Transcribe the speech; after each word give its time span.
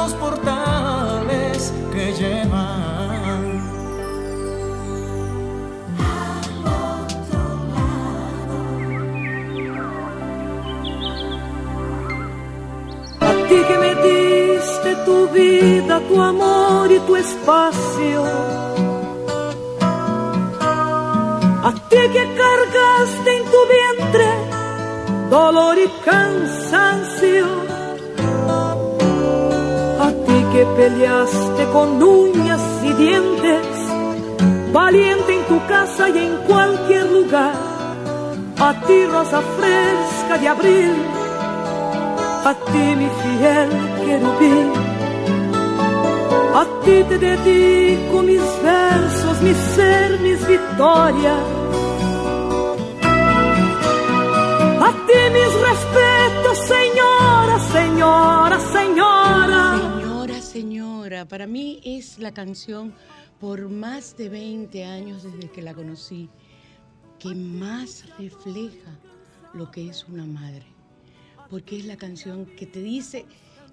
Los 0.00 0.14
portales 0.14 1.72
que 1.92 2.04
llevan. 2.20 3.42
A 13.30 13.32
ti 13.48 13.58
que 13.68 13.76
me 13.84 13.92
diste 14.08 14.90
tu 15.06 15.28
vida, 15.38 16.00
tu 16.08 16.16
amor 16.32 16.90
y 16.90 16.98
tu 17.00 17.16
espacio. 17.16 18.20
A 21.68 21.72
ti 21.90 22.02
que 22.14 22.24
cargaste 22.42 23.30
en 23.38 23.44
tu 23.52 23.60
vientre 23.74 24.28
dolor 25.30 25.76
y 25.78 25.88
cansancio. 26.04 27.69
Que 30.52 30.66
peleaste 30.76 31.64
con 31.72 32.02
uñas 32.02 32.60
y 32.82 32.92
dientes, 32.94 33.66
valiente 34.72 35.34
en 35.36 35.44
tu 35.44 35.66
casa 35.66 36.08
y 36.08 36.18
en 36.18 36.36
cualquier 36.48 37.06
lugar. 37.10 37.54
A 38.58 38.74
ti 38.86 39.06
rosa 39.06 39.40
fresca 39.56 40.38
de 40.38 40.48
abril, 40.48 40.94
a 42.44 42.54
ti 42.70 42.84
mi 43.00 43.08
fiel 43.20 43.70
querubín. 44.04 44.90
A 46.52 46.64
ti 46.84 47.04
te 47.08 47.16
dedico 47.16 48.22
mis 48.22 48.42
versos, 48.62 49.40
mi 49.40 49.54
ser, 49.54 50.18
mis 50.20 50.46
victorias 50.48 51.60
A 54.82 54.92
ti 55.06 55.20
mis 55.36 55.52
respetos, 55.68 56.58
señora, 56.66 57.58
señora, 57.72 58.58
señora. 58.72 59.19
Para 61.26 61.46
mí 61.46 61.80
es 61.84 62.18
la 62.18 62.32
canción 62.32 62.94
por 63.40 63.68
más 63.68 64.16
de 64.16 64.28
20 64.28 64.84
años 64.84 65.22
desde 65.22 65.50
que 65.50 65.62
la 65.62 65.74
conocí 65.74 66.28
que 67.18 67.34
más 67.34 68.04
refleja 68.18 68.98
lo 69.52 69.70
que 69.70 69.88
es 69.88 70.06
una 70.08 70.24
madre. 70.24 70.64
Porque 71.48 71.78
es 71.78 71.84
la 71.84 71.96
canción 71.96 72.46
que 72.46 72.66
te 72.66 72.80
dice 72.80 73.26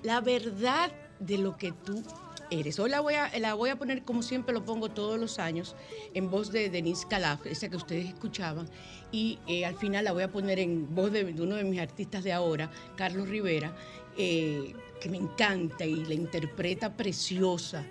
la 0.03 0.21
verdad 0.21 0.91
de 1.19 1.37
lo 1.37 1.57
que 1.57 1.71
tú 1.71 2.03
eres. 2.49 2.79
Hoy 2.79 2.89
la 2.89 2.99
voy 2.99 3.15
a, 3.15 3.37
la 3.39 3.53
voy 3.53 3.69
a 3.69 3.77
poner 3.77 4.03
como 4.03 4.21
siempre 4.21 4.53
lo 4.53 4.63
pongo 4.63 4.89
todos 4.89 5.19
los 5.19 5.39
años 5.39 5.75
en 6.13 6.29
voz 6.29 6.51
de 6.51 6.69
Denise 6.69 7.07
Calaf, 7.07 7.45
esa 7.45 7.69
que 7.69 7.75
ustedes 7.75 8.07
escuchaban, 8.07 8.69
y 9.11 9.39
eh, 9.47 9.65
al 9.65 9.75
final 9.75 10.05
la 10.05 10.11
voy 10.11 10.23
a 10.23 10.31
poner 10.31 10.59
en 10.59 10.93
voz 10.93 11.11
de, 11.11 11.23
uno 11.23 11.55
de 11.55 11.63
mis 11.63 11.79
artistas 11.79 12.23
de 12.23 12.33
ahora, 12.33 12.71
Carlos 12.95 13.27
Rivera, 13.27 13.75
eh, 14.17 14.73
que 14.99 15.09
me 15.09 15.17
encanta 15.17 15.85
y 15.85 16.05
la 16.05 16.13
interpreta 16.13 16.95
preciosa. 16.95 17.85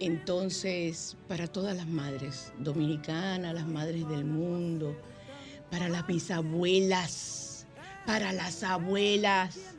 Entonces, 0.00 1.16
para 1.28 1.46
todas 1.46 1.76
las 1.76 1.86
madres 1.86 2.52
dominicanas, 2.58 3.54
las 3.54 3.66
madres 3.66 4.08
del 4.08 4.24
mundo, 4.24 4.96
para 5.70 5.88
las 5.88 6.06
bisabuelas, 6.06 7.66
para 8.06 8.32
las 8.32 8.62
abuelas, 8.62 9.69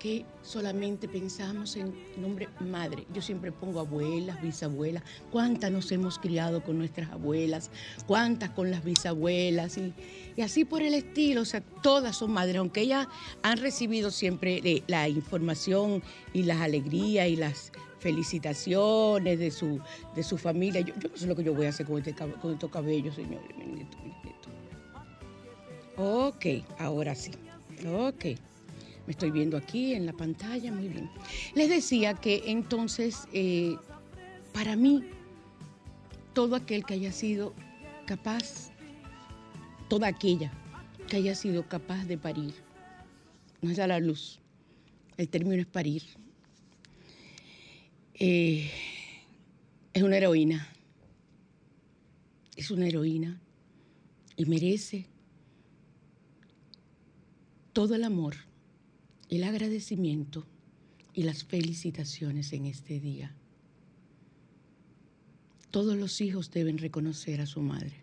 que 0.00 0.24
solamente 0.42 1.06
pensamos 1.06 1.76
en 1.76 1.94
nombre 2.16 2.48
madre. 2.58 3.06
Yo 3.14 3.22
siempre 3.22 3.52
pongo 3.52 3.78
abuelas, 3.78 4.42
bisabuelas. 4.42 5.04
¿Cuántas 5.30 5.70
nos 5.70 5.92
hemos 5.92 6.18
criado 6.18 6.64
con 6.64 6.78
nuestras 6.78 7.10
abuelas? 7.10 7.70
¿Cuántas 8.06 8.50
con 8.50 8.70
las 8.70 8.82
bisabuelas? 8.82 9.78
Y, 9.78 9.92
así 10.42 10.64
por 10.64 10.82
el 10.82 10.94
estilo, 10.94 11.42
o 11.42 11.44
sea, 11.44 11.60
todas 11.60 12.16
son 12.16 12.32
madres, 12.32 12.56
aunque 12.56 12.80
ellas 12.80 13.06
han 13.42 13.58
recibido 13.58 14.10
siempre 14.10 14.60
eh, 14.64 14.82
la 14.86 15.08
información 15.08 16.02
y 16.32 16.44
las 16.44 16.60
alegrías 16.62 17.28
y 17.28 17.36
las 17.36 17.70
felicitaciones 17.98 19.38
de 19.38 19.50
su, 19.50 19.80
de 20.16 20.22
su 20.22 20.38
familia. 20.38 20.80
Yo, 20.80 20.94
no 20.96 21.16
sé 21.16 21.26
lo 21.26 21.36
que 21.36 21.44
yo 21.44 21.54
voy 21.54 21.66
a 21.66 21.68
hacer 21.68 21.86
con, 21.86 21.98
este, 21.98 22.14
con 22.14 22.54
estos 22.54 22.70
cabellos, 22.70 23.14
señores. 23.14 23.50
Ok, 25.98 26.46
ahora 26.78 27.14
sí. 27.14 27.32
Ok. 27.86 28.49
Estoy 29.10 29.32
viendo 29.32 29.56
aquí 29.56 29.92
en 29.94 30.06
la 30.06 30.12
pantalla, 30.12 30.70
muy 30.70 30.86
bien. 30.86 31.10
Les 31.56 31.68
decía 31.68 32.14
que 32.14 32.44
entonces, 32.46 33.26
eh, 33.32 33.76
para 34.52 34.76
mí, 34.76 35.02
todo 36.32 36.54
aquel 36.54 36.84
que 36.84 36.94
haya 36.94 37.10
sido 37.10 37.52
capaz, 38.06 38.70
toda 39.88 40.06
aquella 40.06 40.52
que 41.08 41.16
haya 41.16 41.34
sido 41.34 41.66
capaz 41.66 42.04
de 42.04 42.18
parir, 42.18 42.54
no 43.62 43.72
es 43.72 43.80
a 43.80 43.88
la 43.88 43.98
luz, 43.98 44.38
el 45.16 45.28
término 45.28 45.60
es 45.60 45.66
parir, 45.66 46.04
eh, 48.14 48.70
es 49.92 50.02
una 50.04 50.18
heroína, 50.18 50.68
es 52.54 52.70
una 52.70 52.86
heroína 52.86 53.40
y 54.36 54.44
merece 54.44 55.06
todo 57.72 57.96
el 57.96 58.04
amor 58.04 58.36
el 59.30 59.44
agradecimiento 59.44 60.44
y 61.14 61.22
las 61.22 61.44
felicitaciones 61.44 62.52
en 62.52 62.66
este 62.66 62.98
día. 62.98 63.32
Todos 65.70 65.96
los 65.96 66.20
hijos 66.20 66.50
deben 66.50 66.78
reconocer 66.78 67.40
a 67.40 67.46
su 67.46 67.60
madre. 67.60 68.02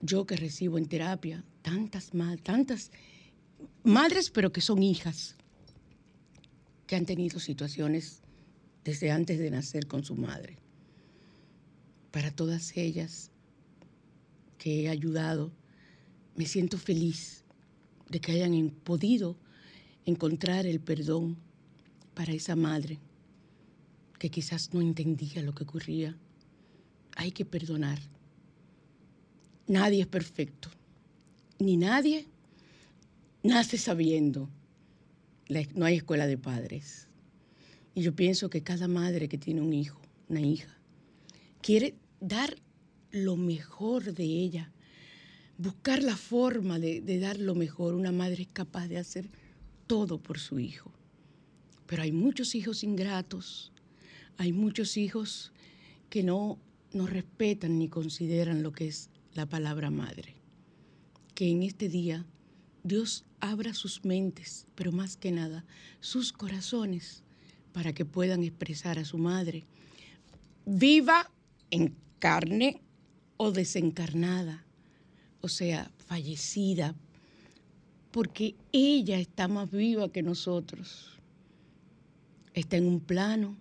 Yo 0.00 0.26
que 0.26 0.36
recibo 0.36 0.78
en 0.78 0.86
terapia 0.86 1.44
tantas, 1.62 2.12
tantas 2.44 2.92
madres, 3.82 4.30
pero 4.30 4.52
que 4.52 4.60
son 4.60 4.80
hijas, 4.80 5.36
que 6.86 6.94
han 6.94 7.04
tenido 7.04 7.40
situaciones 7.40 8.22
desde 8.84 9.10
antes 9.10 9.40
de 9.40 9.50
nacer 9.50 9.88
con 9.88 10.04
su 10.04 10.14
madre. 10.14 10.56
Para 12.12 12.30
todas 12.30 12.76
ellas 12.76 13.32
que 14.56 14.84
he 14.84 14.88
ayudado, 14.88 15.52
me 16.36 16.46
siento 16.46 16.78
feliz 16.78 17.44
de 18.08 18.20
que 18.20 18.32
hayan 18.32 18.70
podido 18.70 19.36
encontrar 20.08 20.66
el 20.66 20.80
perdón 20.80 21.36
para 22.14 22.32
esa 22.32 22.56
madre 22.56 22.98
que 24.18 24.30
quizás 24.30 24.74
no 24.74 24.80
entendía 24.80 25.42
lo 25.42 25.54
que 25.54 25.64
ocurría. 25.64 26.16
Hay 27.16 27.32
que 27.32 27.44
perdonar. 27.44 27.98
Nadie 29.66 30.00
es 30.00 30.06
perfecto, 30.06 30.70
ni 31.58 31.76
nadie 31.76 32.26
nace 33.42 33.78
sabiendo. 33.78 34.48
No 35.74 35.86
hay 35.86 35.96
escuela 35.96 36.26
de 36.26 36.38
padres. 36.38 37.06
Y 37.94 38.02
yo 38.02 38.14
pienso 38.14 38.50
que 38.50 38.62
cada 38.62 38.88
madre 38.88 39.28
que 39.28 39.38
tiene 39.38 39.60
un 39.60 39.72
hijo 39.72 40.00
una 40.28 40.40
hija. 40.40 40.76
Quiere 41.62 41.94
dar 42.20 42.56
lo 43.10 43.36
mejor 43.36 44.12
de 44.12 44.24
ella, 44.24 44.70
buscar 45.56 46.02
la 46.02 46.16
forma 46.16 46.78
de, 46.78 47.18
dar 47.18 47.38
lo 47.38 47.54
mejor. 47.54 47.94
Una 47.94 48.12
madre 48.12 48.42
es 48.42 48.48
capaz 48.48 48.88
de 48.88 48.98
hacer 48.98 49.28
todo 49.88 50.22
por 50.22 50.38
su 50.38 50.60
hijo. 50.60 50.92
Pero 51.86 52.02
hay 52.02 52.12
muchos 52.12 52.54
hijos 52.54 52.84
ingratos, 52.84 53.72
hay 54.36 54.52
muchos 54.52 54.96
hijos 54.96 55.52
que 56.10 56.22
no, 56.22 56.60
no 56.92 57.06
respetan 57.06 57.78
ni 57.78 57.88
consideran 57.88 58.62
lo 58.62 58.70
que 58.70 58.86
es 58.86 59.10
la 59.34 59.46
palabra 59.46 59.90
madre. 59.90 60.36
Que 61.34 61.50
en 61.50 61.64
este 61.64 61.88
día 61.88 62.24
Dios 62.84 63.24
abra 63.40 63.74
sus 63.74 64.04
mentes, 64.04 64.66
pero 64.76 64.92
más 64.92 65.16
que 65.16 65.32
nada 65.32 65.64
sus 66.00 66.32
corazones, 66.32 67.24
para 67.72 67.92
que 67.92 68.04
puedan 68.04 68.42
expresar 68.42 68.98
a 68.98 69.04
su 69.04 69.18
madre, 69.18 69.64
viva 70.66 71.30
en 71.70 71.94
carne 72.18 72.82
o 73.36 73.52
desencarnada, 73.52 74.66
o 75.40 75.48
sea, 75.48 75.90
fallecida, 76.06 76.96
porque 78.10 78.54
ella 78.72 79.18
está 79.18 79.48
más 79.48 79.70
viva 79.70 80.10
que 80.10 80.22
nosotros. 80.22 81.18
Está 82.54 82.76
en 82.76 82.86
un 82.86 83.00
plano 83.00 83.56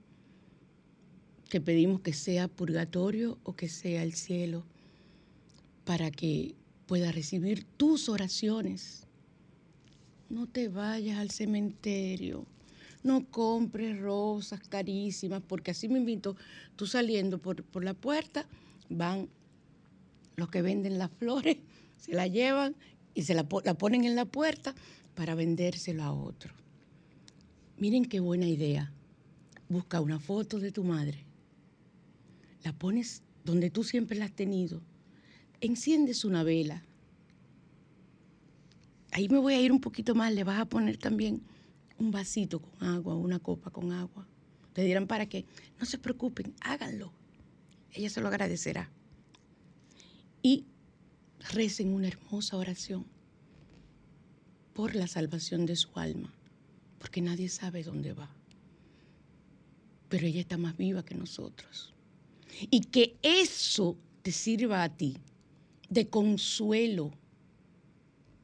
que 1.50 1.62
pedimos 1.62 2.02
que 2.02 2.14
sea 2.14 2.48
purgatorio 2.48 3.38
o 3.44 3.56
que 3.56 3.70
sea 3.70 4.04
el 4.04 4.14
cielo, 4.14 4.66
para 5.86 6.12
que 6.12 6.56
pueda 6.86 7.12
recibir 7.12 7.64
tus 7.78 8.10
oraciones. 8.10 9.06
No 10.30 10.48
te 10.48 10.68
vayas 10.68 11.20
al 11.20 11.32
cementerio, 11.32 12.46
no 13.04 13.26
compres 13.26 13.98
rosas 14.00 14.60
carísimas, 14.68 15.42
porque 15.48 15.72
así 15.72 15.88
me 15.88 16.00
invito, 16.00 16.36
tú 16.76 16.86
saliendo 16.86 17.38
por, 17.38 17.64
por 17.64 17.84
la 17.84 17.94
puerta, 17.94 18.46
van 18.90 19.30
los 20.36 20.50
que 20.50 20.62
venden 20.62 20.98
las 20.98 21.12
flores, 21.12 21.58
se 21.98 22.14
la 22.14 22.28
llevan 22.28 22.76
y 23.18 23.24
se 23.24 23.34
la, 23.34 23.48
la 23.64 23.74
ponen 23.74 24.04
en 24.04 24.16
la 24.16 24.26
puerta 24.26 24.76
para 25.16 25.34
vendérselo 25.34 26.04
a 26.04 26.14
otro. 26.14 26.54
Miren 27.80 28.06
qué 28.06 28.20
buena 28.20 28.46
idea. 28.46 28.94
Busca 29.70 30.02
una 30.02 30.20
foto 30.20 30.60
de 30.60 30.72
tu 30.72 30.84
madre, 30.84 31.26
la 32.64 32.74
pones 32.74 33.24
donde 33.44 33.72
tú 33.72 33.84
siempre 33.84 34.20
la 34.20 34.26
has 34.26 34.34
tenido, 34.34 34.84
enciendes 35.62 36.26
una 36.26 36.44
vela. 36.44 36.84
Ahí 39.12 39.28
me 39.30 39.40
voy 39.40 39.56
a 39.56 39.62
ir 39.62 39.72
un 39.72 39.82
poquito 39.82 40.14
más, 40.14 40.32
le 40.32 40.44
vas 40.44 40.60
a 40.60 40.66
poner 40.66 40.98
también 40.98 41.42
un 41.98 42.12
vasito 42.12 42.60
con 42.60 42.88
agua, 42.88 43.16
una 43.16 43.40
copa 43.40 43.72
con 43.72 43.92
agua. 43.94 44.28
Te 44.74 44.84
dirán 44.84 45.08
para 45.08 45.26
qué. 45.26 45.44
No 45.80 45.88
se 45.88 45.98
preocupen, 45.98 46.54
háganlo. 46.62 47.12
Ella 47.94 48.12
se 48.12 48.22
lo 48.22 48.28
agradecerá. 48.28 48.92
Y 50.44 50.66
recen 51.54 51.94
una 51.94 52.08
hermosa 52.08 52.58
oración 52.58 53.06
por 54.74 54.96
la 54.96 55.08
salvación 55.08 55.66
de 55.66 55.76
su 55.76 55.90
alma, 55.96 56.34
porque 57.00 57.22
nadie 57.22 57.50
sabe 57.50 57.84
dónde 57.84 58.14
va. 58.14 58.30
Pero 60.10 60.28
ella 60.28 60.40
está 60.40 60.58
más 60.58 60.78
viva 60.78 61.04
que 61.04 61.16
nosotros. 61.16 61.94
Y 62.70 62.82
que 62.82 63.18
eso 63.22 63.98
te 64.22 64.32
sirva 64.32 64.84
a 64.84 64.90
ti 64.90 65.18
de 65.90 66.08
consuelo. 66.08 67.12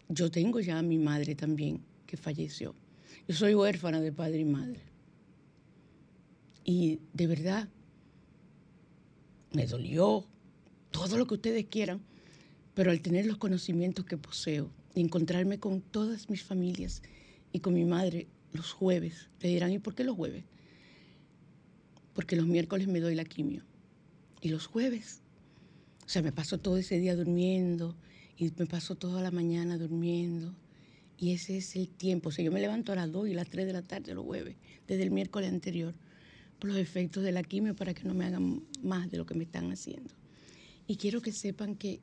Yo 0.09 0.29
tengo 0.29 0.59
ya 0.59 0.79
a 0.79 0.83
mi 0.83 0.97
madre 0.97 1.35
también, 1.35 1.81
que 2.05 2.17
falleció. 2.17 2.75
Yo 3.27 3.35
soy 3.35 3.55
huérfana 3.55 4.01
de 4.01 4.11
padre 4.11 4.39
y 4.39 4.45
madre. 4.45 4.81
Y 6.65 6.99
de 7.13 7.27
verdad, 7.27 7.69
me 9.51 9.65
dolió 9.65 10.25
todo 10.91 11.17
lo 11.17 11.27
que 11.27 11.35
ustedes 11.35 11.65
quieran, 11.65 12.01
pero 12.73 12.91
al 12.91 13.01
tener 13.01 13.25
los 13.25 13.37
conocimientos 13.37 14.05
que 14.05 14.17
poseo 14.17 14.71
y 14.95 15.01
encontrarme 15.01 15.59
con 15.59 15.81
todas 15.81 16.29
mis 16.29 16.43
familias 16.43 17.01
y 17.51 17.59
con 17.59 17.73
mi 17.73 17.85
madre 17.85 18.27
los 18.51 18.71
jueves, 18.71 19.29
te 19.39 19.47
dirán, 19.47 19.71
¿y 19.71 19.79
por 19.79 19.95
qué 19.95 20.03
los 20.03 20.15
jueves? 20.15 20.43
Porque 22.13 22.35
los 22.35 22.47
miércoles 22.47 22.87
me 22.87 22.99
doy 22.99 23.15
la 23.15 23.25
quimio 23.25 23.63
y 24.41 24.49
los 24.49 24.67
jueves. 24.67 25.21
O 26.05 26.09
sea, 26.09 26.21
me 26.21 26.31
paso 26.31 26.59
todo 26.59 26.77
ese 26.77 26.99
día 26.99 27.15
durmiendo 27.15 27.95
y 28.37 28.51
me 28.57 28.65
paso 28.65 28.95
toda 28.95 29.21
la 29.21 29.31
mañana 29.31 29.77
durmiendo. 29.77 30.53
Y 31.17 31.31
ese 31.31 31.57
es 31.57 31.75
el 31.75 31.87
tiempo. 31.87 32.29
O 32.29 32.31
sea, 32.31 32.43
yo 32.43 32.51
me 32.51 32.59
levanto 32.59 32.91
a 32.91 32.95
las 32.95 33.11
2 33.11 33.29
y 33.29 33.33
las 33.33 33.49
3 33.49 33.65
de 33.65 33.73
la 33.73 33.81
tarde 33.81 34.13
los 34.13 34.25
jueves, 34.25 34.57
desde 34.87 35.03
el 35.03 35.11
miércoles 35.11 35.49
anterior, 35.49 35.93
por 36.59 36.69
los 36.69 36.77
efectos 36.77 37.23
de 37.23 37.31
la 37.31 37.43
quimio 37.43 37.75
para 37.75 37.93
que 37.93 38.03
no 38.03 38.13
me 38.13 38.25
hagan 38.25 38.63
más 38.81 39.09
de 39.09 39.17
lo 39.17 39.25
que 39.25 39.33
me 39.33 39.43
están 39.43 39.71
haciendo. 39.71 40.13
Y 40.87 40.97
quiero 40.97 41.21
que 41.21 41.31
sepan 41.31 41.75
que 41.75 42.01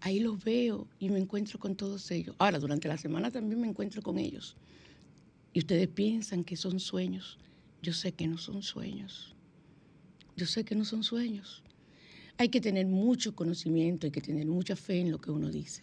ahí 0.00 0.20
los 0.20 0.42
veo 0.42 0.86
y 0.98 1.08
me 1.08 1.18
encuentro 1.18 1.58
con 1.58 1.76
todos 1.76 2.10
ellos. 2.10 2.34
Ahora, 2.38 2.58
durante 2.58 2.88
la 2.88 2.96
semana 2.96 3.30
también 3.30 3.60
me 3.60 3.68
encuentro 3.68 4.02
con 4.02 4.18
ellos. 4.18 4.56
Y 5.52 5.60
ustedes 5.60 5.88
piensan 5.88 6.44
que 6.44 6.56
son 6.56 6.80
sueños. 6.80 7.38
Yo 7.82 7.92
sé 7.92 8.12
que 8.12 8.26
no 8.26 8.38
son 8.38 8.62
sueños. 8.62 9.34
Yo 10.36 10.46
sé 10.46 10.64
que 10.64 10.74
no 10.74 10.84
son 10.84 11.02
sueños. 11.02 11.62
Hay 12.36 12.48
que 12.48 12.60
tener 12.60 12.86
mucho 12.86 13.34
conocimiento, 13.34 14.06
hay 14.06 14.12
que 14.12 14.20
tener 14.20 14.46
mucha 14.46 14.76
fe 14.76 15.00
en 15.00 15.10
lo 15.10 15.20
que 15.20 15.30
uno 15.30 15.50
dice. 15.50 15.82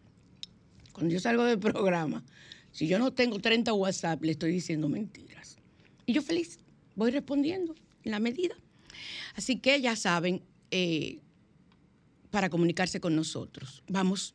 Cuando 0.95 1.13
yo 1.13 1.21
salgo 1.21 1.43
del 1.45 1.59
programa, 1.59 2.25
si 2.71 2.87
yo 2.87 2.99
no 2.99 3.13
tengo 3.13 3.41
30 3.41 3.73
WhatsApp, 3.75 4.23
le 4.23 4.33
estoy 4.33 4.53
diciendo 4.53 4.89
mentiras. 4.89 5.59
Y 6.07 6.13
yo 6.13 6.23
feliz, 6.23 6.61
voy 6.95 7.11
respondiendo 7.11 7.75
en 8.05 8.13
la 8.13 8.21
medida. 8.21 8.55
Así 9.35 9.59
que 9.59 9.81
ya 9.81 9.97
saben, 9.97 10.41
eh, 10.71 11.19
para 12.31 12.49
comunicarse 12.49 13.01
con 13.01 13.15
nosotros. 13.15 13.83
Vamos 13.89 14.35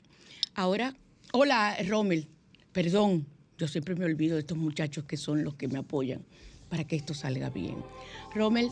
ahora. 0.53 0.95
Hola, 1.31 1.77
Rommel. 1.87 2.27
Perdón, 2.73 3.25
yo 3.57 3.67
siempre 3.67 3.95
me 3.95 4.05
olvido 4.05 4.35
de 4.35 4.41
estos 4.41 4.57
muchachos 4.57 5.05
que 5.05 5.17
son 5.17 5.43
los 5.43 5.55
que 5.55 5.67
me 5.67 5.79
apoyan 5.79 6.25
para 6.69 6.83
que 6.83 6.97
esto 6.97 7.13
salga 7.13 7.49
bien. 7.49 7.75
Rommel, 8.35 8.69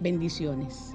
bendiciones. 0.00 0.94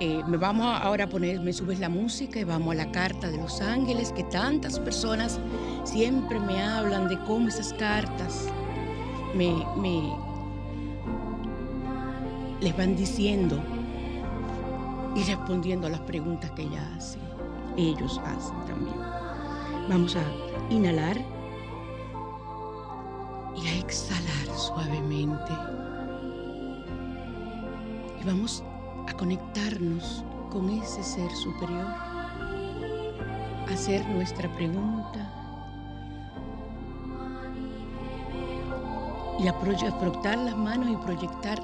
Eh, 0.00 0.22
me 0.26 0.36
vamos 0.36 0.66
ahora 0.82 1.04
a 1.04 1.08
poner, 1.08 1.38
me 1.40 1.52
subes 1.52 1.78
la 1.78 1.88
música 1.88 2.40
y 2.40 2.44
vamos 2.44 2.72
a 2.72 2.74
la 2.74 2.90
carta 2.90 3.30
de 3.30 3.38
los 3.38 3.60
ángeles, 3.60 4.10
que 4.10 4.24
tantas 4.24 4.80
personas 4.80 5.38
siempre 5.84 6.40
me 6.40 6.60
hablan 6.60 7.08
de 7.08 7.16
cómo 7.20 7.48
esas 7.48 7.72
cartas 7.74 8.48
me, 9.36 9.54
me 9.76 10.12
les 12.60 12.76
van 12.76 12.96
diciendo 12.96 13.62
y 15.14 15.22
respondiendo 15.22 15.86
a 15.86 15.90
las 15.90 16.00
preguntas 16.00 16.50
que 16.52 16.62
ella 16.62 16.82
hace. 16.96 17.18
Ellos 17.76 18.20
hacen 18.24 18.56
también. 18.66 18.96
Vamos 19.88 20.16
a 20.16 20.72
inhalar 20.72 21.16
y 23.56 23.68
a 23.68 23.78
exhalar 23.78 24.56
suavemente. 24.56 25.52
Y 28.20 28.24
vamos 28.24 28.64
a 29.06 29.12
conectarnos 29.12 30.24
con 30.50 30.70
ese 30.70 31.02
ser 31.02 31.30
superior, 31.32 31.86
hacer 33.72 34.06
nuestra 34.08 34.48
pregunta 34.54 35.30
y 39.38 39.48
a 39.48 39.52
frotar 39.52 40.38
las 40.38 40.56
manos 40.56 40.90
y 40.90 40.96
proyectar 41.04 41.60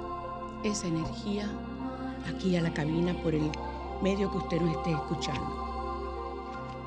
esa 0.64 0.86
energía 0.86 1.48
aquí 2.28 2.56
a 2.56 2.60
la 2.60 2.72
cabina 2.72 3.14
por 3.22 3.34
el 3.34 3.50
medio 4.02 4.30
que 4.30 4.38
usted 4.38 4.60
nos 4.60 4.76
esté 4.76 4.92
escuchando. 4.92 5.70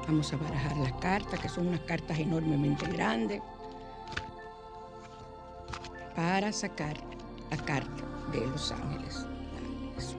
Vamos 0.07 0.33
a 0.33 0.38
barajar 0.38 0.77
las 0.77 0.93
cartas, 0.93 1.39
que 1.39 1.50
son 1.50 1.67
unas 1.67 1.79
cartas 1.81 2.19
enormemente 2.19 2.86
grandes, 2.88 3.41
para 6.15 6.51
sacar 6.51 6.98
la 7.50 7.57
carta 7.57 8.03
de 8.31 8.45
los 8.45 8.72
ángeles. 8.72 9.25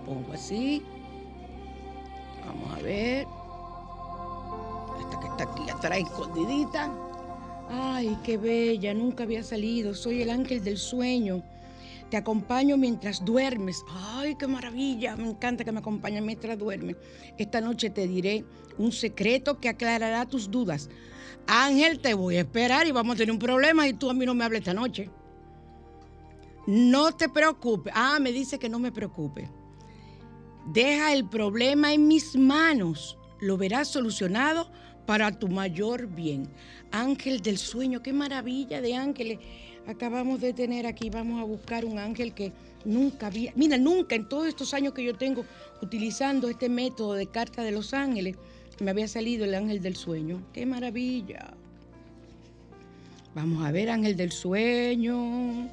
Pongo 0.05 0.33
así. 0.33 0.83
Vamos 2.47 2.79
a 2.79 2.83
ver. 2.83 3.27
Esta 5.01 5.21
que 5.21 5.27
está 5.27 5.45
aquí 5.45 5.71
atrás 5.71 5.99
escondidita. 5.99 6.93
Ay, 7.71 8.19
qué 8.23 8.37
bella, 8.37 8.93
nunca 8.95 9.25
había 9.25 9.43
salido. 9.43 9.95
Soy 9.95 10.23
el 10.23 10.31
ángel 10.31 10.63
del 10.63 10.77
sueño. 10.77 11.43
Te 12.11 12.19
acompaño 12.19 12.77
mientras 12.77 13.25
duermes. 13.25 13.83
Ay, 13.89 14.37
qué 14.37 14.47
maravilla. 14.47 15.17
Me 15.17 15.31
encanta 15.31 15.65
que 15.65 15.73
me 15.73 15.81
acompañes 15.81 16.23
mientras 16.23 16.59
duermes. 16.59 16.97
Esta 17.39 17.61
noche 17.61 17.91
te 17.91 18.07
diré 18.07 18.45
un 18.79 18.93
secreto 18.93 19.59
que 19.59 19.69
aclarará 19.69 20.27
tus 20.27 20.51
dudas. 20.51 20.91
Ángel, 21.47 22.01
te 22.01 22.15
voy 22.15 22.37
a 22.37 22.41
esperar 22.41 22.87
y 22.87 22.93
vamos 22.93 23.15
a 23.15 23.19
tener 23.19 23.33
un 23.33 23.39
problema 23.39 23.89
y 23.89 23.95
tú 23.95 24.11
a 24.11 24.15
mí 24.15 24.27
no 24.27 24.35
me 24.35 24.45
hables 24.45 24.61
esta 24.61 24.75
noche. 24.75 25.11
No 26.67 27.13
te 27.13 27.29
preocupes. 27.29 27.93
Ah, 27.97 28.19
me 28.21 28.33
dice 28.33 28.59
que 28.59 28.69
no 28.69 28.79
me 28.79 28.93
preocupe. 28.93 29.51
Deja 30.73 31.13
el 31.13 31.29
problema 31.29 31.93
en 31.93 32.09
mis 32.09 32.37
manos. 32.37 33.19
Lo 33.41 33.57
verás 33.57 33.89
solucionado 33.89 34.71
para 35.07 35.39
tu 35.39 35.49
mayor 35.49 36.07
bien. 36.07 36.49
Ángel 36.91 37.41
del 37.41 37.59
sueño, 37.59 38.03
qué 38.03 38.13
maravilla 38.13 38.81
de 38.81 38.95
ángeles 38.95 39.39
acabamos 39.87 40.41
de 40.41 40.53
tener 40.53 40.87
aquí. 40.87 41.11
Vamos 41.11 41.41
a 41.41 41.45
buscar 41.45 41.85
un 41.85 41.99
ángel 41.99 42.33
que 42.33 42.53
nunca 42.85 43.27
había, 43.27 43.53
mira, 43.57 43.77
nunca 43.77 44.15
en 44.15 44.29
todos 44.29 44.47
estos 44.47 44.73
años 44.75 44.95
que 44.95 45.05
yo 45.05 45.15
tengo 45.15 45.45
utilizando 45.83 46.49
este 46.49 46.69
método 46.69 47.15
de 47.15 47.27
carta 47.27 47.63
de 47.63 47.73
los 47.73 47.93
ángeles, 47.93 48.37
me 48.81 48.91
había 48.91 49.07
salido 49.07 49.45
el 49.45 49.55
ángel 49.55 49.81
del 49.81 49.97
sueño. 49.97 50.43
Qué 50.53 50.67
maravilla. 50.67 51.55
Vamos 53.35 53.65
a 53.65 53.71
ver, 53.71 53.91
ángel 53.91 54.17
del 54.17 54.33
sueño. 54.33 55.69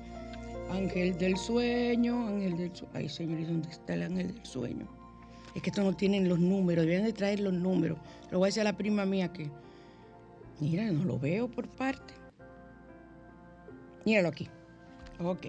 Ángel 0.72 1.18
del 1.18 1.36
sueño, 1.38 2.28
ángel 2.28 2.58
del 2.58 2.76
sueño. 2.76 2.92
Ay, 2.94 3.10
señor, 3.10 3.40
¿y 3.42 3.46
dónde 3.46 3.70
está 3.70 3.94
el 3.94 4.04
ángel 4.04 4.34
del 4.34 4.46
sueño? 4.46 4.88
Es 5.54 5.62
que 5.62 5.70
estos 5.70 5.84
no 5.84 5.94
tienen 5.94 6.30
los 6.30 6.40
números, 6.40 6.86
deberían 6.86 7.06
de 7.06 7.14
traer 7.14 7.42
los 7.42 7.54
números. 7.54 7.98
Lo 8.32 8.40
voy 8.40 8.48
a 8.48 8.50
decir 8.50 8.62
a 8.62 8.64
la 8.64 8.78
prima 8.78 9.06
mía 9.06 9.34
que, 9.34 9.50
mira, 10.62 10.90
no 10.90 11.04
lo 11.04 11.20
veo 11.20 11.50
por 11.50 11.68
parte. 11.68 12.14
Míralo 14.06 14.30
aquí. 14.30 14.48
Ok. 15.20 15.48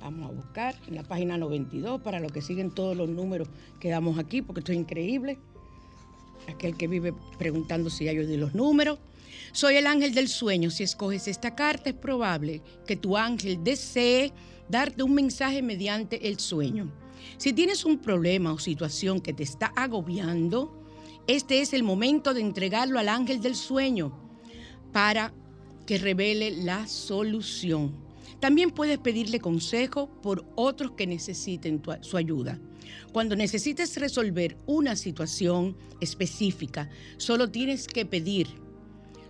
Vamos 0.00 0.30
a 0.30 0.32
buscar 0.32 0.74
en 0.86 0.94
la 0.94 1.02
página 1.02 1.36
92 1.36 2.00
para 2.00 2.20
lo 2.20 2.28
que 2.28 2.40
siguen 2.40 2.70
todos 2.70 2.96
los 2.96 3.08
números 3.08 3.48
que 3.80 3.90
damos 3.90 4.18
aquí, 4.18 4.40
porque 4.40 4.60
esto 4.60 4.72
es 4.72 4.78
increíble. 4.78 5.38
Aquel 6.48 6.76
que 6.76 6.86
vive 6.86 7.12
preguntando 7.38 7.90
si 7.90 8.04
ya 8.04 8.12
yo 8.12 8.24
di 8.24 8.36
los 8.36 8.54
números. 8.54 8.98
Soy 9.52 9.76
el 9.76 9.86
ángel 9.86 10.14
del 10.14 10.28
sueño. 10.28 10.70
Si 10.70 10.84
escoges 10.84 11.26
esta 11.26 11.54
carta, 11.54 11.90
es 11.90 11.96
probable 11.96 12.62
que 12.86 12.96
tu 12.96 13.16
ángel 13.16 13.62
desee 13.64 14.32
darte 14.68 15.02
un 15.02 15.14
mensaje 15.14 15.62
mediante 15.62 16.28
el 16.28 16.38
sueño. 16.38 16.92
Si 17.36 17.52
tienes 17.52 17.84
un 17.84 17.98
problema 17.98 18.52
o 18.52 18.58
situación 18.58 19.20
que 19.20 19.32
te 19.32 19.42
está 19.42 19.66
agobiando, 19.76 20.84
este 21.26 21.60
es 21.60 21.72
el 21.72 21.82
momento 21.82 22.32
de 22.32 22.40
entregarlo 22.40 22.98
al 22.98 23.08
ángel 23.08 23.40
del 23.40 23.56
sueño 23.56 24.12
para 24.92 25.32
que 25.86 25.98
revele 25.98 26.50
la 26.62 26.86
solución. 26.86 27.94
También 28.38 28.70
puedes 28.70 28.98
pedirle 28.98 29.40
consejo 29.40 30.08
por 30.22 30.46
otros 30.54 30.92
que 30.92 31.06
necesiten 31.06 31.82
su 32.00 32.16
ayuda. 32.16 32.58
Cuando 33.12 33.36
necesites 33.36 33.96
resolver 33.96 34.56
una 34.66 34.96
situación 34.96 35.76
específica, 36.00 36.88
solo 37.18 37.50
tienes 37.50 37.86
que 37.86 38.06
pedir 38.06 38.48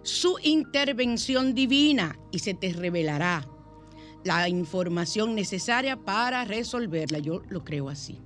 su 0.03 0.37
intervención 0.43 1.55
divina 1.55 2.19
y 2.33 2.39
se 2.39 2.55
te 2.55 2.73
revelará 2.73 3.47
la 4.25 4.49
información 4.49 5.35
necesaria 5.35 5.97
para 5.97 6.45
resolverla. 6.45 7.19
Yo 7.19 7.43
lo 7.49 7.65
creo 7.65 7.89
así. 7.89 8.19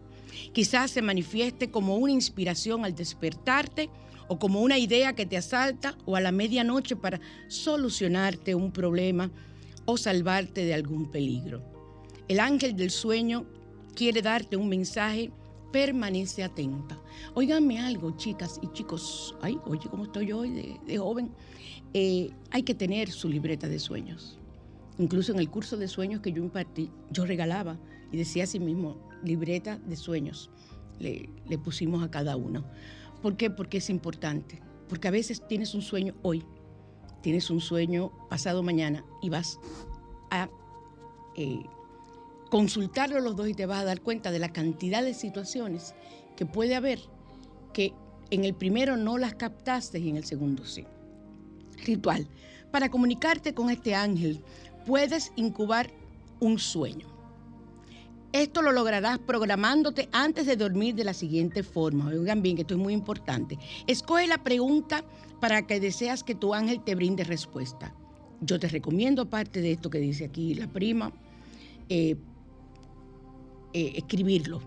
Quizás 0.53 0.91
se 0.91 1.03
manifieste 1.03 1.71
como 1.71 1.97
una 1.97 2.13
inspiración 2.13 2.85
al 2.85 2.95
despertarte 2.95 3.91
o 4.29 4.39
como 4.39 4.63
una 4.63 4.79
idea 4.79 5.15
que 5.15 5.27
te 5.27 5.37
asalta 5.37 5.97
o 6.07 6.17
a 6.17 6.21
la 6.21 6.33
medianoche 6.33 6.97
para 6.97 7.21
solucionarte 7.49 8.55
un 8.55 8.73
problema 8.73 9.31
o 9.85 9.97
salvarte 9.97 10.65
de 10.65 10.75
algún 10.75 11.11
peligro. 11.11 11.63
El 12.29 12.41
ángel 12.41 12.75
del 12.77 12.91
sueño 12.91 13.47
quiere 13.95 14.23
darte 14.23 14.57
un 14.57 14.69
mensaje, 14.69 15.31
permanece 15.73 16.43
atenta. 16.43 16.99
Óiganme 17.35 17.79
algo, 17.81 18.17
chicas 18.17 18.59
y 18.63 18.69
chicos. 18.73 19.37
Ay, 19.43 19.59
oye, 19.67 19.89
¿cómo 19.91 20.05
estoy 20.05 20.33
hoy 20.33 20.79
de, 20.87 20.99
joven? 20.99 21.31
Eh, 21.95 22.31
hay 22.51 22.63
que 22.65 22.75
tener 22.75 23.11
su 23.11 23.29
libreta 23.29 23.69
de 23.69 23.79
sueños. 23.79 24.39
Incluso 24.99 25.33
en 25.33 25.39
el 25.39 25.49
curso 25.49 25.77
de 25.77 25.89
sueños 25.89 26.21
que 26.21 26.33
yo 26.33 26.43
impartí, 26.43 26.91
yo 27.11 27.25
regalaba 27.25 27.79
y 28.13 28.17
decía 28.17 28.45
así 28.45 28.61
mismo, 28.61 28.97
libreta 29.23 29.79
de 29.79 29.97
sueños. 29.97 30.51
Le, 30.99 31.29
le 31.49 31.59
pusimos 31.59 32.03
a 32.05 32.11
cada 32.11 32.37
uno. 32.37 32.65
¿Por 33.23 33.37
qué? 33.37 33.49
Porque 33.51 33.79
es 33.79 33.91
importante. 33.91 34.61
Porque 34.89 35.09
a 35.09 35.11
veces 35.11 35.47
tienes 35.49 35.75
un 35.75 35.83
sueño 35.83 36.15
hoy, 36.23 36.45
tienes 37.23 37.49
un 37.49 37.61
sueño 37.61 38.13
pasado 38.29 38.63
mañana 38.63 39.05
y 39.23 39.31
vas 39.31 39.59
a 40.31 40.49
eh, 41.37 41.65
consultarlo 42.51 43.21
los 43.21 43.35
dos 43.35 43.49
y 43.49 43.55
te 43.55 43.67
vas 43.67 43.81
a 43.81 43.85
dar 43.85 44.01
cuenta 44.01 44.31
de 44.31 44.39
la 44.39 44.53
cantidad 44.53 45.03
de 45.03 45.15
situaciones 45.15 45.95
que 46.37 46.47
puede 46.47 46.75
haber 46.75 47.01
que 47.73 47.93
en 48.31 48.45
el 48.45 48.55
primero 48.55 48.97
no 48.97 49.19
las 49.19 49.35
captaste 49.35 49.99
y 49.99 50.11
en 50.11 50.17
el 50.17 50.25
segundo 50.25 50.65
sí. 50.65 50.85
Ritual. 51.85 52.27
Para 52.71 52.91
comunicarte 52.91 53.55
con 53.55 53.71
este 53.71 53.95
ángel 53.95 54.43
puedes 54.87 55.33
incubar 55.37 55.91
un 56.41 56.59
sueño. 56.59 57.07
Esto 58.33 58.63
lo 58.63 58.73
lograrás 58.73 59.21
programándote 59.21 60.09
antes 60.11 60.47
de 60.47 60.57
dormir 60.57 60.97
de 60.97 61.05
la 61.05 61.15
siguiente 61.15 61.63
forma. 61.63 62.09
Oigan 62.09 62.43
bien, 62.43 62.57
que 62.57 62.63
esto 62.63 62.75
es 62.75 62.81
muy 62.81 62.93
importante. 62.93 63.59
Escoge 63.87 64.27
la 64.27 64.43
pregunta 64.43 65.05
para 65.41 65.69
que 65.69 65.79
deseas 65.79 66.25
que 66.25 66.35
tu 66.35 66.53
ángel 66.53 66.83
te 66.83 66.97
brinde 66.97 67.23
respuesta. 67.23 67.95
Yo 68.41 68.59
te 68.59 68.67
recomiendo, 68.67 69.23
aparte 69.23 69.61
de 69.61 69.73
esto 69.73 69.89
que 69.89 69.99
dice 69.99 70.25
aquí 70.25 70.55
la 70.55 70.67
prima, 70.67 71.13
eh, 71.89 72.17
eh, 73.73 73.93
escribirlo 73.95 74.61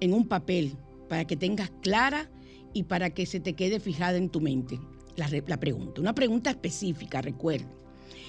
en 0.00 0.12
un 0.12 0.28
papel 0.28 0.76
para 1.08 1.24
que 1.26 1.36
tengas 1.36 1.70
clara 1.80 2.28
y 2.74 2.82
para 2.82 3.10
que 3.10 3.24
se 3.24 3.40
te 3.40 3.54
quede 3.54 3.80
fijada 3.80 4.18
en 4.18 4.28
tu 4.28 4.40
mente 4.40 4.78
la, 5.16 5.56
pregunta. 5.58 6.00
Una 6.00 6.14
pregunta 6.14 6.50
específica, 6.50 7.20
recuerda. 7.20 7.68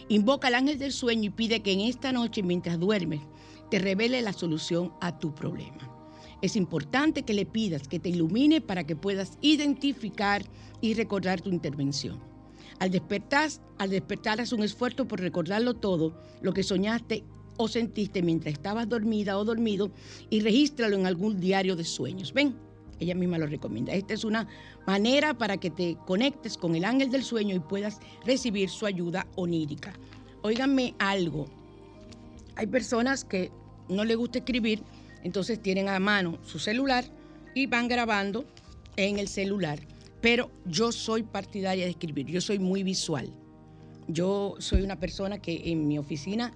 Invoca 0.09 0.47
al 0.47 0.55
ángel 0.55 0.79
del 0.79 0.91
sueño 0.91 1.25
y 1.25 1.29
pide 1.29 1.61
que 1.61 1.71
en 1.71 1.81
esta 1.81 2.11
noche, 2.11 2.43
mientras 2.43 2.79
duermes, 2.79 3.21
te 3.69 3.79
revele 3.79 4.21
la 4.21 4.33
solución 4.33 4.93
a 5.01 5.17
tu 5.17 5.33
problema. 5.33 5.89
Es 6.41 6.55
importante 6.55 7.23
que 7.23 7.33
le 7.33 7.45
pidas 7.45 7.87
que 7.87 7.99
te 7.99 8.09
ilumine 8.09 8.59
para 8.59 8.85
que 8.85 8.95
puedas 8.95 9.37
identificar 9.41 10.43
y 10.81 10.93
recordar 10.93 11.39
tu 11.39 11.49
intervención. 11.49 12.19
Al 12.79 12.91
despertar, 12.91 13.49
al 13.77 13.89
despertar 13.89 14.41
haz 14.41 14.51
un 14.51 14.63
esfuerzo 14.63 15.07
por 15.07 15.21
recordarlo 15.21 15.75
todo, 15.75 16.21
lo 16.41 16.53
que 16.53 16.63
soñaste 16.63 17.23
o 17.57 17.67
sentiste 17.67 18.21
mientras 18.21 18.53
estabas 18.53 18.89
dormida 18.89 19.37
o 19.37 19.45
dormido 19.45 19.91
y 20.29 20.41
regístralo 20.41 20.97
en 20.97 21.05
algún 21.05 21.39
diario 21.39 21.75
de 21.75 21.85
sueños. 21.85 22.33
Ven, 22.33 22.55
ella 22.99 23.15
misma 23.15 23.37
lo 23.37 23.47
recomienda. 23.47 23.93
Esta 23.93 24.13
es 24.13 24.23
una 24.23 24.47
manera 24.85 25.33
para 25.37 25.57
que 25.57 25.69
te 25.69 25.97
conectes 26.05 26.57
con 26.57 26.75
el 26.75 26.85
ángel 26.85 27.09
del 27.09 27.23
sueño 27.23 27.55
y 27.55 27.59
puedas 27.59 27.99
recibir 28.25 28.69
su 28.69 28.85
ayuda 28.85 29.27
onírica. 29.35 29.93
Óiganme 30.41 30.93
algo. 30.99 31.47
Hay 32.55 32.67
personas 32.67 33.23
que 33.23 33.51
no 33.89 34.03
le 34.03 34.15
gusta 34.15 34.39
escribir, 34.39 34.83
entonces 35.23 35.61
tienen 35.61 35.89
a 35.89 35.99
mano 35.99 36.37
su 36.43 36.59
celular 36.59 37.05
y 37.55 37.67
van 37.67 37.87
grabando 37.87 38.45
en 38.95 39.19
el 39.19 39.27
celular. 39.27 39.79
Pero 40.21 40.51
yo 40.65 40.91
soy 40.91 41.23
partidaria 41.23 41.85
de 41.85 41.91
escribir, 41.91 42.27
yo 42.27 42.41
soy 42.41 42.59
muy 42.59 42.83
visual. 42.83 43.33
Yo 44.07 44.55
soy 44.59 44.81
una 44.81 44.99
persona 44.99 45.39
que 45.39 45.71
en 45.71 45.87
mi 45.87 45.97
oficina 45.97 46.53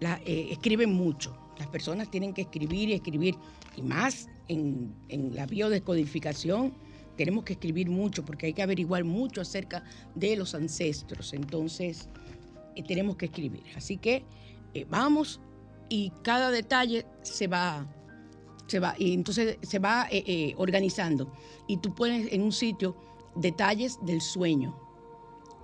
la, 0.00 0.20
eh, 0.26 0.48
escribe 0.50 0.86
mucho. 0.86 1.36
Las 1.58 1.68
personas 1.68 2.10
tienen 2.10 2.34
que 2.34 2.42
escribir 2.42 2.88
y 2.88 2.94
escribir, 2.94 3.34
y 3.76 3.82
más 3.82 4.28
en, 4.48 4.94
en 5.08 5.34
la 5.34 5.46
biodescodificación, 5.46 6.74
tenemos 7.18 7.44
que 7.44 7.54
escribir 7.54 7.90
mucho 7.90 8.24
porque 8.24 8.46
hay 8.46 8.52
que 8.52 8.62
averiguar 8.62 9.04
mucho 9.04 9.40
acerca 9.40 9.82
de 10.14 10.36
los 10.36 10.54
ancestros. 10.54 11.32
Entonces, 11.34 12.08
eh, 12.76 12.82
tenemos 12.84 13.16
que 13.16 13.26
escribir. 13.26 13.64
Así 13.76 13.96
que 13.96 14.24
eh, 14.72 14.86
vamos 14.88 15.40
y 15.88 16.12
cada 16.22 16.50
detalle 16.52 17.04
se 17.22 17.48
va, 17.48 17.84
se 18.68 18.78
va, 18.78 18.94
y 18.96 19.14
entonces 19.14 19.58
se 19.62 19.78
va 19.80 20.06
eh, 20.10 20.54
organizando. 20.56 21.32
Y 21.66 21.78
tú 21.78 21.92
pones 21.92 22.32
en 22.32 22.40
un 22.40 22.52
sitio 22.52 22.96
detalles 23.34 23.98
del 24.02 24.20
sueño. 24.20 24.78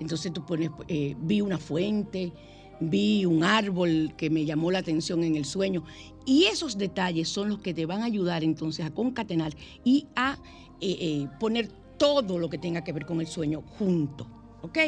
Entonces 0.01 0.33
tú 0.33 0.45
pones, 0.45 0.71
vi 1.19 1.41
una 1.41 1.57
fuente, 1.57 2.33
vi 2.81 3.25
un 3.25 3.45
árbol 3.45 4.15
que 4.17 4.31
me 4.31 4.45
llamó 4.45 4.71
la 4.71 4.81
atención 4.81 5.25
en 5.25 5.37
el 5.37 5.45
sueño. 5.45 5.85
Y 6.27 6.45
esos 6.45 6.79
detalles 6.79 7.29
son 7.29 7.49
los 7.49 7.59
que 7.59 7.75
te 7.75 7.87
van 7.87 8.03
a 8.03 8.07
ayudar 8.07 8.45
entonces 8.45 8.85
a 8.85 8.91
concatenar 8.91 9.55
y 9.85 10.07
a 10.17 10.39
eh, 10.81 10.97
eh, 11.01 11.29
poner 11.39 11.69
todo 11.99 12.39
lo 12.39 12.49
que 12.49 12.59
tenga 12.59 12.83
que 12.83 12.93
ver 12.93 13.07
con 13.07 13.21
el 13.21 13.27
sueño 13.27 13.63
junto. 13.79 14.27
¿Ok? 14.63 14.79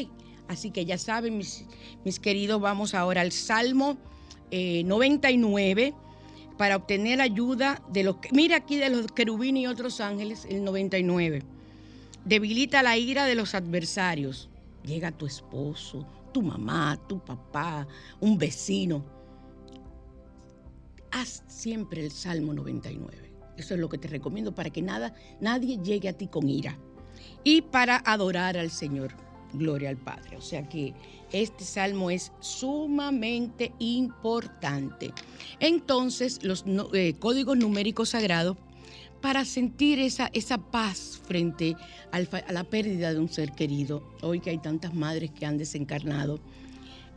Así 0.49 0.71
que 0.71 0.85
ya 0.85 0.97
saben, 0.97 1.37
mis, 1.37 1.64
mis 2.05 2.21
queridos, 2.21 2.61
vamos 2.61 2.95
ahora 2.95 3.21
al 3.21 3.33
Salmo 3.33 3.97
eh, 4.50 4.85
99 4.85 5.93
para 6.57 6.76
obtener 6.76 7.21
ayuda 7.21 7.83
de 7.93 8.05
los... 8.05 8.16
Mira 8.33 8.57
aquí 8.57 8.76
de 8.76 8.88
los 8.90 9.07
querubines 9.09 9.64
y 9.64 9.66
otros 9.66 10.00
ángeles, 10.00 10.47
el 10.49 10.64
99. 10.64 11.43
Debilita 12.25 12.83
la 12.83 12.97
ira 12.97 13.26
de 13.26 13.35
los 13.35 13.55
adversarios. 13.55 14.49
Llega 14.85 15.12
tu 15.12 15.26
esposo, 15.26 16.07
tu 16.37 16.43
mamá, 16.43 17.00
tu 17.09 17.19
papá, 17.19 17.88
un 18.21 18.37
vecino. 18.37 19.02
Haz 21.11 21.43
siempre 21.47 22.05
el 22.05 22.11
Salmo 22.11 22.52
99. 22.52 23.33
Eso 23.57 23.73
es 23.73 23.81
lo 23.81 23.88
que 23.88 23.97
te 23.97 24.07
recomiendo 24.07 24.55
para 24.55 24.69
que 24.69 24.83
nada, 24.83 25.14
nadie 25.40 25.78
llegue 25.78 26.11
a 26.11 26.12
ti 26.12 26.26
con 26.26 26.47
ira. 26.47 26.76
Y 27.43 27.62
para 27.62 28.02
adorar 28.05 28.59
al 28.59 28.71
Señor. 28.71 29.14
Gloria 29.55 29.88
al 29.88 29.97
Padre. 29.97 30.37
O 30.37 30.43
sea 30.43 30.69
que 30.69 30.93
este 31.33 31.64
salmo 31.64 32.11
es 32.11 32.33
sumamente 32.40 33.73
importante. 33.78 35.14
Entonces, 35.59 36.40
los 36.43 36.66
eh, 36.93 37.14
códigos 37.19 37.57
numéricos 37.57 38.11
sagrados 38.11 38.59
para 39.26 39.45
sentir 39.45 39.99
esa, 39.99 40.30
esa 40.35 40.56
paz 40.56 41.21
frente 41.25 41.75
al 42.12 42.28
a 42.47 42.52
la 42.52 42.62
pérdida 42.62 43.12
de 43.12 43.18
un 43.18 43.28
ser 43.28 43.50
querido. 43.50 44.04
Hoy 44.23 44.38
que 44.38 44.50
hay 44.50 44.59
tantas 44.59 44.95
madres 44.95 45.33
que 45.33 45.45
han 45.45 45.59
desencarnado. 45.59 46.38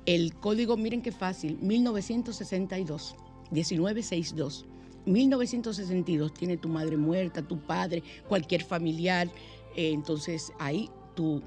El 0.08 0.34
código, 0.34 0.76
miren 0.76 1.04
qué 1.04 1.12
fácil, 1.12 1.60
1962, 1.62 3.16
1962. 3.52 4.66
1962 5.06 6.34
tiene 6.34 6.58
tu 6.58 6.68
madre 6.68 6.98
muerta, 6.98 7.48
tu 7.48 7.60
padre, 7.60 8.02
cualquier 8.28 8.64
familiar. 8.64 9.28
eh, 9.76 9.92
entonces 9.92 10.52
ahí 10.58 10.90
tú 11.16 11.44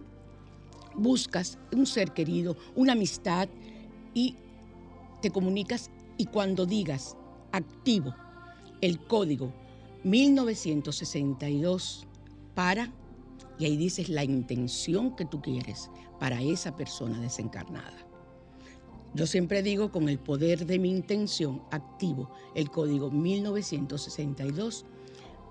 buscas 0.95 1.59
un 1.73 1.87
ser 1.87 2.13
querido, 2.13 2.57
una 2.77 2.93
amistad 2.93 3.49
y 4.15 4.37
te 5.23 5.31
comunicas 5.31 5.91
y 6.19 6.27
cuando 6.27 6.67
digas 6.67 7.17
activo 7.51 8.15
el 8.81 9.01
código 9.01 9.53
1962 10.05 12.07
para, 12.55 12.93
y 13.59 13.67
ahí 13.67 13.77
dices 13.77 14.09
la 14.09 14.25
intención 14.25 15.15
que 15.15 15.25
tú 15.25 15.41
quieres 15.41 15.91
para 16.19 16.43
esa 16.43 16.77
persona 16.77 17.21
desencarnada. 17.21 18.09
Yo 19.15 19.27
siempre 19.27 19.63
digo 19.63 19.93
con 19.93 20.09
el 20.09 20.19
poder 20.19 20.65
de 20.65 20.79
mi 20.79 20.91
intención 20.91 21.63
activo 21.71 22.31
el 22.55 22.71
código 22.71 23.11
1962 23.11 24.87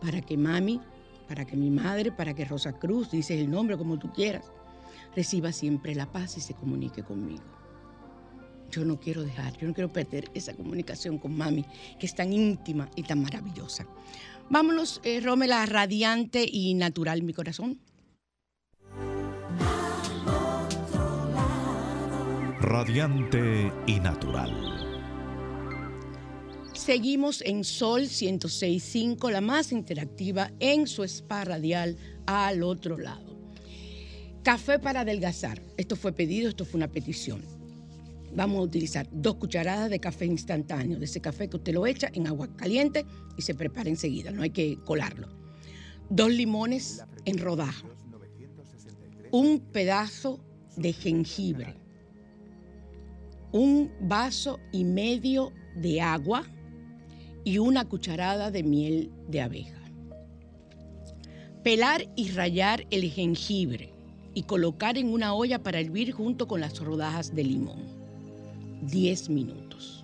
para 0.02 0.21
que 0.21 0.36
mami, 0.36 0.82
para 1.28 1.45
que 1.45 1.56
mi 1.56 1.69
madre, 1.69 2.12
para 2.12 2.34
que 2.34 2.43
Rosa 2.43 2.73
Cruz, 2.73 3.12
dices 3.12 3.39
el 3.39 3.52
nombre 3.52 3.78
como 3.78 3.99
tú 3.99 4.12
quieras, 4.12 4.52
reciba 5.15 5.52
siempre 5.52 5.93
la 5.93 6.12
paz 6.12 6.38
y 6.38 6.41
se 6.41 6.56
comunique 6.56 7.04
conmigo. 7.04 7.43
Yo 8.71 8.84
no 8.84 8.99
quiero 8.99 9.21
dejar, 9.21 9.56
yo 9.58 9.67
no 9.67 9.73
quiero 9.73 9.93
perder 9.93 10.32
esa 10.34 10.56
comunicación 10.56 11.19
con 11.19 11.38
mami, 11.38 11.63
que 11.99 12.08
es 12.08 12.15
tan 12.15 12.34
íntima 12.34 12.89
y 12.95 13.04
tan 13.04 13.21
maravillosa. 13.21 13.86
Vámonos, 14.49 14.99
eh, 15.04 15.19
Rómela, 15.21 15.65
radiante 15.65 16.45
y 16.49 16.73
natural 16.73 17.23
mi 17.23 17.34
corazón. 17.34 17.80
Radiante 22.60 23.71
y 23.88 23.99
natural. 23.99 24.82
Seguimos 26.73 27.41
en 27.41 27.63
Sol 27.63 28.04
106.5, 28.04 29.30
la 29.30 29.41
más 29.41 29.71
interactiva 29.71 30.51
en 30.60 30.88
su 30.88 31.04
spa 31.04 31.43
radial 31.43 31.97
al 32.25 32.63
otro 32.63 32.97
lado. 32.97 33.38
Café 34.43 34.80
para 34.80 35.01
adelgazar. 35.01 35.62
Esto 35.77 35.95
fue 35.95 36.12
pedido, 36.12 36.49
esto 36.49 36.65
fue 36.65 36.80
una 36.80 36.88
petición. 36.88 37.61
Vamos 38.34 38.60
a 38.60 38.62
utilizar 38.62 39.08
dos 39.12 39.36
cucharadas 39.36 39.89
de 39.89 40.00
café 40.00 40.26
instantáneo, 40.26 40.98
de 40.98 41.06
ese 41.06 41.20
café 41.20 41.50
que 41.50 41.58
usted 41.58 41.74
lo 41.74 41.86
echa 41.86 42.10
en 42.13 42.28
agua 42.28 42.48
caliente 42.56 43.06
y 43.38 43.41
se 43.41 43.54
prepara 43.56 43.89
enseguida, 43.89 44.32
no 44.32 44.41
hay 44.41 44.52
que 44.52 44.78
colarlo. 44.86 45.28
Dos 46.10 46.32
limones 46.32 47.04
en 47.26 47.38
rodaja. 47.38 47.88
Un 49.32 49.60
pedazo 49.60 50.39
de 50.78 50.94
jengibre. 50.94 51.76
Un 53.52 53.91
vaso 54.02 54.60
y 54.72 54.86
medio 54.86 55.52
de 55.76 56.02
agua 56.02 56.46
y 57.44 57.58
una 57.58 57.88
cucharada 57.88 58.52
de 58.52 58.63
miel 58.63 59.12
de 59.28 59.41
abeja. 59.41 59.80
Pelar 61.63 62.10
y 62.15 62.30
rallar 62.32 62.88
el 62.91 63.10
jengibre 63.10 63.94
y 64.34 64.44
colocar 64.44 64.98
en 64.98 65.12
una 65.12 65.34
olla 65.34 65.62
para 65.62 65.80
hervir 65.80 66.12
junto 66.12 66.48
con 66.48 66.62
las 66.62 66.80
rodajas 66.80 67.36
de 67.36 67.44
limón. 67.44 67.90
10 68.82 69.30
minutos. 69.30 70.04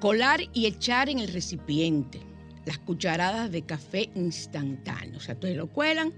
Colar 0.00 0.40
y 0.54 0.66
echar 0.66 1.08
en 1.08 1.18
el 1.18 1.28
recipiente 1.32 2.20
las 2.64 2.78
cucharadas 2.78 3.50
de 3.50 3.62
café 3.62 4.10
instantáneo. 4.14 5.18
O 5.18 5.20
sea, 5.20 5.34
ustedes 5.34 5.56
lo 5.56 5.68
cuelan 5.68 6.12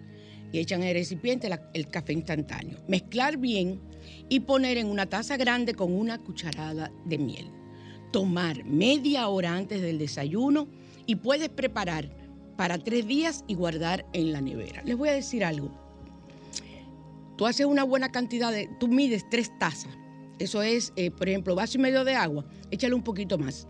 y 0.53 0.59
echan 0.59 0.83
en 0.83 0.89
el 0.89 0.95
recipiente 0.95 1.49
el 1.75 1.89
café 1.89 2.13
instantáneo. 2.13 2.79
Mezclar 2.89 3.39
bien 3.39 3.81
y 4.29 4.41
poner 4.41 4.77
en 4.77 4.87
una 4.87 5.07
taza 5.07 5.37
grande 5.37 5.75
con 5.75 5.93
una 5.93 6.19
cucharada 6.19 6.93
de 7.05 7.19
miel. 7.19 7.51
Tomar 8.13 8.65
media 8.65 9.29
hora 9.29 9.57
antes 9.57 9.81
del 9.81 9.99
desayuno 9.99 10.69
y 11.07 11.17
puedes 11.17 11.49
preparar 11.49 12.11
para 12.57 12.79
tres 12.79 13.07
días 13.07 13.45
y 13.49 13.55
guardar 13.55 14.07
en 14.13 14.33
la 14.33 14.41
nevera. 14.41 14.83
Les 14.85 14.97
voy 14.97 15.09
a 15.09 15.13
decir 15.13 15.45
algo. 15.45 15.71
Tú 17.37 17.47
haces 17.47 17.67
una 17.67 17.83
buena 17.83 18.13
cantidad 18.13 18.53
de, 18.53 18.69
tú 18.79 18.89
mides 18.89 19.29
tres 19.31 19.51
tazas. 19.59 19.97
Eso 20.43 20.61
es, 20.61 20.93
eh, 20.97 21.13
por 21.13 21.29
ejemplo, 21.29 21.55
vaso 21.55 21.79
y 21.79 21.81
medio 21.81 22.03
de 22.03 22.15
agua, 22.15 22.45
échale 22.73 22.97
un 22.97 23.05
poquito 23.05 23.39
más, 23.39 23.69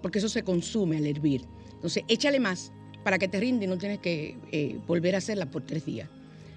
porque 0.00 0.18
eso 0.18 0.30
se 0.30 0.42
consume 0.42 0.96
al 0.96 1.06
hervir. 1.06 1.42
Entonces, 1.74 2.04
échale 2.08 2.40
más 2.40 2.72
para 3.04 3.18
que 3.18 3.28
te 3.28 3.38
rinde 3.38 3.66
y 3.66 3.68
no 3.68 3.76
tienes 3.76 3.98
que 3.98 4.34
eh, 4.50 4.80
volver 4.86 5.14
a 5.14 5.18
hacerla 5.18 5.50
por 5.50 5.66
tres 5.66 5.84
días, 5.84 6.08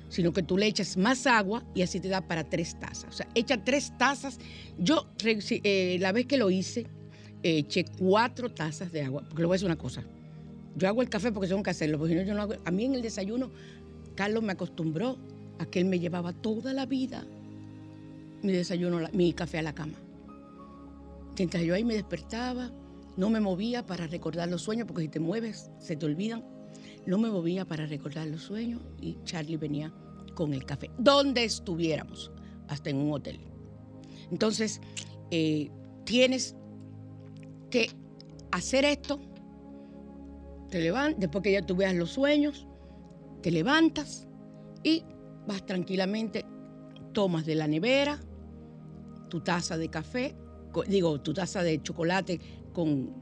sino 0.08 0.32
que 0.32 0.44
tú 0.44 0.58
le 0.58 0.66
echas 0.66 0.96
más 0.96 1.28
agua 1.28 1.62
y 1.76 1.82
así 1.82 2.00
te 2.00 2.08
da 2.08 2.26
para 2.26 2.46
tres 2.46 2.80
tazas. 2.80 3.10
O 3.10 3.12
sea, 3.12 3.28
echa 3.36 3.62
tres 3.62 3.92
tazas. 3.98 4.40
Yo, 4.78 5.10
eh, 5.26 5.98
la 6.00 6.14
vez 6.14 6.26
que 6.26 6.38
lo 6.38 6.50
hice, 6.50 6.88
eché 7.44 7.84
cuatro 7.98 8.50
tazas 8.54 8.94
de 8.94 9.02
agua, 9.02 9.24
porque 9.28 9.42
le 9.42 9.48
voy 9.48 9.56
a 9.56 9.58
decir 9.58 9.66
una 9.66 9.78
cosa. 9.78 10.06
Yo 10.78 10.88
hago 10.88 11.02
el 11.02 11.10
café 11.10 11.34
porque 11.34 11.50
tengo 11.50 11.64
que 11.64 11.72
hacerlo, 11.72 11.98
porque 11.98 12.14
si 12.14 12.20
no, 12.22 12.26
yo 12.26 12.34
no 12.34 12.44
hago. 12.44 12.54
A 12.64 12.72
mí 12.72 12.86
en 12.86 12.96
el 12.96 13.02
desayuno, 13.02 13.52
Carlos 14.16 14.42
me 14.42 14.54
acostumbró 14.54 15.18
a 15.58 15.66
que 15.66 15.80
él 15.80 15.86
me 15.86 16.00
llevaba 16.00 16.32
toda 16.32 16.72
la 16.72 16.86
vida 16.86 17.28
mi 18.42 18.52
desayuno, 18.52 19.08
mi 19.14 19.34
café 19.34 19.60
a 19.60 19.62
la 19.62 19.74
cama. 19.74 19.94
Mientras 21.38 21.64
yo 21.64 21.74
ahí 21.74 21.84
me 21.84 21.94
despertaba, 21.94 22.72
no 23.18 23.30
me 23.30 23.40
movía 23.40 23.86
para 23.86 24.08
recordar 24.08 24.50
los 24.50 24.62
sueños, 24.62 24.88
porque 24.88 25.04
si 25.04 25.10
te 25.10 25.20
mueves, 25.20 25.72
se 25.80 25.96
te 25.96 26.06
olvidan. 26.06 26.44
No 27.06 27.18
me 27.18 27.30
movía 27.30 27.66
para 27.66 27.86
recordar 27.86 28.28
los 28.28 28.44
sueños 28.44 28.82
y 29.02 29.18
Charlie 29.24 29.58
venía 29.58 29.94
con 30.36 30.54
el 30.54 30.66
café, 30.66 30.90
donde 30.98 31.44
estuviéramos, 31.44 32.32
hasta 32.68 32.90
en 32.90 32.98
un 32.98 33.14
hotel. 33.14 33.40
Entonces, 34.32 34.80
eh, 35.32 35.70
tienes 36.06 36.56
que 37.70 37.90
hacer 38.52 38.86
esto, 38.86 39.20
te 40.70 40.82
levantas, 40.82 41.20
después 41.20 41.44
que 41.44 41.52
ya 41.54 41.66
tú 41.66 41.76
veas 41.76 41.96
los 41.96 42.12
sueños, 42.12 42.68
te 43.42 43.52
levantas 43.52 44.28
y 44.84 45.04
vas 45.48 45.66
tranquilamente, 45.66 46.46
tomas 47.14 47.46
de 47.46 47.56
la 47.56 47.68
nevera 47.68 48.20
tu 49.30 49.42
taza 49.42 49.78
de 49.78 49.90
café, 49.90 50.36
digo, 50.88 51.22
tu 51.22 51.34
taza 51.34 51.64
de 51.64 51.82
chocolate 51.82 52.40
con 52.74 53.14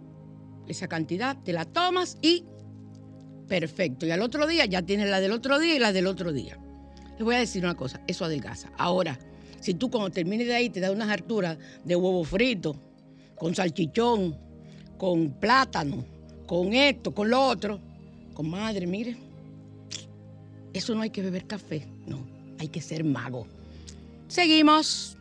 esa 0.67 0.87
cantidad, 0.87 1.37
te 1.43 1.53
la 1.53 1.65
tomas 1.65 2.17
y 2.21 2.45
perfecto. 3.47 4.05
Y 4.05 4.11
al 4.11 4.21
otro 4.21 4.47
día 4.47 4.65
ya 4.65 4.81
tienes 4.81 5.09
la 5.09 5.19
del 5.19 5.31
otro 5.31 5.59
día 5.59 5.75
y 5.75 5.79
la 5.79 5.93
del 5.93 6.07
otro 6.07 6.33
día. 6.33 6.57
Les 7.11 7.23
voy 7.23 7.35
a 7.35 7.39
decir 7.39 7.63
una 7.63 7.75
cosa, 7.75 8.01
eso 8.07 8.25
adelgaza. 8.25 8.71
Ahora, 8.77 9.17
si 9.59 9.73
tú 9.73 9.89
cuando 9.89 10.09
termines 10.09 10.47
de 10.47 10.55
ahí 10.55 10.69
te 10.69 10.79
das 10.79 10.91
unas 10.91 11.09
harturas 11.09 11.57
de 11.83 11.95
huevo 11.95 12.23
frito, 12.23 12.75
con 13.35 13.55
salchichón, 13.55 14.35
con 14.97 15.31
plátano, 15.39 16.03
con 16.45 16.73
esto, 16.73 17.13
con 17.13 17.29
lo 17.29 17.41
otro. 17.41 17.79
Comadre, 18.33 18.85
mire, 18.85 19.17
eso 20.73 20.93
no 20.95 21.01
hay 21.01 21.09
que 21.09 21.21
beber 21.21 21.45
café, 21.45 21.87
no, 22.05 22.19
hay 22.59 22.67
que 22.67 22.81
ser 22.81 23.03
mago. 23.03 23.47
Seguimos. 24.27 25.16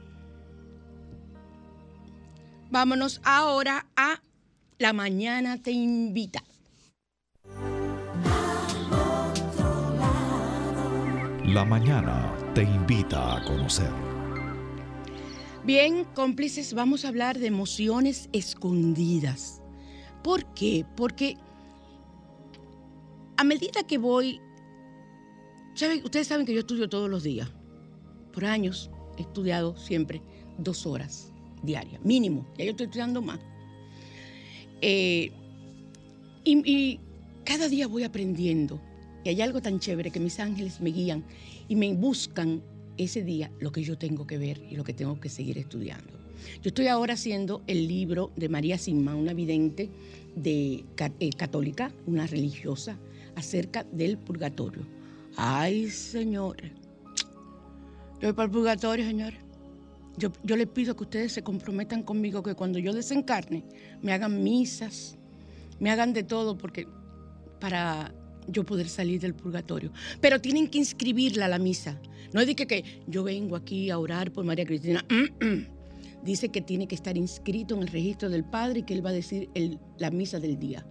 Vámonos 2.71 3.21
ahora 3.23 3.87
a 3.95 4.21
La 4.79 4.93
Mañana 4.93 5.63
Te 5.63 5.71
Invita. 5.71 6.43
La 11.45 11.65
mañana 11.65 12.35
te 12.55 12.65
invita 12.65 13.37
a 13.37 13.45
conocer. 13.45 13.91
Bien, 15.65 16.05
cómplices, 16.15 16.75
vamos 16.75 17.05
a 17.05 17.09
hablar 17.09 17.39
de 17.39 17.47
emociones 17.47 18.29
escondidas. 18.33 19.63
¿Por 20.25 20.45
qué? 20.55 20.85
Porque 20.97 21.37
a 23.37 23.45
medida 23.45 23.87
que 23.87 23.97
voy, 23.97 24.41
¿saben? 25.75 26.05
ustedes 26.05 26.27
saben 26.27 26.45
que 26.45 26.53
yo 26.53 26.61
estudio 26.61 26.89
todos 26.89 27.09
los 27.09 27.23
días. 27.23 27.49
Por 28.33 28.45
años 28.45 28.91
he 29.17 29.23
estudiado 29.23 29.77
siempre 29.77 30.21
dos 30.59 30.85
horas 30.85 31.33
diarias, 31.63 32.05
mínimo. 32.05 32.47
Ya 32.59 32.65
yo 32.65 32.71
estoy 32.73 32.87
estudiando 32.87 33.23
más. 33.23 33.41
Eh, 34.81 35.33
y, 36.45 37.01
cada 37.45 37.69
día 37.69 37.87
voy 37.87 38.03
aprendiendo. 38.03 38.81
Y 39.25 39.29
hay 39.29 39.41
algo 39.41 39.61
tan 39.61 39.79
chévere 39.79 40.11
que 40.11 40.21
mis 40.21 40.41
ángeles 40.41 40.81
me 40.81 40.91
guían 40.91 41.25
y 41.69 41.77
me 41.77 41.93
buscan 41.95 42.63
ese 42.97 43.23
día 43.23 43.51
lo 43.61 43.71
que 43.73 43.83
yo 43.83 43.97
tengo 43.99 44.27
que 44.27 44.39
ver 44.39 44.61
y 44.69 44.77
lo 44.77 44.85
que 44.85 44.93
tengo 44.93 45.21
que 45.21 45.29
seguir 45.29 45.59
estudiando. 45.59 46.13
Yo 46.63 46.69
estoy 46.69 46.89
ahora 46.89 47.15
haciendo 47.15 47.63
el 47.67 47.87
libro 47.89 48.33
de 48.37 48.49
María 48.49 48.79
Simma, 48.79 49.15
una 49.15 49.33
vidente 49.33 49.91
de, 50.35 50.85
eh, 51.21 51.31
católica, 51.37 51.93
una 52.07 52.27
religiosa, 52.27 52.99
acerca 53.37 53.85
del 53.85 54.19
purgatorio. 54.19 54.83
Ay, 55.37 55.91
señores. 55.91 56.73
Yo 58.21 58.29
voy 58.29 58.33
para 58.33 58.47
el 58.47 58.51
purgatorio, 58.51 59.05
señores. 59.05 59.46
Yo, 60.19 60.57
les 60.57 60.67
pido 60.69 60.97
que 60.97 61.05
ustedes 61.05 61.33
se 61.33 61.43
comprometan 61.43 62.03
conmigo 62.03 62.43
que 62.43 62.55
cuando 62.55 62.79
yo 62.79 62.95
desencarne 62.95 63.65
me 64.01 64.13
hagan 64.13 64.43
misas, 64.43 65.19
me 65.79 65.91
hagan 65.91 66.15
de 66.15 66.23
todo, 66.23 66.57
porque 66.57 66.89
para 67.61 68.15
yo 68.49 68.65
poder 68.65 68.89
salir 68.89 69.21
del 69.21 69.35
purgatorio. 69.35 69.93
Pero 70.21 70.41
tienen 70.41 70.69
que 70.69 70.79
inscribirla 70.79 71.47
a 71.47 71.49
la 71.49 71.59
misa. 71.59 72.01
No 72.33 72.41
es 72.41 72.47
de 72.47 72.55
que, 72.55 73.03
yo 73.07 73.25
vengo 73.25 73.57
aquí 73.57 73.91
a 73.91 73.99
orar 73.99 74.33
por 74.33 74.45
María 74.45 74.65
Cristina. 74.65 75.05
Dice 76.25 76.49
que 76.49 76.61
tiene 76.61 76.89
que 76.89 76.95
estar 76.95 77.17
inscrito 77.17 77.75
en 77.77 77.83
el 77.83 77.89
registro 77.89 78.31
del 78.31 78.45
Padre 78.45 78.81
y 78.81 78.83
que 78.85 78.95
Él 78.95 79.05
va 79.05 79.11
a 79.11 79.13
decir 79.13 79.51
la 79.99 80.11
misa 80.11 80.41
del 80.41 80.59
día. 80.59 80.85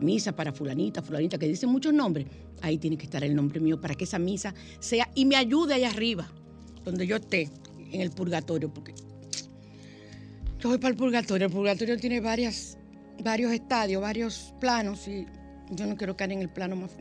Misa 0.00 0.34
para 0.34 0.52
fulanita, 0.52 1.02
fulanita, 1.02 1.38
que 1.38 1.46
dice 1.46 1.66
muchos 1.66 1.92
nombres. 1.92 2.26
Ahí 2.62 2.78
tiene 2.78 2.96
que 2.96 3.04
estar 3.04 3.22
el 3.22 3.34
nombre 3.34 3.60
mío 3.60 3.80
para 3.80 3.94
que 3.94 4.04
esa 4.04 4.18
misa 4.18 4.54
sea 4.80 5.08
y 5.14 5.24
me 5.24 5.36
ayude 5.36 5.74
allá 5.74 5.90
arriba, 5.90 6.30
donde 6.84 7.06
yo 7.06 7.16
esté, 7.16 7.50
en 7.92 8.00
el 8.00 8.10
purgatorio, 8.10 8.72
porque 8.72 8.94
yo 10.60 10.68
voy 10.68 10.78
para 10.78 10.92
el 10.92 10.96
purgatorio. 10.96 11.46
El 11.46 11.52
purgatorio 11.52 11.96
tiene 11.98 12.20
varias, 12.20 12.78
varios 13.22 13.52
estadios, 13.52 14.00
varios 14.00 14.54
planos 14.60 15.08
y 15.08 15.26
yo 15.70 15.86
no 15.86 15.96
quiero 15.96 16.16
caer 16.16 16.32
en 16.32 16.42
el 16.42 16.48
plano 16.48 16.76
más, 16.76 16.92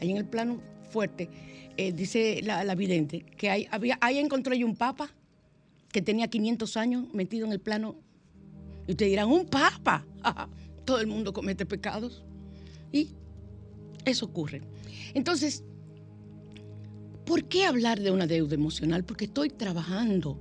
ahí 0.00 0.10
en 0.10 0.16
el 0.16 0.24
plano 0.24 0.60
fuerte. 0.90 1.30
eh, 1.76 1.92
dice 1.92 2.40
la, 2.42 2.74
vidente 2.74 3.20
que 3.20 3.48
ahí 3.50 4.18
encontró 4.18 4.54
yo 4.54 4.66
un 4.66 4.76
papa 4.76 5.10
que 5.92 6.02
tenía 6.02 6.26
500 6.26 6.76
años 6.76 7.04
metido 7.12 7.46
en 7.46 7.52
el 7.52 7.60
plano. 7.60 7.96
Y 8.88 8.92
ustedes 8.92 9.10
dirán, 9.10 9.28
un 9.28 9.46
papa. 9.46 10.04
Todo 10.84 11.00
el 11.00 11.06
mundo 11.06 11.32
comete 11.32 11.64
pecados. 11.66 12.24
Y 12.90 13.10
eso 14.04 14.26
ocurre. 14.26 14.62
Entonces, 15.14 15.62
¿por 17.24 17.44
qué 17.44 17.64
hablar 17.64 18.00
de 18.00 18.10
una 18.10 18.26
deuda 18.26 18.54
emocional? 18.54 19.04
Porque 19.04 19.26
estoy 19.26 19.50
trabajando 19.50 20.38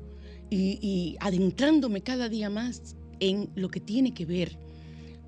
y, 0.49 1.15
adentrándome 1.19 2.01
cada 2.01 2.27
día 2.27 2.49
más 2.49 2.95
en 3.19 3.49
lo 3.55 3.69
que 3.69 3.79
tiene 3.79 4.13
que 4.13 4.25
ver 4.25 4.57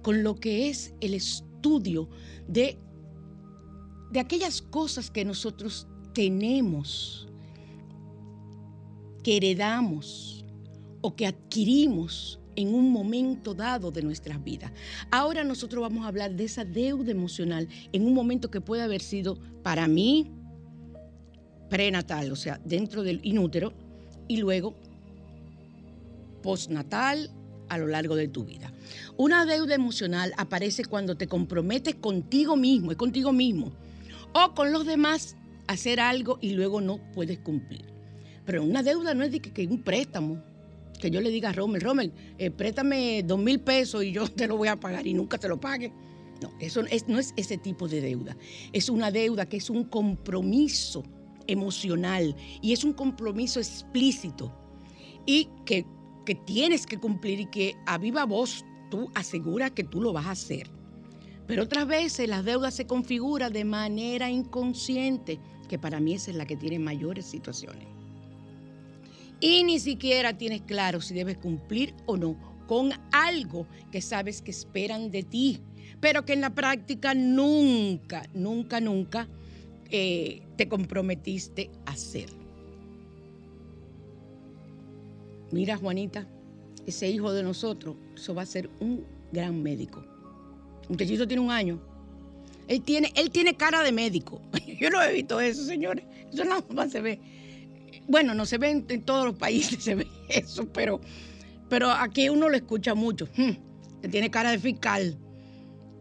con 0.02 0.22
lo 0.22 0.36
que 0.36 0.70
es 0.70 0.94
el 1.00 1.14
estudio 1.14 2.10
de, 2.48 2.78
de 4.12 4.20
aquellas 4.20 4.62
cosas 4.62 5.10
que 5.10 5.24
nosotros 5.24 5.88
tenemos, 6.14 7.30
que 9.24 9.38
heredamos 9.38 10.44
o 11.00 11.16
que 11.16 11.26
adquirimos 11.26 12.40
en 12.58 12.76
un 12.76 12.92
momento 12.92 13.54
dado 13.54 13.92
de 13.92 14.02
nuestras 14.02 14.44
vidas. 14.44 14.72
Ahora 15.10 15.46
nosotros 15.46 15.82
vamos 15.82 16.04
a 16.04 16.10
hablar 16.10 16.36
de 16.36 16.44
esa 16.44 16.66
deuda 16.66 17.12
emocional 17.12 17.70
en 17.94 18.06
un 18.06 18.14
momento 18.14 18.52
que 18.52 18.60
puede 18.60 18.84
haber 18.84 19.02
sido 19.02 19.40
para 19.64 19.88
mí 19.88 20.30
prenatal, 21.70 22.32
o 22.32 22.36
sea, 22.36 22.60
dentro 22.66 23.04
del 23.04 23.20
inútero, 23.24 23.74
y 24.28 24.38
luego 24.38 24.74
postnatal 26.42 27.30
a 27.70 27.78
lo 27.78 27.88
largo 27.88 28.16
de 28.16 28.28
tu 28.28 28.44
vida. 28.44 28.72
Una 29.18 29.46
deuda 29.46 29.76
emocional 29.76 30.34
aparece 30.38 30.86
cuando 30.86 31.16
te 31.16 31.28
comprometes 31.28 31.96
contigo 31.96 32.56
mismo, 32.56 32.92
es 32.92 32.98
contigo 32.98 33.32
mismo, 33.32 33.72
o 34.34 34.54
con 34.54 34.72
los 34.72 34.86
demás 34.86 35.36
a 35.68 35.74
hacer 35.74 36.00
algo 36.00 36.38
y 36.42 36.52
luego 36.52 36.82
no 36.82 37.00
puedes 37.14 37.40
cumplir. 37.40 37.86
Pero 38.46 38.64
una 38.64 38.84
deuda 38.84 39.14
no 39.14 39.24
es 39.24 39.32
de 39.32 39.40
que, 39.40 39.52
que 39.52 39.66
un 39.66 39.82
préstamo, 39.84 40.44
que 41.00 41.10
yo 41.10 41.22
le 41.22 41.30
diga 41.30 41.50
a 41.50 41.54
Rommel, 41.54 41.82
Rommel, 41.82 42.12
eh, 42.38 42.52
préstame 42.52 43.24
dos 43.24 43.40
mil 43.40 43.60
pesos 43.62 44.04
y 44.04 44.12
yo 44.12 44.28
te 44.30 44.48
lo 44.48 44.58
voy 44.58 44.68
a 44.68 44.80
pagar 44.80 45.08
y 45.08 45.14
nunca 45.14 45.38
te 45.38 45.48
lo 45.48 45.60
pague. 45.60 45.92
No, 46.42 46.52
eso 46.60 46.82
es- 46.82 47.08
no 47.08 47.20
es 47.20 47.34
ese 47.38 47.58
tipo 47.58 47.88
de 47.88 48.02
deuda. 48.02 48.36
Es 48.74 48.90
una 48.90 49.12
deuda 49.12 49.46
que 49.48 49.58
es 49.58 49.70
un 49.70 49.86
compromiso 49.86 51.04
emocional 51.48 52.36
y 52.62 52.74
es 52.74 52.84
un 52.84 52.94
compromiso 52.94 53.60
explícito 53.60 54.52
y 55.26 55.50
que, 55.66 55.86
que 56.26 56.36
tienes 56.36 56.86
que 56.86 56.98
cumplir 56.98 57.40
y 57.42 57.46
que 57.46 57.76
a 57.86 57.98
viva 57.98 58.26
voz 58.26 58.66
tú 58.90 59.10
aseguras 59.16 59.72
que 59.72 59.84
tú 59.84 60.02
lo 60.02 60.14
vas 60.14 60.28
a 60.28 60.32
hacer. 60.32 60.70
Pero 61.48 61.64
otras 61.64 61.88
veces 61.88 62.30
las 62.30 62.46
deudas 62.46 62.74
se 62.74 62.88
configuran 62.88 63.52
de 63.52 63.66
manera 63.66 64.30
inconsciente, 64.30 65.40
que 65.68 65.78
para 65.78 66.00
mí 66.00 66.14
esa 66.14 66.32
es 66.32 66.38
la 66.38 66.46
que 66.46 66.56
tiene 66.56 66.80
mayores 66.80 67.26
situaciones. 67.26 67.88
Y 69.40 69.64
ni 69.66 69.80
siquiera 69.80 70.38
tienes 70.38 70.62
claro 70.62 71.02
si 71.02 71.14
debes 71.14 71.38
cumplir 71.38 71.94
o 72.06 72.16
no 72.16 72.38
con 72.68 72.92
algo 73.12 73.68
que 73.92 74.02
sabes 74.02 74.42
que 74.42 74.52
esperan 74.52 75.12
de 75.12 75.24
ti, 75.24 75.60
pero 76.00 76.24
que 76.24 76.34
en 76.34 76.42
la 76.42 76.56
práctica 76.56 77.14
nunca, 77.14 78.24
nunca, 78.34 78.80
nunca 78.80 79.28
eh, 79.96 80.42
te 80.58 80.68
comprometiste 80.68 81.70
a 81.86 81.92
hacer. 81.92 82.26
Mira, 85.52 85.78
Juanita, 85.78 86.28
ese 86.88 87.12
hijo 87.12 87.32
de 87.32 87.44
nosotros, 87.44 87.96
eso 88.16 88.34
va 88.34 88.42
a 88.42 88.48
ser 88.48 88.72
un 88.80 89.06
gran 89.32 89.62
médico. 89.62 90.04
Un 90.90 90.96
muchachito 90.96 91.28
tiene 91.28 91.44
un 91.44 91.52
año. 91.52 91.80
Él 92.68 92.82
tiene, 92.82 93.14
él 93.16 93.30
tiene 93.30 93.56
cara 93.56 93.84
de 93.84 93.92
médico. 93.92 94.42
Yo 94.80 94.90
no 94.90 95.00
he 95.00 95.14
visto 95.14 95.40
eso, 95.40 95.64
señores. 95.64 96.04
Eso 96.34 96.44
nada 96.44 96.64
más 96.74 96.92
se 96.92 97.00
ve. 97.00 97.20
Bueno, 98.08 98.34
no 98.34 98.48
se 98.48 98.58
ve 98.58 98.72
en, 98.72 99.04
todos 99.04 99.26
los 99.26 99.36
países, 99.36 99.84
se 99.84 99.94
ve 99.94 100.08
eso, 100.28 100.68
pero, 100.74 101.02
pero 101.70 101.92
aquí 101.92 102.30
uno 102.30 102.50
lo 102.50 102.56
escucha 102.56 102.96
mucho. 102.96 103.30
Hmm, 103.38 103.52
que 104.02 104.08
tiene 104.08 104.32
cara 104.32 104.50
de 104.50 104.58
fiscal. 104.58 105.20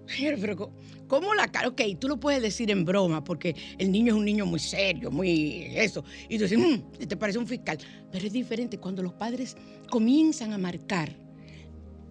Pero, 0.07 0.73
¿cómo 1.07 1.35
la 1.35 1.51
cara? 1.51 1.69
Ok, 1.69 1.81
tú 1.99 2.09
lo 2.09 2.19
puedes 2.19 2.43
decir 2.43 2.71
en 2.71 2.85
broma, 2.85 3.23
porque 3.25 3.55
el 3.79 3.91
niño 3.91 4.13
es 4.13 4.19
un 4.19 4.25
niño 4.25 4.47
muy 4.47 4.59
serio, 4.59 5.11
muy 5.11 5.67
eso. 5.75 6.05
Y 6.29 6.39
tú 6.39 6.45
dices, 6.45 6.59
"Mm, 6.59 7.07
te 7.07 7.17
parece 7.17 7.39
un 7.39 7.47
fiscal. 7.47 7.79
Pero 8.11 8.27
es 8.27 8.33
diferente 8.33 8.79
cuando 8.79 9.03
los 9.03 9.15
padres 9.15 9.57
comienzan 9.91 10.53
a 10.53 10.59
marcar 10.59 11.17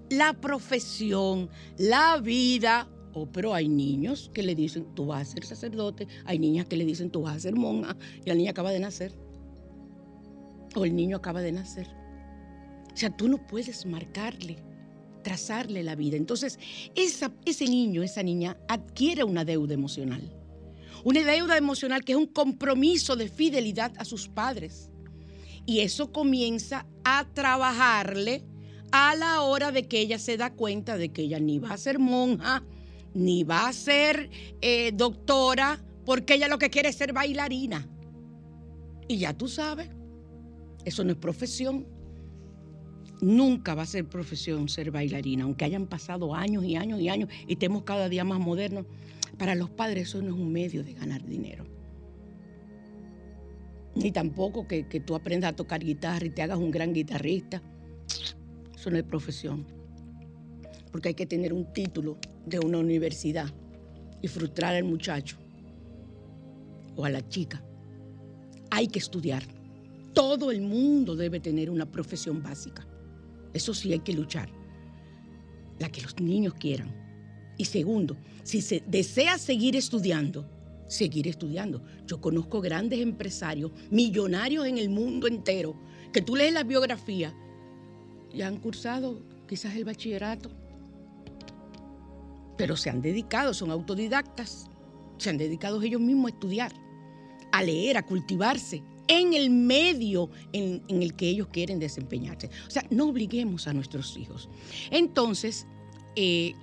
la 0.09 0.33
profesión, 0.33 1.49
la 1.77 2.17
vida. 2.17 2.87
Oh, 3.13 3.25
pero 3.25 3.53
hay 3.53 3.67
niños 3.67 4.29
que 4.33 4.43
le 4.43 4.55
dicen, 4.55 4.85
tú 4.93 5.07
vas 5.07 5.21
a 5.29 5.31
ser 5.33 5.45
sacerdote. 5.45 6.07
Hay 6.25 6.37
niñas 6.39 6.65
que 6.65 6.77
le 6.77 6.85
dicen, 6.85 7.09
tú 7.09 7.21
vas 7.23 7.37
a 7.37 7.39
ser 7.39 7.55
monja. 7.55 7.95
Y 8.23 8.29
la 8.29 8.35
niña 8.35 8.51
acaba 8.51 8.71
de 8.71 8.79
nacer. 8.79 9.13
O 10.75 10.85
el 10.85 10.95
niño 10.95 11.17
acaba 11.17 11.41
de 11.41 11.51
nacer. 11.51 11.87
O 12.93 12.97
sea, 12.97 13.09
tú 13.09 13.27
no 13.27 13.37
puedes 13.47 13.85
marcarle, 13.85 14.57
trazarle 15.23 15.83
la 15.83 15.95
vida. 15.95 16.17
Entonces, 16.17 16.59
ese 16.95 17.65
niño, 17.65 18.03
esa 18.03 18.23
niña 18.23 18.57
adquiere 18.67 19.23
una 19.23 19.45
deuda 19.45 19.73
emocional. 19.73 20.21
Una 21.03 21.23
deuda 21.23 21.57
emocional 21.57 22.03
que 22.03 22.13
es 22.13 22.17
un 22.17 22.27
compromiso 22.27 23.15
de 23.15 23.27
fidelidad 23.27 23.93
a 23.97 24.05
sus 24.05 24.27
padres. 24.27 24.89
Y 25.65 25.79
eso 25.79 26.11
comienza 26.11 26.85
a 27.03 27.27
trabajarle 27.33 28.43
a 28.91 29.15
la 29.15 29.41
hora 29.41 29.71
de 29.71 29.87
que 29.87 29.99
ella 29.99 30.19
se 30.19 30.37
da 30.37 30.53
cuenta 30.53 30.97
de 30.97 31.09
que 31.09 31.23
ella 31.23 31.39
ni 31.39 31.59
va 31.59 31.71
a 31.71 31.77
ser 31.77 31.97
monja, 31.97 32.63
ni 33.13 33.43
va 33.43 33.67
a 33.67 33.73
ser 33.73 34.29
eh, 34.61 34.91
doctora, 34.93 35.83
porque 36.05 36.35
ella 36.35 36.47
lo 36.47 36.57
que 36.57 36.69
quiere 36.69 36.89
es 36.89 36.95
ser 36.95 37.13
bailarina. 37.13 37.87
Y 39.07 39.17
ya 39.17 39.33
tú 39.33 39.47
sabes, 39.47 39.89
eso 40.85 41.03
no 41.03 41.11
es 41.11 41.17
profesión. 41.17 41.87
Nunca 43.21 43.75
va 43.75 43.83
a 43.83 43.85
ser 43.85 44.05
profesión 44.05 44.67
ser 44.67 44.89
bailarina, 44.89 45.43
aunque 45.43 45.63
hayan 45.63 45.85
pasado 45.85 46.33
años 46.33 46.65
y 46.65 46.75
años 46.75 46.99
y 46.99 47.07
años 47.07 47.29
y 47.47 47.53
estemos 47.53 47.83
cada 47.83 48.09
día 48.09 48.23
más 48.23 48.39
modernos. 48.39 48.85
Para 49.37 49.53
los 49.53 49.69
padres 49.69 50.09
eso 50.09 50.21
no 50.23 50.29
es 50.29 50.41
un 50.41 50.51
medio 50.51 50.83
de 50.83 50.93
ganar 50.93 51.23
dinero. 51.23 51.65
Ni 53.93 54.11
tampoco 54.11 54.67
que, 54.67 54.87
que 54.87 54.99
tú 54.99 55.13
aprendas 55.13 55.51
a 55.51 55.55
tocar 55.55 55.83
guitarra 55.83 56.25
y 56.25 56.31
te 56.31 56.41
hagas 56.41 56.57
un 56.57 56.71
gran 56.71 56.93
guitarrista. 56.93 57.61
Eso 58.75 58.89
no 58.89 58.97
es 58.97 59.03
profesión. 59.03 59.67
Porque 60.91 61.09
hay 61.09 61.13
que 61.13 61.27
tener 61.27 61.53
un 61.53 61.71
título 61.71 62.17
de 62.47 62.57
una 62.57 62.79
universidad 62.79 63.53
y 64.21 64.27
frustrar 64.27 64.75
al 64.75 64.83
muchacho 64.83 65.37
o 66.95 67.05
a 67.05 67.09
la 67.11 67.27
chica. 67.29 67.63
Hay 68.71 68.87
que 68.87 68.97
estudiar. 68.97 69.43
Todo 70.13 70.49
el 70.49 70.61
mundo 70.61 71.15
debe 71.15 71.39
tener 71.39 71.69
una 71.69 71.85
profesión 71.85 72.41
básica. 72.41 72.87
Eso 73.53 73.73
sí 73.73 73.91
hay 73.91 73.99
que 73.99 74.13
luchar. 74.13 74.49
La 75.79 75.89
que 75.89 76.01
los 76.01 76.19
niños 76.19 76.53
quieran. 76.55 76.93
Y 77.57 77.65
segundo, 77.65 78.17
si 78.43 78.61
se 78.61 78.83
desea 78.87 79.37
seguir 79.37 79.75
estudiando, 79.75 80.49
seguir 80.87 81.27
estudiando. 81.27 81.83
Yo 82.05 82.19
conozco 82.19 82.61
grandes 82.61 82.99
empresarios, 82.99 83.71
millonarios 83.89 84.65
en 84.65 84.77
el 84.77 84.89
mundo 84.89 85.27
entero, 85.27 85.75
que 86.11 86.21
tú 86.21 86.35
lees 86.35 86.53
la 86.53 86.63
biografía 86.63 87.33
y 88.33 88.41
han 88.41 88.57
cursado 88.57 89.21
quizás 89.47 89.75
el 89.75 89.85
bachillerato, 89.85 90.51
pero 92.57 92.75
se 92.75 92.89
han 92.89 93.01
dedicado, 93.01 93.53
son 93.53 93.71
autodidactas, 93.71 94.67
se 95.17 95.29
han 95.29 95.37
dedicado 95.37 95.81
ellos 95.81 96.01
mismos 96.01 96.31
a 96.31 96.33
estudiar, 96.33 96.71
a 97.51 97.63
leer, 97.63 97.97
a 97.97 98.05
cultivarse 98.05 98.83
en 99.11 99.33
el 99.33 99.49
medio 99.49 100.29
en, 100.53 100.81
el 100.87 101.13
que 101.15 101.27
ellos 101.27 101.49
quieren 101.51 101.79
desempeñarse. 101.79 102.49
O 102.65 102.71
sea, 102.71 102.85
no 102.89 103.09
obliguemos 103.09 103.67
a 103.67 103.73
nuestros 103.73 104.15
hijos. 104.15 104.47
Entonces, 104.89 105.67
eh, 106.15 106.53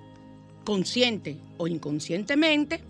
consciente 0.64 1.36
o 1.58 1.66
inconscientemente, 1.66 2.80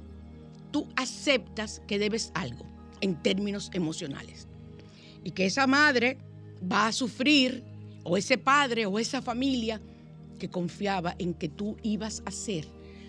tú 0.71 0.87
aceptas 0.95 1.83
que 1.89 1.99
debes 1.99 2.31
algo 2.35 2.65
en 3.01 3.21
términos 3.21 3.71
emocionales 3.75 4.47
y 5.25 5.33
que 5.33 5.47
esa 5.47 5.67
madre 5.67 6.19
va 6.61 6.87
a 6.87 6.93
sufrir 6.93 7.65
o 8.05 8.17
ese 8.17 8.39
padre 8.39 8.87
o 8.87 9.01
esa 9.01 9.23
familia 9.23 9.81
que 10.39 10.49
confiaba 10.49 11.17
en 11.19 11.35
que 11.35 11.49
tú 11.49 11.77
ibas 11.83 12.23
a 12.27 12.31
ser 12.31 12.69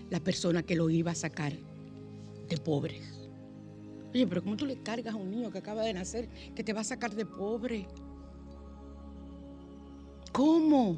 la 0.10 0.20
persona 0.20 0.64
que 0.64 0.76
lo 0.76 0.90
iba 0.90 1.12
a 1.12 1.16
sacar 1.16 1.54
de 2.50 2.58
pobres. 2.58 3.19
Oye, 4.14 4.26
pero 4.28 4.44
¿cómo 4.44 4.58
tú 4.58 4.66
le 4.66 4.82
cargas 4.82 5.14
a 5.14 5.18
un 5.18 5.30
niño 5.30 5.52
que 5.52 5.60
acaba 5.60 5.84
de 5.84 5.94
nacer 5.94 6.30
que 6.56 6.64
te 6.64 6.74
va 6.74 6.82
a 6.82 6.84
sacar 6.86 7.14
de 7.16 7.26
pobre? 7.26 7.88
¿Cómo? 10.32 10.98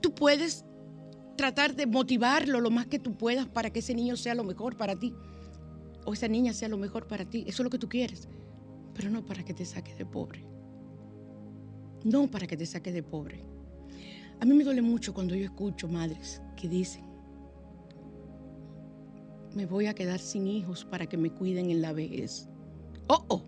Tú 0.00 0.14
puedes 0.14 0.64
tratar 1.36 1.74
de 1.74 1.86
motivarlo 1.86 2.60
lo 2.60 2.70
más 2.70 2.86
que 2.86 2.98
tú 2.98 3.16
puedas 3.16 3.48
para 3.48 3.70
que 3.70 3.78
ese 3.78 3.94
niño 3.94 4.16
sea 4.16 4.34
lo 4.34 4.44
mejor 4.44 4.76
para 4.76 4.96
ti 4.96 5.14
o 6.04 6.12
esa 6.12 6.28
niña 6.28 6.52
sea 6.52 6.68
lo 6.68 6.76
mejor 6.76 7.06
para 7.06 7.24
ti. 7.24 7.44
Eso 7.46 7.62
es 7.62 7.64
lo 7.64 7.70
que 7.70 7.78
tú 7.78 7.88
quieres, 7.88 8.28
pero 8.94 9.10
no 9.10 9.24
para 9.24 9.44
que 9.44 9.54
te 9.54 9.64
saque 9.64 9.94
de 9.94 10.06
pobre. 10.06 10.44
No 12.04 12.30
para 12.30 12.46
que 12.46 12.56
te 12.56 12.66
saque 12.66 12.92
de 12.92 13.02
pobre. 13.02 13.44
A 14.40 14.44
mí 14.44 14.54
me 14.54 14.64
duele 14.64 14.82
mucho 14.82 15.12
cuando 15.12 15.34
yo 15.34 15.44
escucho 15.44 15.88
madres 15.88 16.40
que 16.56 16.68
dicen, 16.68 17.04
me 19.54 19.66
voy 19.66 19.86
a 19.86 19.94
quedar 19.94 20.20
sin 20.20 20.46
hijos 20.46 20.84
para 20.84 21.06
que 21.06 21.16
me 21.16 21.30
cuiden 21.30 21.70
en 21.70 21.82
la 21.82 21.92
vejez. 21.92 22.48
Oh, 23.08 23.24
oh. 23.28 23.42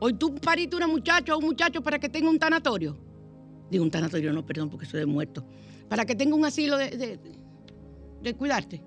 Hoy 0.00 0.14
tú 0.14 0.34
pariste 0.34 0.76
una 0.76 0.86
muchacha 0.86 1.34
o 1.34 1.38
un 1.38 1.46
muchacho 1.46 1.82
para 1.82 1.98
que 1.98 2.08
tenga 2.08 2.28
un 2.28 2.38
tanatorio. 2.38 2.96
Digo 3.70 3.84
un 3.84 3.90
tanatorio, 3.90 4.32
no, 4.32 4.44
perdón, 4.44 4.70
porque 4.70 4.86
soy 4.86 5.00
de 5.00 5.06
muerto. 5.06 5.44
Para 5.88 6.04
que 6.04 6.14
tenga 6.14 6.34
un 6.34 6.44
asilo 6.44 6.76
de, 6.76 7.18
de, 8.22 8.34
cuidarte. 8.34 8.82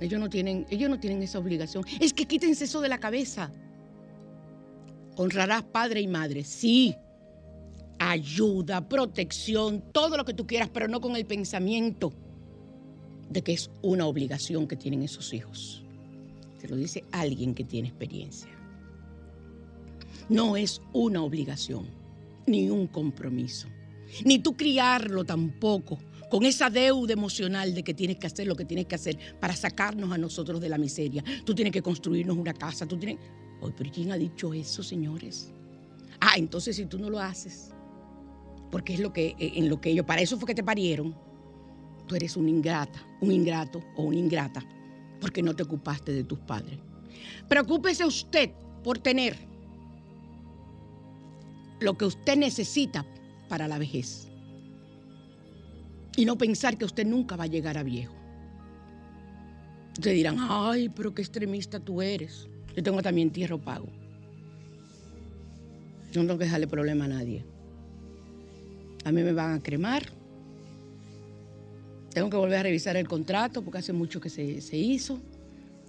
Ellos 0.00 0.20
no, 0.20 0.28
tienen, 0.28 0.66
ellos 0.70 0.90
no 0.90 0.98
tienen 0.98 1.22
esa 1.22 1.38
obligación. 1.38 1.84
Es 2.00 2.12
que 2.12 2.26
quítense 2.26 2.64
eso 2.64 2.80
de 2.80 2.88
la 2.88 2.98
cabeza. 2.98 3.52
Honrarás 5.16 5.62
padre 5.64 6.00
y 6.00 6.06
madre, 6.06 6.44
sí. 6.44 6.94
Ayuda, 7.98 8.88
protección, 8.88 9.92
todo 9.92 10.16
lo 10.16 10.24
que 10.24 10.34
tú 10.34 10.46
quieras, 10.46 10.70
pero 10.72 10.88
no 10.88 11.00
con 11.00 11.14
el 11.14 11.26
pensamiento 11.26 12.12
de 13.32 13.42
que 13.42 13.52
es 13.52 13.70
una 13.82 14.06
obligación 14.06 14.66
que 14.66 14.76
tienen 14.76 15.02
esos 15.02 15.32
hijos. 15.32 15.82
Te 16.60 16.68
lo 16.68 16.76
dice 16.76 17.04
alguien 17.12 17.54
que 17.54 17.64
tiene 17.64 17.88
experiencia. 17.88 18.50
No 20.28 20.56
es 20.56 20.80
una 20.92 21.22
obligación, 21.22 21.86
ni 22.46 22.70
un 22.70 22.86
compromiso. 22.86 23.68
Ni 24.24 24.38
tú 24.38 24.56
criarlo 24.56 25.24
tampoco 25.24 25.98
con 26.30 26.44
esa 26.44 26.70
deuda 26.70 27.12
emocional 27.12 27.74
de 27.74 27.82
que 27.82 27.94
tienes 27.94 28.16
que 28.16 28.26
hacer 28.26 28.46
lo 28.46 28.56
que 28.56 28.64
tienes 28.64 28.86
que 28.86 28.94
hacer 28.94 29.18
para 29.40 29.54
sacarnos 29.54 30.12
a 30.12 30.18
nosotros 30.18 30.60
de 30.60 30.68
la 30.68 30.78
miseria. 30.78 31.22
Tú 31.44 31.54
tienes 31.54 31.72
que 31.72 31.82
construirnos 31.82 32.36
una 32.36 32.54
casa, 32.54 32.86
tú 32.86 32.96
tienes... 32.96 33.18
Oye, 33.60 33.74
pero 33.76 33.90
¿quién 33.90 34.12
ha 34.12 34.16
dicho 34.16 34.54
eso, 34.54 34.82
señores? 34.82 35.52
Ah, 36.20 36.34
entonces 36.36 36.76
si 36.76 36.86
tú 36.86 36.98
no 36.98 37.10
lo 37.10 37.18
haces, 37.18 37.70
porque 38.70 38.94
es 38.94 39.00
lo 39.00 39.12
que, 39.12 39.34
eh, 39.38 39.52
en 39.56 39.68
lo 39.68 39.80
que 39.80 39.90
ellos, 39.90 40.06
para 40.06 40.22
eso 40.22 40.38
fue 40.38 40.46
que 40.46 40.54
te 40.54 40.64
parieron, 40.64 41.14
tú 42.06 42.16
eres 42.16 42.36
una 42.36 42.50
ingrata, 42.50 43.02
un 43.20 43.32
ingrato 43.32 43.82
o 43.96 44.04
una 44.04 44.18
ingrata, 44.18 44.62
porque 45.20 45.42
no 45.42 45.54
te 45.54 45.62
ocupaste 45.62 46.12
de 46.12 46.24
tus 46.24 46.38
padres. 46.38 46.78
Preocúpese 47.48 48.04
usted 48.04 48.50
por 48.82 48.98
tener 48.98 49.36
lo 51.80 51.96
que 51.96 52.04
usted 52.04 52.36
necesita 52.36 53.04
para 53.48 53.68
la 53.68 53.78
vejez 53.78 54.28
y 56.16 56.24
no 56.24 56.36
pensar 56.36 56.76
que 56.76 56.84
usted 56.84 57.06
nunca 57.06 57.36
va 57.36 57.44
a 57.44 57.48
llegar 57.48 57.78
a 57.78 57.82
viejo. 57.82 58.14
Ustedes 59.94 60.16
dirán, 60.16 60.36
ay, 60.38 60.88
pero 60.88 61.14
qué 61.14 61.22
extremista 61.22 61.78
tú 61.78 62.00
eres. 62.00 62.48
Yo 62.74 62.82
tengo 62.82 63.02
también 63.02 63.30
tierra 63.30 63.58
pago. 63.58 63.88
Yo 66.12 66.22
no 66.22 66.28
tengo 66.28 66.38
que 66.38 66.44
dejarle 66.44 66.66
problema 66.66 67.04
a 67.04 67.08
nadie. 67.08 67.44
A 69.04 69.12
mí 69.12 69.22
me 69.22 69.32
van 69.32 69.54
a 69.54 69.62
cremar. 69.62 70.04
Tengo 72.12 72.28
que 72.28 72.36
volver 72.36 72.58
a 72.58 72.62
revisar 72.62 72.96
el 72.96 73.08
contrato 73.08 73.62
porque 73.62 73.78
hace 73.78 73.92
mucho 73.92 74.20
que 74.20 74.28
se, 74.28 74.60
se 74.60 74.76
hizo, 74.76 75.20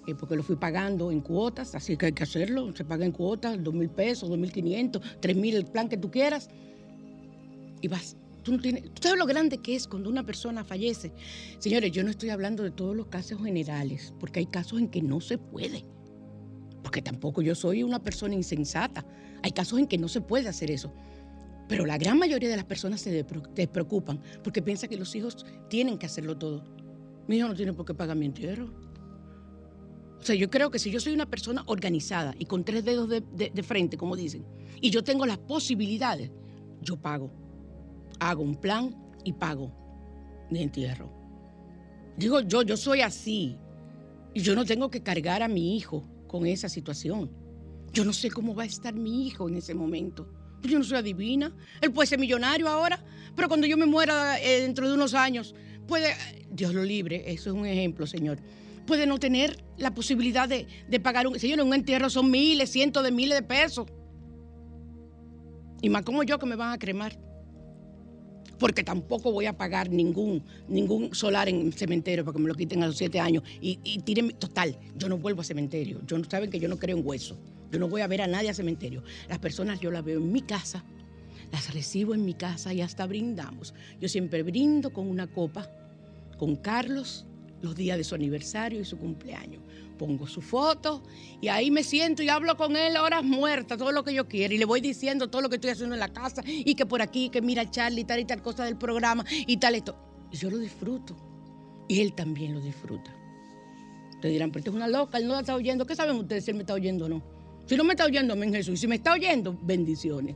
eh, 0.08 0.16
porque 0.16 0.36
lo 0.36 0.44
fui 0.44 0.56
pagando 0.56 1.12
en 1.12 1.22
cuotas, 1.22 1.76
así 1.76 1.98
que 1.98 2.08
hay 2.08 2.14
que 2.14 2.24
hacerlo. 2.24 2.74
Se 2.76 2.86
paga 2.86 3.06
en 3.06 3.12
cuotas, 3.12 3.62
dos 3.62 3.74
mil 3.74 3.90
pesos, 3.90 4.30
dos 4.30 4.38
mil 4.38 4.52
quinientos, 4.52 5.02
tres 5.20 5.36
mil, 5.36 5.56
el 5.56 5.66
plan 5.66 5.90
que 5.90 5.98
tú 5.98 6.12
quieras. 6.12 6.50
Y 7.82 7.88
vas. 7.88 8.16
Tú, 8.44 8.52
no 8.52 8.60
tienes, 8.60 8.84
¿Tú 8.84 9.04
sabes 9.04 9.18
lo 9.18 9.26
grande 9.26 9.58
que 9.60 9.74
es 9.74 9.88
cuando 9.88 10.10
una 10.10 10.26
persona 10.26 10.66
fallece? 10.66 11.14
Señores, 11.60 11.94
yo 11.94 12.04
no 12.04 12.10
estoy 12.10 12.30
hablando 12.30 12.64
de 12.64 12.72
todos 12.72 12.94
los 12.94 13.08
casos 13.08 13.42
generales, 13.42 14.14
porque 14.20 14.40
hay 14.40 14.46
casos 14.46 14.80
en 14.80 14.90
que 14.90 15.02
no 15.02 15.22
se 15.22 15.38
puede. 15.38 15.86
Porque 16.82 17.02
tampoco 17.02 17.42
yo 17.42 17.56
soy 17.56 17.84
una 17.84 18.04
persona 18.04 18.36
insensata. 18.36 19.06
Hay 19.44 19.52
casos 19.52 19.80
en 19.80 19.88
que 19.88 19.98
no 19.98 20.10
se 20.10 20.20
puede 20.20 20.50
hacer 20.50 20.72
eso. 20.72 20.94
Pero 21.74 21.88
la 21.88 21.98
gran 21.98 22.20
mayoría 22.20 22.50
de 22.50 22.56
las 22.56 22.66
personas 22.66 23.02
se 23.02 23.26
despreocupan 23.56 24.22
porque 24.44 24.62
piensan 24.62 24.92
que 24.92 24.96
los 24.96 25.16
hijos 25.16 25.44
tienen 25.72 25.98
que 25.98 26.06
hacerlo 26.06 26.38
todo. 26.38 26.64
Mi 27.28 27.38
hijo 27.38 27.48
no 27.48 27.56
tiene 27.56 27.74
por 27.74 27.84
qué 27.84 27.96
pagar 27.96 28.16
mi 28.16 28.28
entierro. 28.28 28.72
O 30.20 30.24
sea, 30.24 30.36
yo 30.36 30.52
creo 30.52 30.70
que 30.70 30.78
si 30.78 30.92
yo 30.92 31.00
soy 31.00 31.14
una 31.14 31.26
persona 31.26 31.64
organizada 31.66 32.36
y 32.38 32.46
con 32.46 32.64
tres 32.64 32.86
dedos 32.86 33.10
de, 33.10 33.22
de- 33.22 33.50
de 33.50 33.64
frente, 33.64 33.98
como 33.98 34.16
dicen, 34.16 34.46
y 34.82 34.92
yo 34.92 35.04
tengo 35.04 35.26
las 35.26 35.40
posibilidades, 35.40 36.30
yo 36.80 36.96
pago. 36.96 37.32
Hago 38.20 38.44
un 38.44 38.56
plan 38.56 38.96
y 39.24 39.34
pago 39.34 39.72
mi 40.52 40.62
entierro. 40.62 41.12
Digo 42.18 42.40
yo, 42.42 42.62
yo 42.62 42.78
soy 42.78 43.02
así. 43.02 43.58
Y 44.36 44.42
yo 44.42 44.54
no 44.54 44.64
tengo 44.64 44.92
que 44.92 45.02
cargar 45.02 45.42
a 45.42 45.48
mi 45.48 45.76
hijo 45.76 46.08
con 46.28 46.46
esa 46.46 46.70
situación. 46.70 47.32
Yo 47.92 48.06
no 48.06 48.14
sé 48.14 48.30
cómo 48.30 48.54
va 48.54 48.62
a 48.62 48.68
estar 48.68 48.94
mi 48.94 49.26
hijo 49.26 49.50
en 49.50 49.56
ese 49.56 49.74
momento. 49.74 50.32
Yo 50.64 50.78
no 50.78 50.84
soy 50.84 50.98
adivina. 50.98 51.54
Él 51.82 51.92
puede 51.92 52.08
ser 52.08 52.20
millonario 52.20 52.68
ahora, 52.68 53.04
pero 53.36 53.48
cuando 53.48 53.68
yo 53.68 53.78
me 53.78 53.86
muera 53.86 54.40
eh, 54.40 54.62
dentro 54.62 54.88
de 54.88 54.94
unos 54.94 55.14
años, 55.14 55.56
puede, 55.88 56.14
Dios 56.50 56.74
lo 56.74 56.84
libre, 56.84 57.24
eso 57.28 57.50
es 57.50 57.56
un 57.56 57.66
ejemplo, 57.66 58.08
Señor, 58.08 58.40
puede 58.86 59.06
no 59.06 59.20
tener 59.20 59.64
la 59.78 59.94
posibilidad 59.94 60.48
de, 60.48 60.68
de 60.88 61.00
pagar 61.00 61.28
un, 61.28 61.40
Señor, 61.40 61.62
un 61.62 61.74
entierro 61.74 62.10
son 62.10 62.32
miles, 62.32 62.70
cientos 62.72 63.04
de 63.04 63.12
miles 63.12 63.38
de 63.40 63.44
pesos. 63.44 63.88
Y 65.82 65.90
más 65.90 66.04
como 66.04 66.24
yo 66.24 66.40
que 66.40 66.46
me 66.46 66.56
van 66.56 66.72
a 66.72 66.80
cremar. 66.80 67.20
Porque 68.58 68.84
tampoco 68.84 69.32
voy 69.32 69.48
a 69.48 69.58
pagar 69.58 69.90
ningún, 69.90 70.44
ningún 70.70 71.14
solar 71.14 71.50
en 71.50 71.74
cementerio 71.74 72.24
para 72.24 72.38
que 72.38 72.42
me 72.42 72.48
lo 72.48 72.56
quiten 72.56 72.82
a 72.84 72.88
los 72.88 72.96
siete 72.96 73.20
años. 73.20 73.44
Y, 73.60 73.80
y 73.84 74.00
tiren, 74.00 74.30
total, 74.38 74.78
yo 74.96 75.10
no 75.10 75.18
vuelvo 75.18 75.42
a 75.42 75.44
cementerio. 75.44 76.00
Yo 76.08 76.24
saben 76.24 76.50
que 76.50 76.60
yo 76.60 76.70
no 76.70 76.78
creo 76.78 76.98
en 76.98 77.06
hueso. 77.06 77.38
Yo 77.74 77.80
no 77.80 77.88
voy 77.88 78.02
a 78.02 78.08
ver 78.08 78.22
a 78.22 78.28
nadie 78.28 78.52
a 78.52 78.54
cementerio. 78.54 79.02
Las 79.28 79.40
personas 79.40 79.80
yo 79.80 79.90
las 79.90 80.06
veo 80.06 80.20
en 80.20 80.32
mi 80.32 80.44
casa, 80.44 80.84
las 81.52 81.74
recibo 81.74 82.14
en 82.14 82.24
mi 82.24 82.36
casa 82.36 82.72
y 82.72 82.82
hasta 82.82 83.08
brindamos. 83.08 83.74
Yo 84.00 84.08
siempre 84.08 84.44
brindo 84.44 84.94
con 84.94 85.08
una 85.08 85.26
copa, 85.26 85.68
con 86.38 86.56
Carlos, 86.56 87.26
los 87.64 87.76
días 87.76 87.98
de 87.98 88.04
su 88.04 88.14
aniversario 88.14 88.80
y 88.80 88.86
su 88.86 89.00
cumpleaños. 89.00 89.64
Pongo 89.98 90.28
su 90.28 90.40
foto 90.42 91.02
y 91.42 91.48
ahí 91.48 91.72
me 91.72 91.84
siento 91.84 92.22
y 92.22 92.30
hablo 92.30 92.58
con 92.58 92.76
él 92.76 92.96
horas 92.96 93.24
muertas, 93.24 93.80
todo 93.80 93.92
lo 93.92 94.04
que 94.04 94.14
yo 94.14 94.28
quiero. 94.28 94.54
Y 94.54 94.60
le 94.60 94.66
voy 94.66 94.80
diciendo 94.80 95.32
todo 95.32 95.42
lo 95.42 95.50
que 95.50 95.56
estoy 95.56 95.72
haciendo 95.72 95.96
en 95.96 96.00
la 96.00 96.14
casa 96.14 96.44
y 96.46 96.76
que 96.76 96.86
por 96.86 97.02
aquí, 97.02 97.30
que 97.30 97.42
mira 97.42 97.68
Charlie, 97.72 98.04
tal 98.04 98.20
y 98.20 98.26
tal 98.26 98.44
cosa 98.44 98.66
del 98.66 98.78
programa 98.78 99.26
y 99.48 99.58
tal 99.58 99.74
esto. 99.74 99.98
Y 100.32 100.38
yo 100.38 100.52
lo 100.52 100.60
disfruto. 100.60 101.16
Y 101.88 102.02
él 102.02 102.14
también 102.14 102.54
lo 102.54 102.62
disfruta. 102.62 103.16
Ustedes 104.12 104.34
dirán, 104.34 104.52
pero 104.52 104.60
esto 104.60 104.70
es 104.70 104.76
una 104.76 104.88
loca, 104.88 105.18
él 105.18 105.26
no 105.26 105.34
la 105.34 105.40
está 105.40 105.56
oyendo. 105.56 105.88
¿Qué 105.88 105.96
saben 105.96 106.16
ustedes 106.18 106.46
si 106.46 106.52
él 106.52 106.58
me 106.58 106.64
está 106.64 106.76
oyendo 106.76 107.06
o 107.06 107.10
no? 107.10 107.33
Si 107.66 107.76
no 107.78 107.84
me 107.84 107.94
está 107.94 108.06
oyendo, 108.06 108.34
amén 108.34 108.54
Jesús. 108.54 108.74
Y 108.76 108.78
si 108.78 108.88
me 108.88 108.96
está 108.96 109.14
oyendo, 109.14 109.58
bendiciones. 109.64 110.36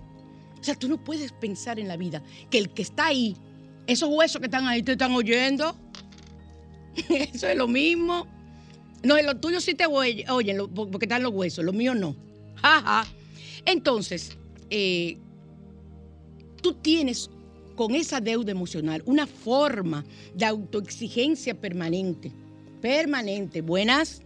O 0.60 0.64
sea, 0.64 0.76
tú 0.76 0.88
no 0.88 1.04
puedes 1.04 1.32
pensar 1.34 1.80
en 1.80 1.88
la 1.88 1.98
vida 1.98 2.24
que 2.50 2.58
el 2.58 2.70
que 2.70 2.82
está 2.82 3.08
ahí, 3.08 3.36
esos 3.86 4.10
huesos 4.12 4.40
que 4.40 4.48
están 4.48 4.68
ahí, 4.68 4.82
te 4.84 4.94
están 4.94 5.12
oyendo. 5.14 5.76
Eso 7.10 7.48
es 7.48 7.58
lo 7.58 7.68
mismo. 7.68 8.26
No, 9.04 9.18
en 9.18 9.26
lo 9.26 9.38
tuyo 9.38 9.62
sí 9.62 9.76
te 9.76 9.86
oye- 9.86 10.26
oyen, 10.30 10.58
lo- 10.58 10.70
porque 10.70 11.06
están 11.06 11.22
los 11.24 11.32
huesos, 11.34 11.64
los 11.64 11.76
míos 11.76 11.96
no. 11.96 12.16
Entonces, 13.66 14.38
eh, 14.70 15.18
tú 16.62 16.74
tienes 16.74 17.30
con 17.76 17.94
esa 17.94 18.20
deuda 18.20 18.52
emocional 18.52 19.04
una 19.06 19.28
forma 19.28 20.04
de 20.34 20.46
autoexigencia 20.46 21.54
permanente. 21.60 22.32
Permanente. 22.82 23.62
Buenas. 23.62 24.22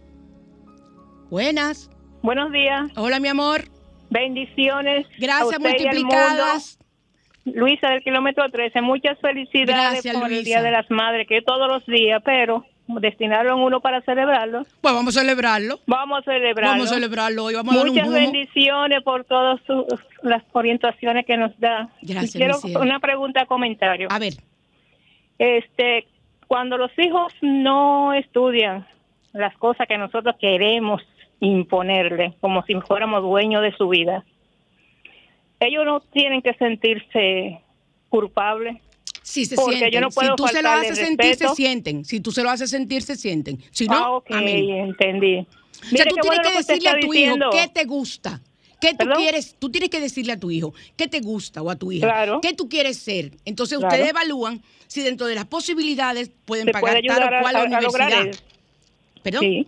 Buenas. 1.30 1.90
Buenos 2.22 2.52
días, 2.52 2.90
Hola, 2.96 3.18
mi 3.20 3.28
amor. 3.28 3.62
bendiciones. 4.10 5.06
Gracias 5.18 5.58
multiplicadas. 5.60 6.78
Luisa 7.44 7.88
del 7.90 8.02
kilómetro 8.04 8.48
13, 8.48 8.80
muchas 8.82 9.18
felicidades 9.20 9.92
Gracias, 10.04 10.16
por 10.16 10.32
el. 10.32 10.44
Día 10.44 10.62
de 10.62 10.70
las 10.70 10.88
Madres, 10.90 11.26
que 11.26 11.42
todos 11.42 11.66
los 11.68 11.84
días, 11.86 12.22
pero 12.24 12.64
destinaron 12.86 13.60
uno 13.60 13.80
para 13.80 14.00
celebrarlo. 14.02 14.64
Pues 14.80 14.94
vamos 14.94 15.16
a 15.16 15.20
celebrarlo. 15.20 15.80
Vamos 15.86 16.20
a 16.20 16.22
celebrarlo. 16.22 16.70
Vamos 16.70 16.92
a 16.92 16.94
celebrarlo 16.94 17.44
hoy. 17.44 17.54
Vamos 17.54 17.74
a 17.74 17.78
dar 17.78 17.86
un 17.88 17.94
Muchas 17.94 18.12
bendiciones 18.12 19.02
por 19.02 19.24
todas 19.24 19.60
sus- 19.66 19.86
las 20.22 20.44
orientaciones 20.52 21.26
que 21.26 21.36
nos 21.36 21.58
da. 21.58 21.88
Gracias, 22.02 22.36
Y 22.36 22.38
quiero 22.38 22.58
una 22.80 23.00
pregunta, 23.00 23.46
comentario. 23.46 24.06
A 24.10 24.18
ver, 24.20 24.34
Este, 25.38 26.06
cuando 26.46 26.76
los 26.76 26.92
hijos 26.98 27.32
no 27.40 28.12
estudian 28.14 28.86
las 29.32 29.56
cosas 29.56 29.88
que 29.88 29.98
nosotros 29.98 30.36
queremos 30.40 31.02
imponerle, 31.46 32.34
como 32.40 32.62
si 32.64 32.74
fuéramos 32.86 33.22
dueños 33.22 33.62
de 33.62 33.72
su 33.76 33.88
vida, 33.88 34.24
ellos 35.60 35.84
no 35.84 36.00
tienen 36.00 36.40
que 36.40 36.54
sentirse 36.54 37.60
culpables. 38.08 38.76
si 39.22 39.44
se 39.44 39.54
Porque 39.56 39.76
sienten. 39.78 39.92
yo 39.92 40.00
no 40.00 40.10
puedo 40.10 40.30
si 40.30 40.36
tú 40.36 40.46
se 40.48 40.62
lo 40.62 40.70
haces 40.70 40.98
sentir, 40.98 41.34
se 41.36 41.48
sienten. 41.50 42.04
Si 42.04 42.20
tú 42.20 42.32
se 42.32 42.42
lo 42.42 42.50
haces 42.50 42.70
sentir, 42.70 43.02
se 43.02 43.16
sienten. 43.16 43.58
Si 43.70 43.86
no, 43.86 43.94
ah, 43.94 44.10
ok, 44.16 44.30
amén. 44.32 44.70
entendí. 44.70 45.38
O 45.38 45.44
sea, 45.44 45.90
Mire 45.90 46.04
tú 46.10 46.14
tienes 46.16 46.26
bueno 46.26 46.42
que 46.50 46.56
decirle 46.58 46.88
a 46.88 47.00
tu 47.00 47.10
diciendo. 47.10 47.50
hijo 47.52 47.62
qué 47.62 47.68
te 47.72 47.84
gusta. 47.84 48.40
¿Qué 48.80 48.94
tú 48.94 49.06
quieres? 49.16 49.56
Tú 49.58 49.70
tienes 49.70 49.90
que 49.90 50.00
decirle 50.00 50.32
a 50.32 50.40
tu 50.40 50.50
hijo 50.50 50.74
qué 50.96 51.06
te 51.06 51.20
gusta 51.20 51.62
o 51.62 51.70
a 51.70 51.76
tu 51.76 51.92
hija. 51.92 52.06
Claro. 52.06 52.40
¿Qué 52.40 52.52
tú 52.52 52.68
quieres 52.68 52.98
ser? 52.98 53.30
Entonces 53.44 53.78
Claro. 53.78 53.94
ustedes 53.94 54.10
evalúan 54.10 54.60
si 54.88 55.02
dentro 55.02 55.26
de 55.28 55.36
las 55.36 55.46
posibilidades 55.46 56.30
pueden 56.44 56.66
se 56.66 56.72
pagar 56.72 56.96
puede 57.00 57.06
tal 57.08 57.22
o 57.34 57.40
cual 57.40 57.56
a- 57.56 57.64
universidad. 57.64 58.26
¿Perdón? 59.22 59.40
Sí. 59.40 59.66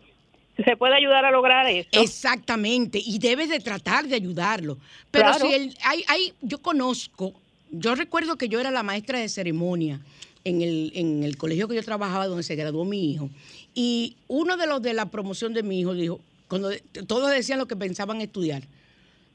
Se 0.64 0.76
puede 0.76 0.94
ayudar 0.94 1.24
a 1.24 1.30
lograr 1.30 1.66
eso. 1.68 1.88
Exactamente, 1.92 3.00
y 3.04 3.18
debes 3.18 3.48
de 3.48 3.60
tratar 3.60 4.06
de 4.06 4.14
ayudarlo. 4.14 4.78
Pero 5.10 5.26
Claro. 5.30 5.46
si 5.46 5.52
él, 5.54 5.76
hay, 5.84 6.04
hay, 6.08 6.32
yo 6.42 6.58
conozco, 6.58 7.32
yo 7.70 7.94
recuerdo 7.94 8.36
que 8.36 8.48
yo 8.48 8.60
era 8.60 8.70
la 8.70 8.82
maestra 8.82 9.18
de 9.18 9.28
ceremonia 9.28 10.00
en 10.44 10.62
el, 10.62 10.92
en 10.94 11.22
el 11.24 11.36
colegio 11.36 11.66
que 11.68 11.74
yo 11.74 11.82
trabajaba 11.82 12.26
donde 12.28 12.42
se 12.42 12.54
graduó 12.54 12.84
mi 12.84 13.10
hijo. 13.12 13.30
Y 13.74 14.16
uno 14.28 14.56
de 14.56 14.66
los 14.66 14.80
de 14.82 14.94
la 14.94 15.06
promoción 15.06 15.54
de 15.54 15.62
mi 15.62 15.80
hijo 15.80 15.94
dijo, 15.94 16.20
cuando 16.46 16.70
todos 17.08 17.30
decían 17.30 17.58
lo 17.58 17.66
que 17.66 17.74
pensaban 17.76 18.20
estudiar. 18.20 18.62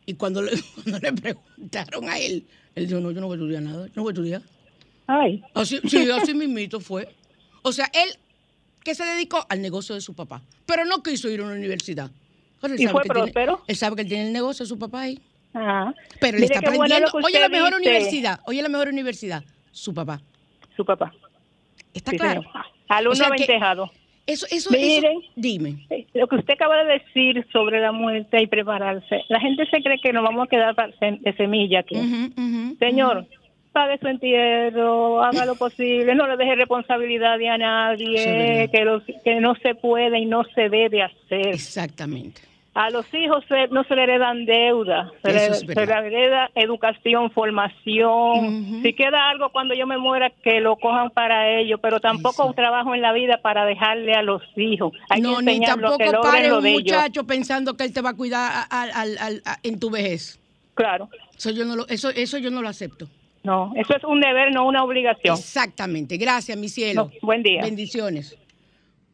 Y 0.05 0.13
cuando 0.13 0.41
le, 0.41 0.51
cuando 0.83 0.99
le 0.99 1.11
preguntaron 1.13 2.07
a 2.09 2.17
él, 2.17 2.45
él 2.75 2.87
dijo, 2.87 2.99
no, 3.01 3.11
yo 3.11 3.19
no 3.19 3.27
voy 3.27 3.35
a 3.37 3.41
estudiar 3.41 3.63
nada, 3.63 3.87
yo 3.87 3.93
no 3.95 4.03
voy 4.03 4.11
a 4.11 4.13
estudiar. 4.13 4.41
Ay, 5.07 5.43
Así, 5.55 5.79
sí, 5.89 6.09
así 6.11 6.33
mismito 6.33 6.79
fue. 6.79 7.09
O 7.63 7.73
sea, 7.73 7.89
él 7.93 8.15
se 8.95 9.05
dedicó 9.05 9.45
al 9.49 9.61
negocio 9.61 9.95
de 9.95 10.01
su 10.01 10.13
papá, 10.15 10.41
pero 10.65 10.85
no 10.85 11.01
quiso 11.03 11.29
ir 11.29 11.39
a 11.41 11.43
una 11.45 11.53
universidad. 11.53 12.09
Él 12.63 12.73
¿Y 12.77 12.83
sabe 12.83 12.91
fue 12.91 13.01
tiene- 13.03 13.19
próspero? 13.19 13.61
él 13.67 13.75
sabe 13.75 13.95
que 13.95 14.01
él 14.03 14.07
tiene 14.09 14.27
el 14.27 14.33
negocio 14.33 14.63
de 14.65 14.67
su 14.69 14.77
papá 14.77 15.01
ahí. 15.01 15.19
ah. 15.53 15.93
Pero 16.19 16.37
él 16.37 16.43
Mire 16.43 16.55
está 16.55 16.69
bueno 16.71 16.83
aprendiendo. 16.83 17.11
que 17.19 17.25
Oye, 17.25 17.39
la 17.39 17.49
mejor 17.49 17.69
dice, 17.69 17.81
universidad. 17.89 18.39
Oye, 18.45 18.61
la 18.61 18.69
mejor 18.69 18.87
universidad. 18.89 19.43
Su 19.71 19.93
papá. 19.93 20.21
Su 20.75 20.83
papá. 20.85 21.13
¿Está 21.93 22.11
Sí, 22.11 22.17
claro? 22.17 22.41
señor. 22.41 22.65
Alumno 22.89 23.11
O 23.13 23.15
sea 23.15 23.27
aventejado. 23.27 23.91
Eso, 24.27 24.45
eso, 24.51 24.69
Miren. 24.71 25.05
eso. 25.19 25.31
Dime. 25.35 25.87
Lo 26.13 26.27
que 26.27 26.35
usted 26.35 26.53
acaba 26.53 26.83
de 26.83 26.99
decir 26.99 27.47
sobre 27.51 27.79
la 27.81 27.91
muerte 27.91 28.41
y 28.43 28.45
prepararse, 28.47 29.23
la 29.27 29.39
gente 29.39 29.65
se 29.71 29.81
cree 29.81 29.99
que 29.99 30.13
nos 30.13 30.23
vamos 30.23 30.45
a 30.45 30.49
quedar 30.49 30.75
de 30.99 31.33
semilla 31.35 31.79
aquí. 31.79 31.95
Ujú, 31.95 32.25
ujú, 32.39 32.75
Señor, 32.77 33.25
pague 33.79 33.97
su 33.97 34.07
entierro, 34.07 35.23
haga 35.23 35.45
lo 35.45 35.55
posible, 35.55 36.13
no 36.15 36.27
le 36.27 36.35
deje 36.37 36.55
responsabilidad 36.55 37.33
a 37.33 37.35
Eso 37.37 37.57
nadie, 37.57 38.69
que, 38.71 38.83
los- 38.83 39.03
que 39.23 39.39
no 39.39 39.55
se 39.55 39.73
puede 39.75 40.19
y 40.19 40.25
no 40.25 40.43
se 40.55 40.67
debe 40.69 41.03
hacer. 41.03 41.47
Exactamente. 41.47 42.41
A 42.75 42.89
los 42.91 43.05
hijos 43.13 43.43
se- 43.49 43.67
no 43.69 43.83
se 43.83 43.95
le 43.95 44.03
heredan 44.03 44.45
deuda, 44.45 45.11
se, 45.23 45.31
Eso 45.31 45.65
le, 45.65 45.73
se 45.73 45.81
hereda 45.83 46.49
educación, 46.55 47.31
formación. 47.31 48.81
Si 48.83 48.93
queda 48.93 49.29
algo 49.29 49.49
cuando 49.49 49.73
yo 49.73 49.87
me 49.87 49.97
muera, 49.97 50.29
que 50.29 50.59
lo 50.61 50.75
cojan 50.75 51.09
para 51.09 51.49
ellos, 51.59 51.79
pero 51.81 51.99
tampoco 51.99 52.45
un 52.45 52.53
trabajo 52.53 52.93
en 52.95 53.01
la 53.01 53.11
vida 53.13 53.39
para 53.41 53.65
dejarle 53.65 54.13
a 54.13 54.21
los 54.21 54.41
hijos. 54.55 54.93
Hay 55.09 55.21
no, 55.21 55.37
que 55.37 55.43
ni 55.43 55.59
que 55.59 55.65
tampoco 55.65 55.97
logren 56.03 56.21
pare 56.21 56.53
un 56.53 56.65
ellos. 56.65 56.81
pensando 57.25 57.75
que 57.75 57.83
él 57.85 57.93
te 57.93 58.01
va 58.01 58.11
a 58.11 58.15
cuidar 58.15 58.51
a- 58.69 58.83
a- 59.45 59.57
en 59.63 59.79
tu 59.79 59.89
vejez. 59.89 60.39
Claro. 60.75 61.09
Eso 61.37 61.49
yo 61.51 61.65
no 61.65 61.75
lo, 61.75 61.87
eso, 61.87 62.09
eso 62.09 62.37
yo 62.37 62.51
no 62.51 62.61
lo 62.61 62.69
acepto. 62.69 63.07
No, 63.43 63.71
eso 63.75 63.95
es 63.95 64.03
un 64.03 64.19
deber, 64.19 64.53
no 64.53 64.67
una 64.67 64.83
obligación. 64.83 65.37
Exactamente. 65.37 66.17
Gracias, 66.17 66.57
mi 66.57 66.69
cielo. 66.69 67.05
No, 67.13 67.27
buen 67.27 67.41
día. 67.43 67.61
Bendiciones. 67.61 68.35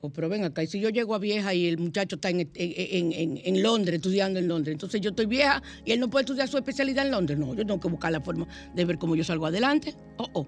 Oh, 0.02 0.10
pero 0.12 0.30
ven 0.30 0.44
acá, 0.44 0.62
y 0.62 0.68
si 0.68 0.80
yo 0.80 0.90
llego 0.90 1.16
a 1.16 1.20
vieja 1.20 1.54
y 1.54 1.68
el 1.68 1.80
muchacho 1.80 2.18
está 2.18 2.30
en, 2.30 2.42
en, 2.42 2.50
en- 2.54 3.42
en- 3.44 3.64
Londres, 3.64 3.96
estudiando 3.96 4.38
en 4.40 4.48
Londres, 4.48 4.74
entonces 4.74 5.02
yo 5.02 5.10
estoy 5.12 5.26
vieja 5.26 5.64
y 5.84 5.94
él 5.94 6.00
no 6.00 6.10
puede 6.10 6.24
estudiar 6.24 6.48
su 6.48 6.58
especialidad 6.58 7.06
en 7.06 7.12
Londres. 7.12 7.40
No, 7.40 7.56
yo 7.56 7.66
tengo 7.66 7.80
que 7.80 7.88
buscar 7.88 8.12
la 8.12 8.22
forma 8.22 8.48
de 8.76 8.86
ver 8.86 9.00
cómo 9.00 9.16
yo 9.16 9.24
salgo 9.24 9.48
adelante. 9.48 9.96
Oh, 10.18 10.30
oh. 10.34 10.46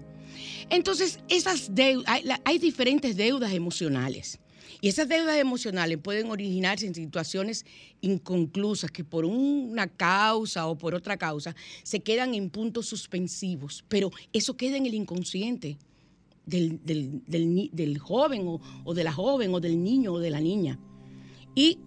Entonces, 0.70 1.18
esas 1.28 1.74
deudas, 1.74 2.20
hay 2.44 2.58
diferentes 2.58 3.16
deudas 3.16 3.52
emocionales. 3.52 4.38
Y 4.80 4.88
esas 4.88 5.08
deudas 5.08 5.36
emocionales 5.38 5.98
pueden 5.98 6.30
originarse 6.30 6.86
en 6.86 6.94
situaciones 6.94 7.64
inconclusas 8.00 8.90
que 8.90 9.04
por 9.04 9.24
una 9.24 9.86
causa 9.88 10.66
o 10.66 10.76
por 10.78 10.94
otra 10.94 11.16
causa 11.16 11.54
se 11.82 12.00
quedan 12.00 12.34
en 12.34 12.50
puntos 12.50 12.86
suspensivos, 12.86 13.84
pero 13.88 14.10
eso 14.32 14.56
queda 14.56 14.76
en 14.76 14.86
el 14.86 14.94
inconsciente 14.94 15.78
del, 16.46 16.80
del- 16.84 17.70
del 17.72 17.98
joven 17.98 18.46
o, 18.46 18.60
o 18.84 18.94
de 18.94 19.04
la 19.04 19.12
joven 19.12 19.52
o 19.54 19.60
del 19.60 19.82
niño 19.82 20.14
o 20.14 20.18
de 20.18 20.30
la 20.30 20.40
niña. 20.40 20.78
Y 21.54 21.78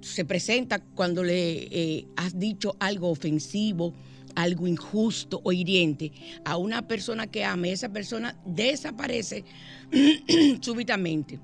se 0.00 0.24
presenta 0.24 0.80
cuando 0.80 1.22
le 1.24 1.68
eh, 1.70 2.06
has 2.16 2.38
dicho 2.38 2.76
algo 2.78 3.08
ofensivo, 3.08 3.94
algo 4.34 4.66
injusto 4.66 5.40
o 5.42 5.50
hiriente 5.52 6.12
a 6.44 6.58
una 6.58 6.86
persona 6.86 7.26
que 7.26 7.42
ama 7.44 7.68
y 7.68 7.70
esa 7.70 7.88
persona 7.88 8.38
desaparece 8.44 9.44
súbitamente. 10.60 11.40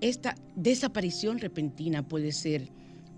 Esta 0.00 0.34
desaparición 0.54 1.38
repentina 1.38 2.06
puede 2.06 2.32
ser 2.32 2.70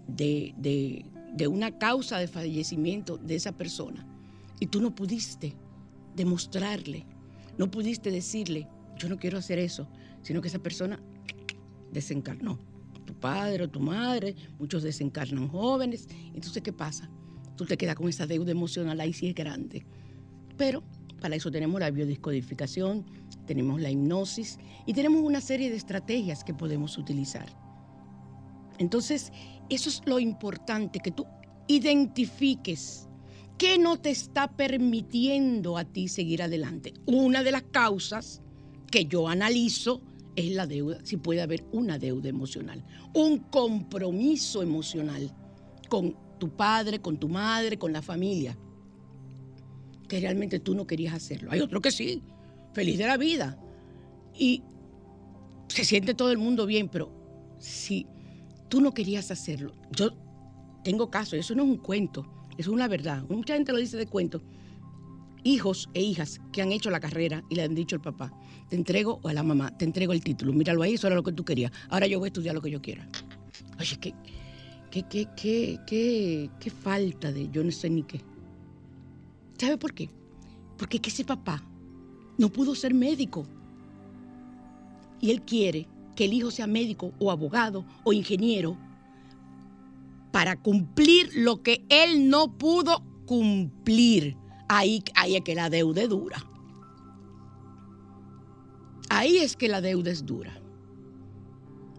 de, 0.07 0.55
de- 0.57 1.05
de 1.35 1.47
una 1.49 1.77
causa 1.79 2.19
de 2.19 2.27
fallecimiento 2.29 3.19
de 3.19 3.35
esa 3.37 3.53
persona 3.53 4.07
y 4.61 4.67
tú 4.67 4.81
no 4.81 4.95
pudiste 4.95 5.55
demostrarle, 6.17 7.05
no 7.59 7.71
pudiste 7.71 8.11
decirle, 8.11 8.67
yo 8.97 9.09
no 9.09 9.19
quiero 9.19 9.39
hacer 9.39 9.59
eso, 9.59 9.89
sino 10.23 10.41
que 10.41 10.49
esa 10.49 10.59
persona 10.59 11.01
desencarnó. 11.93 12.59
Tu 13.05 13.15
padre 13.15 13.65
o 13.65 13.69
tu 13.71 13.81
madre, 13.81 14.35
muchos 14.59 14.83
desencarnan 14.83 15.49
jóvenes. 15.49 16.09
Entonces, 16.35 16.63
¿qué 16.63 16.73
pasa? 16.73 17.11
Tú 17.57 17.65
te 17.65 17.77
quedas 17.77 17.95
con 17.95 18.09
esa 18.09 18.27
deuda 18.27 18.51
emocional 18.51 19.01
ahí 19.01 19.13
sí 19.13 19.29
es 19.29 19.35
grande. 19.35 19.87
Pero 20.57 20.83
para 21.21 21.37
eso 21.37 21.51
tenemos 21.51 21.81
la 21.81 21.91
biodescodificación, 21.91 23.05
tenemos 23.49 23.81
la 23.81 23.91
hipnosis 23.91 24.59
y 24.87 24.93
tenemos 24.93 25.23
una 25.23 25.41
serie 25.41 25.71
de 25.71 25.77
estrategias 25.77 26.45
que 26.45 26.55
podemos 26.55 26.99
utilizar. 26.99 27.49
Entonces, 28.79 29.33
eso 29.71 29.89
es 29.89 30.03
lo 30.05 30.21
importante, 30.21 31.01
que 31.01 31.11
tú 31.11 31.27
identifiques 31.67 33.09
qué 33.57 33.79
no 33.79 33.99
te 33.99 34.11
está 34.11 34.49
permitiendo 34.49 35.79
a 35.79 35.85
ti 35.85 36.09
seguir 36.09 36.43
adelante. 36.43 36.93
Una 37.07 37.43
de 37.43 37.53
las 37.53 37.63
causas 37.65 38.43
que 38.91 39.07
yo 39.07 39.29
analizo 39.29 40.03
es 40.37 40.53
la 40.55 40.67
deuda, 40.67 41.01
si 41.03 41.17
puede 41.17 41.41
haber 41.41 41.65
una 41.73 41.99
deuda 41.99 42.29
emocional, 42.29 42.85
un 43.15 43.39
compromiso 43.39 44.63
emocional 44.63 45.35
con 45.89 46.15
tu 46.39 46.51
padre, 46.51 47.01
con 47.01 47.17
tu 47.19 47.29
madre, 47.29 47.79
con 47.79 47.93
la 47.93 48.03
familia, 48.03 48.57
que 50.07 50.21
realmente 50.21 50.61
tú 50.61 50.75
no 50.75 50.87
querías 50.87 51.15
hacerlo. 51.15 51.51
Hay 51.51 51.61
otro 51.61 51.81
que 51.81 51.91
sí, 51.91 52.23
feliz 52.73 52.99
de 52.99 53.07
la 53.07 53.17
vida. 53.17 53.59
Y 54.35 54.63
se 55.69 55.85
siente 55.85 56.15
todo 56.15 56.31
el 56.31 56.39
mundo 56.39 56.67
bien, 56.67 56.89
pero 56.89 57.11
si 57.59 58.07
tú 58.69 58.81
no 58.81 58.93
querías 58.93 59.31
hacerlo, 59.31 59.75
yo 59.91 60.11
tengo 60.85 61.11
caso, 61.11 61.37
eso 61.37 61.55
no 61.55 61.65
es 61.65 61.69
un 61.69 61.77
cuento, 61.79 62.23
eso 62.53 62.71
es 62.71 62.75
una 62.75 62.89
verdad. 62.89 63.25
Mucha 63.29 63.55
gente 63.55 63.73
lo 63.73 63.79
dice 63.79 63.97
de 63.97 64.07
cuento. 64.07 64.43
Hijos 65.45 65.89
e 65.95 66.03
hijas 66.03 66.41
que 66.53 66.63
han 66.63 66.73
hecho 66.73 66.91
la 66.91 67.01
carrera 67.01 67.45
y 67.49 67.55
le 67.55 67.63
han 67.63 67.75
dicho 67.75 67.97
al 67.97 68.03
papá, 68.03 68.33
te 68.69 68.77
entrego, 68.77 69.21
o 69.23 69.29
a 69.29 69.33
la 69.33 69.43
mamá, 69.43 69.77
te 69.77 69.85
entrego 69.85 70.13
el 70.13 70.23
título, 70.23 70.53
míralo 70.53 70.83
ahí, 70.83 70.95
eso 70.95 71.07
era 71.07 71.17
lo 71.17 71.23
que 71.23 71.33
tú 71.33 71.45
querías. 71.45 71.73
Ahora 71.89 72.07
yo 72.07 72.19
voy 72.19 72.27
a 72.27 72.29
estudiar 72.29 72.55
lo 72.55 72.61
que 72.61 72.71
yo 72.71 72.83
quiera. 72.83 73.09
Oye, 73.79 73.97
qué, 74.01 74.15
qué, 74.91 75.05
qué, 75.09 75.29
qué, 75.37 75.79
qué, 75.87 76.51
qué 76.59 76.71
falta 76.71 77.33
de 77.33 77.49
yo 77.51 77.63
no 77.63 77.71
sé 77.71 77.89
ni 77.89 78.03
qué. 78.03 78.21
¿Sabe 79.59 79.79
por 79.79 79.95
qué? 79.95 80.11
Porque 80.77 81.01
que 81.01 81.11
ese 81.11 81.25
papá 81.25 81.65
no 82.39 82.49
pudo 82.51 82.75
ser 82.75 82.95
médico. 82.95 83.47
Y 85.21 85.31
él 85.31 85.43
quiere 85.43 85.89
que 86.17 86.25
el 86.25 86.33
hijo 86.33 86.51
sea 86.51 86.67
médico 86.67 87.13
o 87.19 87.31
abogado 87.31 87.85
o 88.05 88.13
ingeniero 88.13 88.79
para 90.33 90.57
cumplir 90.57 91.31
lo 91.35 91.63
que 91.63 91.85
él 91.89 92.29
no 92.29 92.57
pudo 92.57 93.03
cumplir. 93.27 94.37
Ahí, 94.69 95.03
ahí 95.15 95.37
es 95.37 95.43
que 95.43 95.55
la 95.55 95.69
deuda 95.69 96.03
es 96.03 96.09
dura. 96.09 96.45
Ahí 99.11 99.39
es 99.39 99.57
que 99.57 99.69
la 99.69 99.81
deuda 99.81 100.11
es 100.11 100.25
dura. 100.25 100.61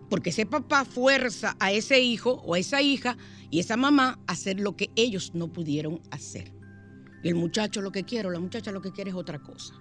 Porque 0.10 0.30
ese 0.30 0.46
papá 0.46 0.86
fuerza 0.86 1.56
a 1.60 1.72
ese 1.72 2.00
hijo 2.00 2.42
o 2.46 2.54
a 2.54 2.60
esa 2.60 2.82
hija 2.82 3.18
y 3.52 3.60
esa 3.60 3.78
mamá 3.78 4.20
a 4.26 4.34
hacer 4.34 4.60
lo 4.60 4.76
que 4.76 4.90
ellos 4.96 5.32
no 5.34 5.52
pudieron 5.52 6.02
hacer. 6.12 6.54
Y 7.24 7.30
el 7.30 7.36
muchacho 7.36 7.82
lo 7.82 7.92
que 7.92 8.04
quiere 8.04 8.28
o 8.28 8.32
la 8.32 8.40
muchacha 8.40 8.72
lo 8.72 8.82
que 8.82 8.92
quiere 8.92 9.10
es 9.10 9.16
otra 9.16 9.40
cosa. 9.40 9.74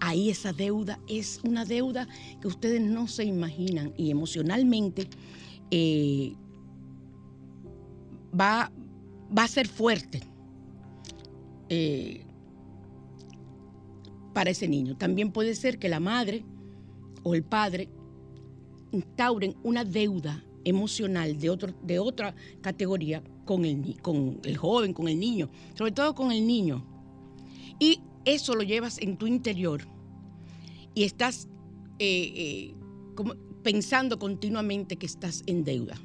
Ahí 0.00 0.30
esa 0.30 0.52
deuda 0.52 0.98
es 1.08 1.40
una 1.42 1.64
deuda 1.64 2.06
que 2.40 2.48
ustedes 2.48 2.80
no 2.80 3.08
se 3.08 3.24
imaginan 3.24 3.92
y 3.96 4.10
emocionalmente 4.10 5.08
eh, 5.70 6.34
va, 8.38 8.70
va 9.36 9.44
a 9.44 9.48
ser 9.48 9.66
fuerte 9.66 10.22
eh, 11.68 12.22
para 14.34 14.50
ese 14.50 14.68
niño. 14.68 14.96
También 14.96 15.32
puede 15.32 15.54
ser 15.54 15.78
que 15.78 15.88
la 15.88 15.98
madre 15.98 16.44
o 17.22 17.34
el 17.34 17.42
padre 17.42 17.88
instauren 18.92 19.56
una 19.62 19.84
deuda 19.84 20.44
emocional 20.64 21.38
de, 21.38 21.48
otro, 21.48 21.72
de 21.82 21.98
otra 21.98 22.34
categoría 22.60 23.22
con 23.44 23.64
el, 23.64 24.00
con 24.02 24.40
el 24.44 24.56
joven, 24.56 24.92
con 24.92 25.08
el 25.08 25.18
niño, 25.18 25.48
sobre 25.74 25.92
todo 25.92 26.14
con 26.14 26.32
el 26.32 26.46
niño. 26.46 26.84
Y 27.78 28.00
eso 28.26 28.54
lo 28.54 28.62
llevas 28.62 28.98
en 28.98 29.16
tu 29.16 29.26
interior 29.26 29.82
y 30.94 31.04
estás 31.04 31.48
eh, 31.98 32.32
eh, 32.36 32.74
pensando 33.62 34.18
continuamente 34.18 34.96
que 34.96 35.06
estás 35.06 35.42
en 35.46 35.64
deuda. 35.64 35.96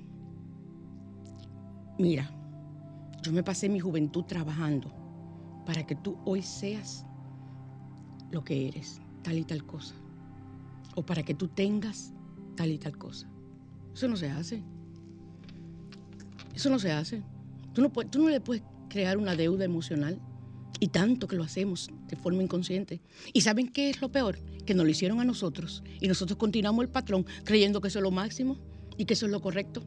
Mira, 1.97 2.32
yo 3.24 3.34
me 3.34 3.43
pasé 3.43 3.67
mi 3.69 3.80
juventud 3.80 4.24
trabajando 4.24 4.93
para 5.65 5.86
que 5.86 5.95
tú 5.95 6.17
hoy 6.26 6.41
seas 6.41 7.05
lo 8.32 8.43
que 8.43 8.67
eres, 8.67 9.01
tal 9.24 9.38
y 9.38 9.43
tal 9.43 9.65
cosa. 9.65 9.95
O 10.95 11.03
para 11.03 11.24
que 11.24 11.34
tú 11.34 11.47
tengas 11.47 12.13
tal 12.55 12.72
y 12.72 12.78
tal 12.78 12.97
cosa. 12.97 13.28
Eso 13.93 14.07
no 14.07 14.15
se 14.15 14.30
hace. 14.30 14.63
Eso 16.53 16.69
no 16.69 16.80
se 16.80 16.91
hace. 16.91 17.24
Tú 17.74 17.82
no, 17.82 17.89
tú 17.89 18.24
no 18.24 18.30
le 18.30 18.41
puedes 18.41 18.63
crear 18.89 19.17
una 19.17 19.36
deuda 19.36 19.65
emocional. 19.65 20.19
Y 20.82 20.88
tanto 20.88 21.27
que 21.27 21.38
lo 21.38 21.43
hacemos 21.43 21.89
de 22.07 22.17
forma 22.17 22.43
inconsciente. 22.43 23.01
¿Y 23.32 23.41
saben 23.41 23.69
qué 23.69 23.91
es 23.91 24.01
lo 24.01 24.11
peor? 24.11 24.39
Que 24.65 24.73
nos 24.73 24.84
lo 24.84 24.91
hicieron 24.91 25.21
a 25.21 25.23
nosotros. 25.23 25.84
Y 26.01 26.07
nosotros 26.07 26.38
continuamos 26.38 26.84
el 26.84 26.91
patrón 26.91 27.25
creyendo 27.45 27.79
que 27.79 27.88
eso 27.88 27.99
es 27.99 28.03
lo 28.03 28.11
máximo 28.11 28.57
y 28.97 29.05
que 29.05 29.13
eso 29.13 29.27
es 29.27 29.32
lo 29.32 29.41
correcto. 29.41 29.84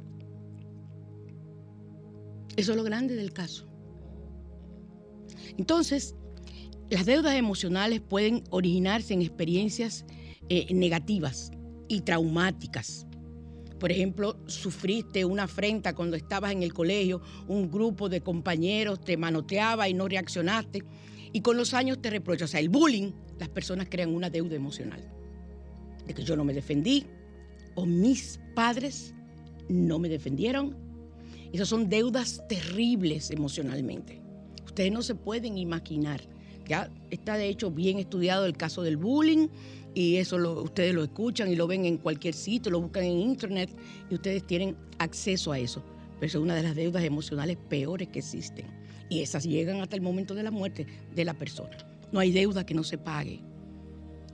Eso 2.57 2.71
es 2.71 2.77
lo 2.77 2.85
grande 2.85 3.17
del 3.17 3.33
caso. 3.33 3.69
Entonces, 5.59 6.15
las 6.91 7.07
deudas 7.07 7.35
emocionales 7.35 8.01
pueden 8.01 8.45
originarse 8.51 9.15
en 9.15 9.23
experiencias 9.23 10.05
eh, 10.49 10.73
negativas 10.73 11.51
y 11.89 12.03
traumáticas. 12.03 13.07
Por 13.85 13.93
ejemplo, 13.93 14.39
sufriste 14.47 15.27
una 15.27 15.43
afrenta 15.43 15.95
cuando 15.95 16.17
estabas 16.17 16.53
en 16.53 16.63
el 16.63 16.73
colegio, 16.73 17.21
un 17.49 17.71
grupo 17.71 18.09
de 18.09 18.23
compañeros 18.23 18.99
te 19.05 19.19
manoteaba 19.19 19.91
y 19.91 19.93
no 19.93 20.09
reaccionaste, 20.09 20.83
y 21.35 21.43
con 21.43 21.59
los 21.59 21.75
años 21.75 22.01
te 22.01 22.09
reprochas. 22.09 22.49
O 22.49 22.53
sea, 22.53 22.61
el 22.61 22.71
bullying, 22.71 23.13
las 23.39 23.51
personas 23.51 23.89
crean 23.91 24.15
una 24.15 24.31
deuda 24.31 24.57
emocional. 24.57 25.07
De 26.07 26.15
que 26.15 26.23
yo 26.23 26.35
no 26.35 26.47
me 26.47 26.55
defendí, 26.55 27.05
o 27.75 27.85
mis 27.85 28.41
padres 28.55 29.15
no 29.69 29.99
me 29.99 30.09
defendieron. 30.09 30.75
Esas 31.53 31.69
son 31.69 31.91
deudas 31.91 32.43
terribles 32.49 33.31
emocionalmente. 33.31 34.23
Ustedes 34.65 34.93
no 34.93 35.03
se 35.03 35.15
pueden 35.15 35.59
imaginar. 35.59 36.23
Ya 36.67 36.91
está 37.11 37.37
de 37.37 37.49
hecho 37.49 37.71
bien 37.71 37.99
estudiado 37.99 38.47
el 38.47 38.57
caso 38.57 38.81
del 38.81 38.97
bullying 38.97 39.49
y 39.95 40.17
eso 40.17 40.39
lo- 40.39 40.63
ustedes 40.63 40.95
lo 40.95 41.05
escuchan 41.05 41.49
y 41.51 41.57
lo 41.57 41.67
ven 41.67 41.85
en 41.85 41.99
cualquier 41.99 42.35
sitio, 42.35 42.73
lo 42.73 42.81
buscan 42.81 43.05
en 43.05 43.19
internet 43.19 43.71
y 44.11 44.15
ustedes 44.15 44.47
tienen 44.47 44.77
acceso 44.99 45.53
a 45.53 45.59
eso. 45.59 45.83
Pero 46.21 46.27
es 46.27 46.35
una 46.35 46.55
de 46.55 46.63
las 46.63 46.75
deudas 46.75 47.05
emocionales 47.05 47.57
peores 47.69 48.09
que 48.09 48.19
existen. 48.21 48.67
Y 49.09 49.21
esas 49.21 49.45
llegan 49.45 49.81
hasta 49.81 49.97
el 49.97 50.03
momento 50.03 50.35
de 50.35 50.43
la 50.43 50.51
muerte 50.51 50.87
de 51.15 51.25
la 51.25 51.35
persona. 51.35 51.77
No 52.13 52.21
hay 52.21 52.33
deuda 52.33 52.65
que 52.65 52.75
no 52.75 52.83
se 52.85 52.99
pague. 52.99 53.41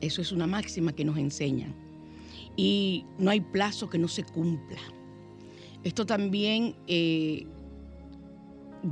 Eso 0.00 0.22
es 0.22 0.32
una 0.32 0.46
máxima 0.46 0.92
que 0.92 1.04
nos 1.04 1.18
enseñan. 1.18 1.74
Y 2.56 3.04
no 3.18 3.30
hay 3.30 3.40
plazo 3.40 3.88
que 3.90 3.98
no 3.98 4.08
se 4.08 4.22
cumpla. 4.22 4.78
Esto 5.84 6.04
también 6.06 6.74
eh, 6.86 7.46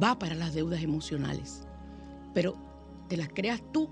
va 0.03 0.19
para 0.19 0.35
las 0.35 0.55
deudas 0.55 0.83
emocionales, 0.83 1.67
pero 2.35 2.57
te 3.09 3.17
las 3.17 3.29
creas 3.29 3.63
tú, 3.73 3.89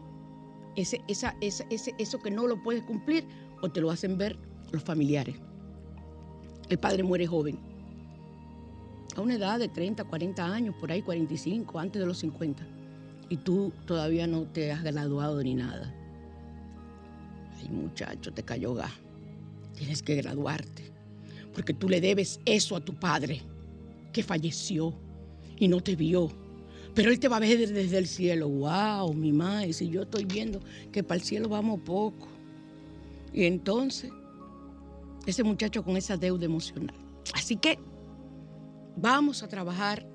ese, 0.77 1.01
esa, 1.09 1.37
ese, 1.41 1.67
eso 1.99 2.19
que 2.21 2.31
no 2.31 2.47
lo 2.47 2.63
puedes 2.63 2.83
cumplir 2.85 3.27
o 3.63 3.69
te 3.71 3.81
lo 3.81 3.91
hacen 3.91 4.19
ver 4.19 4.39
los 4.73 4.83
familiares. 4.83 5.37
El 6.69 6.79
padre 6.79 7.03
muere 7.03 7.27
joven, 7.27 7.59
a 9.17 9.21
una 9.21 9.35
edad 9.35 9.59
de 9.59 9.69
30, 9.69 10.05
40 10.05 10.45
años, 10.45 10.75
por 10.79 10.93
ahí 10.93 11.03
45, 11.03 11.79
antes 11.79 12.01
de 12.01 12.07
los 12.07 12.19
50, 12.19 12.67
y 13.29 13.37
tú 13.39 13.73
todavía 13.87 14.27
no 14.27 14.43
te 14.43 14.73
has 14.73 14.83
graduado 14.83 15.43
ni 15.43 15.55
nada. 15.55 15.95
Ay 17.59 17.69
muchacho, 17.71 18.33
te 18.33 18.43
cayó 18.43 18.75
gas, 18.75 18.93
tienes 19.75 20.03
que 20.03 20.17
graduarte 20.17 20.97
porque 21.57 21.73
tú 21.73 21.89
le 21.89 22.03
debes 22.03 22.39
eso 22.45 22.77
a 22.77 22.85
tu 22.85 22.93
padre, 22.93 23.41
que 24.13 24.23
falleció 24.23 24.93
y 25.59 25.69
no 25.69 25.81
te 25.81 25.97
vio. 25.97 26.31
Pero 26.97 27.11
él 27.11 27.21
te 27.21 27.29
va 27.29 27.37
a 27.37 27.41
ver 27.41 27.59
desde 27.59 27.99
el 27.99 28.07
cielo. 28.07 28.49
¡Wow, 28.49 29.13
mi 29.13 29.31
madre! 29.31 29.75
Si 29.75 29.91
yo 29.91 30.03
estoy 30.03 30.25
viendo 30.25 30.61
que 30.91 31.05
para 31.05 31.21
el 31.21 31.25
cielo 31.27 31.47
vamos 31.47 31.81
poco. 31.83 32.27
Y 33.35 33.45
entonces, 33.45 34.11
ese 35.27 35.45
muchacho 35.45 35.85
con 35.85 35.99
esa 35.99 36.17
deuda 36.17 36.47
emocional. 36.47 36.97
Así 37.35 37.57
que 37.57 37.79
vamos 38.97 39.43
a 39.43 39.49
trabajar 39.49 40.09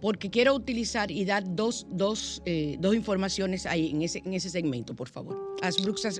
porque 0.00 0.30
quiero 0.30 0.54
utilizar 0.54 1.10
y 1.10 1.24
dar 1.24 1.44
dos, 1.54 1.86
dos, 1.90 2.42
eh, 2.46 2.76
dos 2.80 2.94
informaciones 2.94 3.66
ahí 3.66 3.90
en 3.90 4.02
ese, 4.02 4.22
en 4.24 4.34
ese 4.34 4.50
segmento, 4.50 4.94
por 4.94 5.08
favor. 5.08 5.56
Asbruxa. 5.62 6.10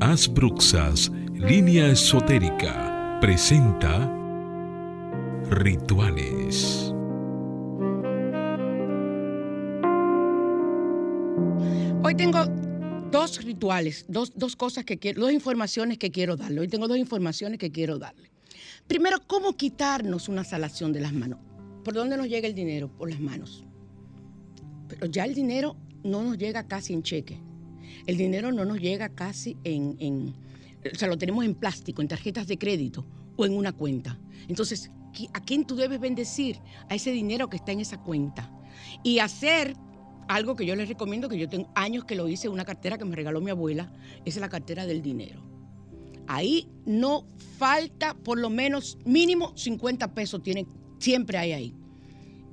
Asbruxas, 0.00 1.12
línea 1.34 1.88
esotérica, 1.88 3.18
presenta 3.20 4.10
Rituales. 5.50 6.90
Hoy 12.02 12.14
tengo 12.16 12.46
dos 13.10 13.44
rituales, 13.44 14.06
dos, 14.08 14.32
dos 14.34 14.56
cosas 14.56 14.86
que 14.86 14.98
quiero, 14.98 15.20
dos 15.20 15.32
informaciones 15.32 15.98
que 15.98 16.10
quiero 16.10 16.34
darle. 16.34 16.62
Hoy 16.62 16.68
tengo 16.68 16.88
dos 16.88 16.96
informaciones 16.96 17.58
que 17.58 17.70
quiero 17.70 17.98
darle. 17.98 18.30
Primero, 18.86 19.18
¿cómo 19.26 19.54
quitarnos 19.54 20.30
una 20.30 20.44
salación 20.44 20.94
de 20.94 21.00
las 21.00 21.12
manos? 21.12 21.40
¿Por 21.84 21.92
dónde 21.92 22.16
nos 22.16 22.26
llega 22.26 22.48
el 22.48 22.54
dinero? 22.54 22.88
Por 22.88 23.10
las 23.10 23.20
manos. 23.20 23.66
Pero 24.88 25.04
ya 25.08 25.26
el 25.26 25.34
dinero 25.34 25.76
no 26.02 26.22
nos 26.22 26.38
llega 26.38 26.66
casi 26.66 26.94
en 26.94 27.02
cheque. 27.02 27.49
El 28.06 28.16
dinero 28.16 28.52
no 28.52 28.64
nos 28.64 28.78
llega 28.80 29.08
casi 29.10 29.56
en, 29.64 30.34
o 30.92 30.96
sea, 30.96 31.08
lo 31.08 31.18
tenemos 31.18 31.44
en 31.44 31.54
plástico, 31.54 32.02
en 32.02 32.08
tarjetas 32.08 32.46
de 32.46 32.58
crédito 32.58 33.06
o 33.36 33.44
en 33.46 33.56
una 33.56 33.72
cuenta. 33.72 34.18
Entonces, 34.48 34.90
¿qui- 35.12 35.30
¿a 35.32 35.40
quién 35.40 35.64
tú 35.66 35.76
debes 35.76 36.00
bendecir? 36.00 36.58
A 36.88 36.94
ese 36.94 37.12
dinero 37.12 37.48
que 37.48 37.56
está 37.56 37.72
en 37.72 37.80
esa 37.80 37.98
cuenta. 37.98 38.50
Y 39.02 39.18
hacer 39.18 39.76
algo 40.28 40.54
que 40.56 40.64
yo 40.64 40.76
les 40.76 40.88
recomiendo, 40.88 41.28
que 41.28 41.38
yo 41.38 41.48
tengo 41.48 41.70
años 41.74 42.04
que 42.04 42.14
lo 42.14 42.28
hice, 42.28 42.48
una 42.48 42.64
cartera 42.64 42.98
que 42.98 43.04
me 43.04 43.16
regaló 43.16 43.40
mi 43.40 43.50
abuela, 43.50 43.92
es 44.24 44.36
la 44.36 44.48
cartera 44.48 44.86
del 44.86 45.02
dinero. 45.02 45.42
Ahí 46.26 46.68
no 46.86 47.24
falta 47.58 48.14
por 48.14 48.38
lo 48.38 48.50
menos 48.50 48.96
mínimo 49.04 49.52
50 49.56 50.14
pesos, 50.14 50.42
tiene, 50.42 50.66
siempre 50.98 51.38
hay 51.38 51.52
ahí. 51.52 51.74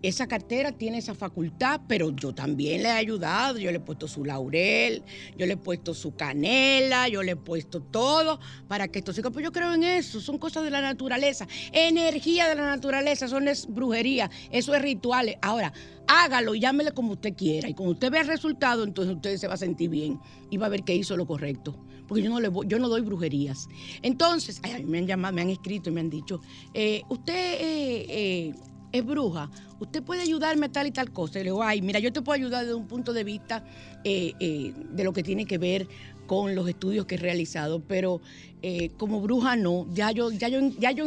Esa 0.01 0.27
cartera 0.27 0.71
tiene 0.71 0.99
esa 0.99 1.15
facultad, 1.15 1.81
pero 1.87 2.11
yo 2.15 2.33
también 2.33 2.83
le 2.83 2.89
he 2.89 2.91
ayudado. 2.91 3.57
Yo 3.57 3.71
le 3.71 3.77
he 3.77 3.81
puesto 3.81 4.07
su 4.07 4.23
laurel, 4.23 5.03
yo 5.37 5.45
le 5.45 5.53
he 5.53 5.57
puesto 5.57 5.93
su 5.93 6.15
canela, 6.15 7.07
yo 7.07 7.23
le 7.23 7.31
he 7.33 7.35
puesto 7.35 7.81
todo 7.81 8.39
para 8.67 8.87
que 8.87 8.99
esto 8.99 9.13
siga. 9.13 9.31
Pues 9.31 9.43
yo 9.43 9.51
creo 9.51 9.73
en 9.73 9.83
eso, 9.83 10.21
son 10.21 10.37
cosas 10.37 10.63
de 10.63 10.71
la 10.71 10.81
naturaleza, 10.81 11.47
energía 11.71 12.47
de 12.47 12.55
la 12.55 12.65
naturaleza, 12.65 13.25
eso 13.25 13.39
no 13.39 13.49
es 13.49 13.67
brujería, 13.67 14.29
eso 14.51 14.75
es 14.75 14.81
rituales. 14.81 15.35
Ahora, 15.41 15.73
hágalo 16.07 16.55
y 16.55 16.59
llámele 16.59 16.91
como 16.91 17.13
usted 17.13 17.33
quiera. 17.35 17.69
Y 17.69 17.73
cuando 17.73 17.93
usted 17.93 18.11
vea 18.11 18.21
el 18.21 18.27
resultado, 18.27 18.83
entonces 18.83 19.15
usted 19.15 19.37
se 19.37 19.47
va 19.47 19.55
a 19.55 19.57
sentir 19.57 19.89
bien 19.89 20.19
y 20.49 20.57
va 20.57 20.67
a 20.67 20.69
ver 20.69 20.83
que 20.83 20.95
hizo 20.95 21.17
lo 21.17 21.25
correcto. 21.25 21.77
Porque 22.07 22.23
yo 22.23 22.29
no, 22.29 22.39
le 22.39 22.47
voy- 22.47 22.65
yo 22.67 22.79
no 22.79 22.87
doy 22.87 23.01
brujerías. 23.01 23.67
Entonces, 24.01 24.59
ay, 24.63 24.85
me 24.85 24.99
han 24.99 25.07
llamado, 25.07 25.33
me 25.33 25.41
han 25.41 25.49
escrito 25.49 25.89
y 25.89 25.93
me 25.93 25.99
han 25.99 26.09
dicho, 26.09 26.39
eh, 26.73 27.01
usted 27.09 27.33
eh, 27.59 28.05
eh, 28.09 28.53
es 28.91 29.05
bruja, 29.05 29.49
usted 29.79 30.03
puede 30.03 30.21
ayudarme 30.21 30.67
a 30.67 30.71
tal 30.71 30.87
y 30.87 30.91
tal 30.91 31.11
cosa. 31.11 31.39
Y 31.39 31.43
le 31.43 31.49
digo, 31.49 31.63
ay, 31.63 31.81
mira, 31.81 31.99
yo 31.99 32.11
te 32.11 32.21
puedo 32.21 32.35
ayudar 32.35 32.61
desde 32.61 32.75
un 32.75 32.87
punto 32.87 33.13
de 33.13 33.23
vista 33.23 33.63
eh, 34.03 34.33
eh, 34.39 34.73
de 34.91 35.03
lo 35.03 35.13
que 35.13 35.23
tiene 35.23 35.45
que 35.45 35.57
ver 35.57 35.87
con 36.25 36.55
los 36.55 36.67
estudios 36.67 37.05
que 37.05 37.15
he 37.15 37.17
realizado, 37.17 37.81
pero 37.81 38.21
eh, 38.61 38.91
como 38.97 39.21
bruja 39.21 39.55
no, 39.55 39.87
ya 39.93 40.11
yo, 40.11 40.31
ya 40.31 40.49
yo, 40.49 40.59
ya 40.77 40.91
yo 40.91 41.05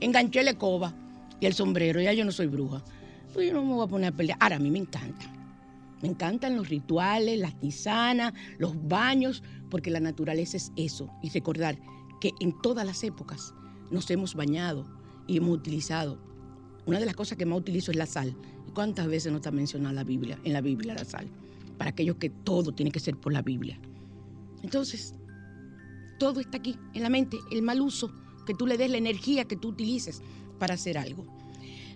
enganché 0.00 0.42
la 0.42 0.52
escoba 0.52 0.94
y 1.40 1.46
el 1.46 1.54
sombrero, 1.54 2.00
ya 2.00 2.12
yo 2.12 2.24
no 2.24 2.32
soy 2.32 2.46
bruja. 2.46 2.82
Pues 3.32 3.48
yo 3.48 3.54
no 3.54 3.64
me 3.64 3.74
voy 3.74 3.84
a 3.84 3.88
poner 3.88 4.12
a 4.12 4.16
pelear. 4.16 4.38
Ahora, 4.40 4.56
a 4.56 4.58
mí 4.60 4.70
me 4.70 4.78
encanta. 4.78 5.26
Me 6.00 6.08
encantan 6.08 6.56
los 6.56 6.68
rituales, 6.68 7.38
las 7.38 7.58
tisanas, 7.58 8.32
los 8.58 8.88
baños, 8.88 9.42
porque 9.70 9.90
la 9.90 10.00
naturaleza 10.00 10.56
es 10.56 10.70
eso. 10.76 11.10
Y 11.22 11.30
recordar 11.30 11.78
que 12.20 12.30
en 12.40 12.54
todas 12.62 12.86
las 12.86 13.02
épocas 13.02 13.54
nos 13.90 14.10
hemos 14.10 14.34
bañado 14.34 14.86
y 15.26 15.38
hemos 15.38 15.56
utilizado. 15.56 16.33
Una 16.86 16.98
de 16.98 17.06
las 17.06 17.14
cosas 17.14 17.38
que 17.38 17.46
más 17.46 17.58
utilizo 17.58 17.90
es 17.90 17.96
la 17.96 18.06
sal. 18.06 18.34
¿Y 18.68 18.70
cuántas 18.72 19.06
veces 19.06 19.32
no 19.32 19.38
está 19.38 19.50
mencionada 19.50 19.92
la 19.92 20.04
Biblia, 20.04 20.38
en 20.44 20.52
la 20.52 20.60
Biblia 20.60 20.94
la 20.94 21.04
sal? 21.04 21.26
Para 21.78 21.90
aquellos 21.90 22.16
que 22.16 22.30
todo 22.30 22.72
tiene 22.72 22.90
que 22.90 23.00
ser 23.00 23.16
por 23.16 23.32
la 23.32 23.42
Biblia. 23.42 23.78
Entonces, 24.62 25.14
todo 26.18 26.40
está 26.40 26.58
aquí, 26.58 26.76
en 26.94 27.02
la 27.02 27.10
mente, 27.10 27.38
el 27.50 27.62
mal 27.62 27.80
uso, 27.80 28.12
que 28.46 28.54
tú 28.54 28.66
le 28.66 28.76
des 28.76 28.90
la 28.90 28.98
energía 28.98 29.44
que 29.44 29.56
tú 29.56 29.68
utilices 29.68 30.22
para 30.58 30.74
hacer 30.74 30.98
algo. 30.98 31.24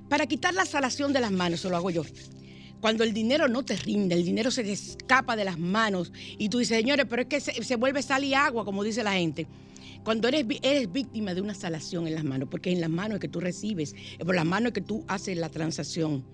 Para 0.09 0.27
quitar 0.27 0.55
la 0.55 0.65
salación 0.65 1.13
de 1.13 1.21
las 1.21 1.31
manos, 1.31 1.61
eso 1.61 1.71
lo 1.71 1.77
hago 1.77 1.91
yo. 1.91 2.03
Cuando 2.81 3.05
el 3.05 3.13
dinero 3.13 3.49
no 3.49 3.65
te 3.65 3.77
rinde, 3.77 4.15
el 4.15 4.25
dinero 4.25 4.51
se 4.51 4.71
escapa 4.71 5.37
de 5.37 5.45
las 5.45 5.59
manos 5.59 6.13
y 6.39 6.49
tú 6.49 6.59
dices, 6.59 6.79
señores, 6.79 7.07
pero 7.09 7.23
es 7.23 7.29
que 7.29 7.41
se, 7.41 7.63
se 7.65 7.77
vuelve 7.77 8.03
sal 8.03 8.25
y 8.25 8.35
agua, 8.35 8.65
como 8.65 8.85
dice 8.85 9.03
la 9.03 9.13
gente. 9.13 9.47
Cuando 10.05 10.29
eres, 10.29 10.47
eres 10.63 10.91
víctima 10.91 11.35
de 11.35 11.41
una 11.41 11.55
salación 11.55 12.07
en 12.07 12.15
las 12.15 12.25
manos, 12.25 12.49
porque 12.51 12.71
en 12.71 12.81
las 12.81 12.91
manos 12.91 13.17
es 13.17 13.21
que 13.21 13.29
tú 13.29 13.41
recibes, 13.41 13.95
es 14.19 14.25
por 14.25 14.35
las 14.35 14.47
manos 14.47 14.69
es 14.69 14.75
que 14.75 14.81
tú 14.81 15.05
haces 15.09 15.37
la 15.37 15.51
transacción, 15.51 16.25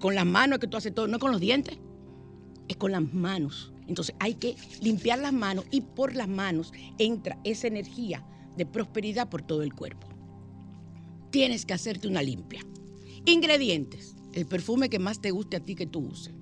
con 0.00 0.14
las 0.14 0.26
manos 0.26 0.56
es 0.56 0.60
que 0.60 0.66
tú 0.66 0.76
haces 0.76 0.94
todo, 0.94 1.08
no 1.08 1.18
con 1.18 1.32
los 1.32 1.40
dientes, 1.40 1.78
es 2.68 2.76
con 2.76 2.92
las 2.92 3.02
manos. 3.12 3.72
Entonces 3.86 4.14
hay 4.18 4.34
que 4.34 4.54
limpiar 4.80 5.18
las 5.18 5.32
manos 5.32 5.64
y 5.70 5.80
por 5.80 6.14
las 6.14 6.28
manos 6.28 6.72
entra 6.98 7.38
esa 7.44 7.66
energía 7.66 8.24
de 8.56 8.66
prosperidad 8.66 9.28
por 9.28 9.42
todo 9.42 9.62
el 9.62 9.74
cuerpo. 9.74 10.06
Tienes 11.30 11.64
que 11.64 11.74
hacerte 11.74 12.08
una 12.08 12.22
limpia. 12.22 12.60
Ingredientes. 13.24 14.14
El 14.32 14.46
perfume 14.46 14.88
que 14.88 14.98
más 14.98 15.20
te 15.20 15.30
guste 15.30 15.56
a 15.56 15.60
ti 15.60 15.74
que 15.74 15.86
tú 15.86 16.00
uses. 16.00 16.34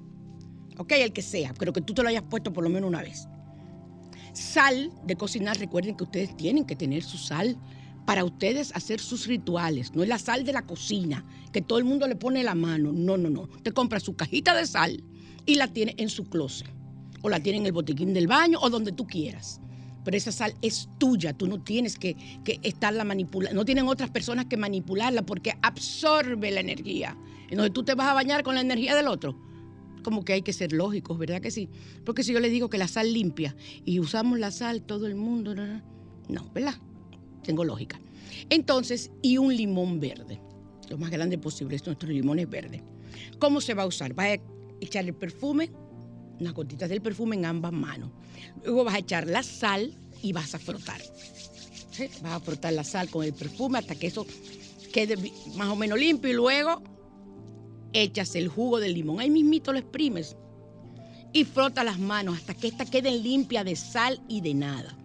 Ok, 0.78 0.92
el 0.92 1.12
que 1.12 1.22
sea, 1.22 1.54
pero 1.58 1.72
que 1.72 1.80
tú 1.80 1.94
te 1.94 2.02
lo 2.02 2.08
hayas 2.08 2.24
puesto 2.24 2.52
por 2.52 2.64
lo 2.64 2.70
menos 2.70 2.88
una 2.88 3.02
vez. 3.02 3.28
Sal 4.36 4.92
de 5.06 5.16
cocinar. 5.16 5.58
Recuerden 5.58 5.96
que 5.96 6.04
ustedes 6.04 6.36
tienen 6.36 6.66
que 6.66 6.76
tener 6.76 7.02
su 7.02 7.16
sal 7.16 7.56
para 8.04 8.22
ustedes 8.22 8.70
hacer 8.76 9.00
sus 9.00 9.26
rituales. 9.26 9.94
No 9.94 10.02
es 10.02 10.10
la 10.10 10.18
sal 10.18 10.44
de 10.44 10.52
la 10.52 10.60
cocina, 10.66 11.24
que 11.52 11.62
todo 11.62 11.78
el 11.78 11.86
mundo 11.86 12.06
le 12.06 12.16
pone 12.16 12.44
la 12.44 12.54
mano. 12.54 12.92
No, 12.92 13.16
no, 13.16 13.30
no. 13.30 13.42
Usted 13.44 13.72
compra 13.72 13.98
su 13.98 14.14
cajita 14.14 14.54
de 14.54 14.66
sal 14.66 15.02
y 15.46 15.54
la 15.54 15.68
tiene 15.68 15.94
en 15.96 16.10
su 16.10 16.28
closet. 16.28 16.68
O 17.22 17.30
la 17.30 17.40
tiene 17.40 17.60
en 17.60 17.66
el 17.66 17.72
botiquín 17.72 18.12
del 18.12 18.26
baño 18.26 18.58
o 18.60 18.68
donde 18.68 18.92
tú 18.92 19.06
quieras. 19.06 19.58
Pero 20.04 20.18
esa 20.18 20.30
sal 20.30 20.54
es 20.60 20.90
tuya, 20.98 21.32
tú 21.32 21.46
no 21.48 21.62
tienes 21.62 21.98
que, 21.98 22.14
que 22.44 22.60
estarla 22.62 23.04
manipulando, 23.04 23.58
no 23.58 23.64
tienen 23.64 23.88
otras 23.88 24.10
personas 24.10 24.44
que 24.44 24.58
manipularla 24.58 25.22
porque 25.22 25.54
absorbe 25.62 26.50
la 26.50 26.60
energía. 26.60 27.16
Entonces 27.48 27.72
tú 27.72 27.84
te 27.84 27.94
vas 27.94 28.08
a 28.08 28.14
bañar 28.14 28.42
con 28.42 28.54
la 28.54 28.60
energía 28.60 28.94
del 28.94 29.08
otro. 29.08 29.34
Como 30.06 30.24
que 30.24 30.34
hay 30.34 30.42
que 30.42 30.52
ser 30.52 30.72
lógicos, 30.72 31.18
¿verdad 31.18 31.40
que 31.40 31.50
sí? 31.50 31.68
Porque 32.04 32.22
si 32.22 32.32
yo 32.32 32.38
le 32.38 32.48
digo 32.48 32.70
que 32.70 32.78
la 32.78 32.86
sal 32.86 33.12
limpia 33.12 33.56
y 33.84 33.98
usamos 33.98 34.38
la 34.38 34.52
sal 34.52 34.82
todo 34.82 35.08
el 35.08 35.16
mundo, 35.16 35.52
no, 35.56 36.50
¿verdad? 36.54 36.76
Tengo 37.42 37.64
lógica. 37.64 38.00
Entonces, 38.48 39.10
y 39.20 39.38
un 39.38 39.56
limón 39.56 39.98
verde, 39.98 40.40
lo 40.88 40.96
más 40.96 41.10
grande 41.10 41.38
posible, 41.38 41.74
es 41.74 41.84
nuestro 41.84 42.08
limón 42.08 42.38
es 42.38 42.48
verde. 42.48 42.84
¿Cómo 43.40 43.60
se 43.60 43.74
va 43.74 43.82
a 43.82 43.86
usar? 43.86 44.14
Vas 44.14 44.28
a 44.28 44.40
echar 44.80 45.04
el 45.04 45.12
perfume, 45.12 45.72
unas 46.38 46.54
gotitas 46.54 46.88
del 46.88 47.02
perfume 47.02 47.34
en 47.34 47.44
ambas 47.44 47.72
manos. 47.72 48.12
Luego 48.64 48.84
vas 48.84 48.94
a 48.94 48.98
echar 48.98 49.26
la 49.26 49.42
sal 49.42 49.92
y 50.22 50.32
vas 50.32 50.54
a 50.54 50.60
frotar. 50.60 51.02
Vas 52.22 52.32
a 52.32 52.38
frotar 52.38 52.72
la 52.74 52.84
sal 52.84 53.10
con 53.10 53.24
el 53.24 53.32
perfume 53.32 53.80
hasta 53.80 53.96
que 53.96 54.06
eso 54.06 54.24
quede 54.92 55.16
más 55.56 55.66
o 55.66 55.74
menos 55.74 55.98
limpio 55.98 56.30
y 56.30 56.34
luego 56.34 56.80
echas 58.02 58.34
el 58.36 58.48
jugo 58.48 58.80
del 58.80 58.94
limón. 58.94 59.20
Ahí 59.20 59.30
mismito 59.30 59.72
lo 59.72 59.78
exprimes 59.78 60.36
y 61.32 61.44
frota 61.44 61.84
las 61.84 61.98
manos 61.98 62.36
hasta 62.38 62.54
que 62.54 62.68
éstas 62.68 62.90
queden 62.90 63.22
limpias 63.22 63.64
de 63.64 63.76
sal 63.76 64.20
y 64.28 64.40
de 64.40 64.54
nada. 64.54 64.96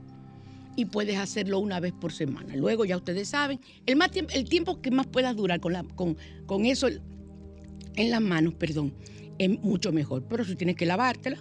y 0.76 0.86
puedes 0.86 1.18
hacerlo 1.18 1.60
una 1.60 1.80
vez 1.80 1.94
por 1.94 2.12
semana. 2.12 2.56
Luego 2.56 2.86
ya 2.86 2.98
ustedes 2.98 3.30
saben, 3.30 3.60
el, 3.86 3.96
más 3.96 4.12
tiemp- 4.12 4.32
el 4.34 4.48
tiempo 4.48 4.82
que 4.82 4.92
más 4.92 5.08
puedas 5.08 5.36
durar 5.36 5.60
con, 5.60 5.74
la, 5.74 5.84
con, 5.84 6.18
con 6.46 6.66
eso 6.66 6.88
en 6.88 8.10
las 8.12 8.22
manos, 8.22 8.54
perdón, 8.54 8.94
es 9.38 9.50
mucho 9.62 9.92
mejor. 9.92 10.24
Pero 10.30 10.46
si 10.46 10.56
tienes 10.56 10.76
que 10.76 10.86
lavártela, 10.86 11.38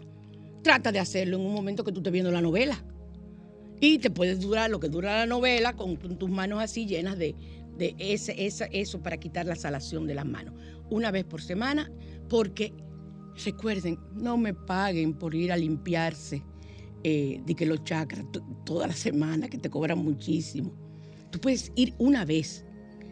trata 0.63 0.91
de 0.93 0.99
hacerlo 0.99 1.37
en 1.37 1.47
un 1.47 1.55
momento 1.55 1.85
que 1.85 1.93
tú 1.93 2.01
estés 2.01 2.13
viendo 2.13 2.31
la 2.31 2.41
novela. 2.43 2.83
Y 3.81 3.99
te 3.99 4.11
puedes 4.11 4.41
durar 4.41 4.69
lo 4.69 4.79
que 4.79 4.89
dura 4.89 5.19
la 5.21 5.27
novela 5.27 5.75
con 5.75 5.97
tus 5.97 6.29
manos 6.29 6.61
así 6.63 6.85
llenas 6.87 7.17
de, 7.17 7.35
de 7.81 7.97
ese, 7.99 8.35
eso 8.73 9.03
para 9.03 9.19
quitar 9.19 9.47
la 9.47 9.57
salación 9.57 10.07
de 10.07 10.15
las 10.15 10.27
manos. 10.27 10.55
Una 10.91 11.11
vez 11.11 11.25
por 11.25 11.41
semana, 11.41 11.91
porque 12.29 12.75
recuerden, 13.45 13.99
no 14.15 14.37
me 14.37 14.53
paguen 14.53 15.15
por 15.15 15.35
ir 15.35 15.51
a 15.51 15.57
limpiarse 15.57 16.43
eh, 17.03 17.41
de 17.47 17.55
que 17.55 17.65
los 17.65 17.83
chakras 17.83 18.31
to- 18.31 18.43
toda 18.67 18.87
la 18.87 18.93
semana, 18.93 19.49
que 19.49 19.57
te 19.57 19.71
cobran 19.71 19.99
muchísimo. 19.99 20.71
Tú 21.31 21.41
puedes 21.41 21.73
ir 21.75 21.95
una 21.99 22.25
vez. 22.27 22.65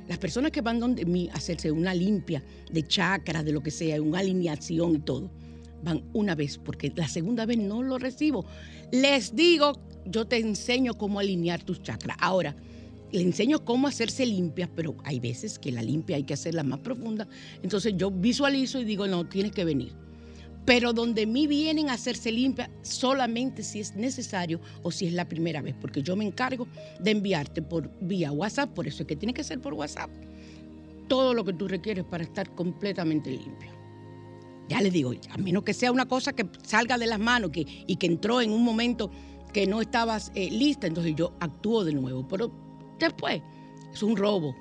Las 0.07 0.19
personas 0.19 0.51
que 0.51 0.61
van 0.61 0.81
donde 0.81 1.05
mí 1.07 1.29
a 1.33 1.37
hacerse 1.39 1.71
una 1.73 1.95
limpia 1.95 2.43
de 2.71 2.87
chakras, 2.87 3.45
de 3.45 3.53
lo 3.53 3.63
que 3.63 3.71
sea, 3.71 4.01
una 4.03 4.19
alineación 4.19 4.97
y 4.97 4.99
todo, 4.99 5.31
van 5.83 6.03
una 6.13 6.35
vez, 6.35 6.59
porque 6.59 6.93
la 6.95 7.09
segunda 7.09 7.47
vez 7.47 7.59
no 7.59 7.83
lo 7.83 7.99
recibo. 7.99 8.45
Les 8.93 9.35
digo, 9.35 9.73
yo 10.05 10.27
te 10.27 10.37
enseño 10.39 10.93
cómo 10.95 11.21
alinear 11.21 11.63
tus 11.63 11.83
chakras. 11.83 12.17
Ahora, 12.21 12.55
le 13.13 13.23
enseño 13.23 13.65
cómo 13.65 13.89
hacerse 13.89 14.27
limpias, 14.27 14.69
pero 14.75 14.97
hay 15.05 15.21
veces 15.21 15.59
que 15.59 15.73
la 15.73 15.83
limpia 15.83 16.17
hay 16.17 16.25
que 16.25 16.35
hacerla 16.35 16.63
más 16.63 16.81
profunda. 16.81 17.29
Entonces 17.63 17.95
yo 17.97 18.11
visualizo 18.11 18.81
y 18.81 18.85
digo, 18.85 19.07
no, 19.07 19.27
tienes 19.27 19.53
que 19.53 19.65
venir. 19.65 19.93
Pero 20.65 20.93
donde 20.93 21.27
mí 21.27 21.47
vienen 21.47 21.89
a 21.89 21.95
hacerse 21.95 22.31
limpia 22.31 22.71
solamente 22.83 23.63
si 23.63 23.81
es 23.81 23.97
necesario 23.97 24.61
o 24.83 24.91
si 24.91 25.07
es 25.07 25.15
la 25.15 25.27
primera 25.27 25.63
vez, 25.63 25.75
porque 25.81 26.03
yo 26.03 26.15
me 26.15 26.27
encargo 26.27 26.69
de 27.01 27.13
enviarte 27.13 27.63
por 27.63 27.91
vía 28.03 28.33
WhatsApp, 28.33 28.75
por 28.75 28.87
eso 28.87 29.03
es 29.03 29.07
que 29.07 29.17
tiene 29.17 29.33
que 29.33 29.45
ser 29.45 29.61
por 29.61 29.73
WhatsApp, 29.73 30.11
todo 31.09 31.33
lo 31.33 31.43
que 31.43 31.55
tú 31.55 31.69
requieres 31.69 32.05
para 32.05 32.25
estar 32.25 32.55
completamente 32.55 33.31
limpio. 33.31 33.71
Ya 34.69 34.83
les 34.83 34.93
digo, 34.93 35.13
a 35.31 35.39
menos 35.39 35.63
que 35.63 35.73
sea 35.73 35.91
una 35.91 36.07
cosa 36.07 36.35
que 36.35 36.47
salga 36.63 36.99
de 36.99 37.07
las 37.07 37.19
manos 37.19 37.51
que, 37.51 37.65
y 37.87 37.97
que 37.97 38.07
entró 38.07 38.43
en 38.43 38.53
un 38.53 38.63
momento 38.63 39.11
que 39.55 39.67
no 39.67 39.81
estabas 39.81 40.31
eh, 40.35 40.51
lista, 40.51 40.87
entonces 40.87 41.15
yo 41.17 41.35
actúo 41.41 41.85
de 41.85 41.95
nuevo. 41.95 42.29
Pero 42.29 42.68
después 43.07 43.43
es 43.93 44.03
un 44.03 44.17
robo, 44.17 44.55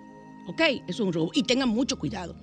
¿ok? 0.47 0.61
Es 0.87 0.99
un 0.99 1.13
robo. 1.13 1.31
Y 1.33 1.43
tengan 1.43 1.69
mucho 1.69 1.97
cuidado. 1.97 2.35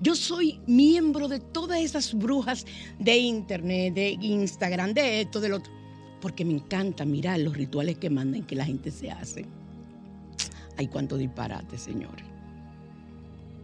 Yo 0.00 0.16
soy 0.16 0.60
miembro 0.66 1.28
de 1.28 1.38
todas 1.38 1.80
esas 1.80 2.12
brujas 2.14 2.66
de 2.98 3.18
internet, 3.18 3.94
de 3.94 4.10
Instagram, 4.20 4.94
de 4.94 5.20
esto, 5.20 5.40
del 5.40 5.52
otro, 5.52 5.72
porque 6.20 6.44
me 6.44 6.54
encanta 6.54 7.04
mirar 7.04 7.38
los 7.40 7.56
rituales 7.56 7.98
que 7.98 8.10
mandan 8.10 8.44
que 8.44 8.56
la 8.56 8.64
gente 8.64 8.90
se 8.90 9.10
hace. 9.10 9.46
Ay, 10.76 10.88
cuánto 10.88 11.16
disparate, 11.16 11.78
señores. 11.78 12.24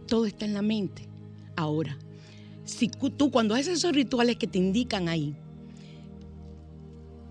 Todo 0.07 0.25
está 0.25 0.45
en 0.45 0.53
la 0.53 0.61
mente. 0.61 1.03
Ahora, 1.55 1.97
si 2.63 2.87
tú 2.87 3.31
cuando 3.31 3.55
haces 3.55 3.79
esos 3.79 3.93
rituales 3.93 4.37
que 4.37 4.47
te 4.47 4.59
indican 4.59 5.09
ahí, 5.09 5.35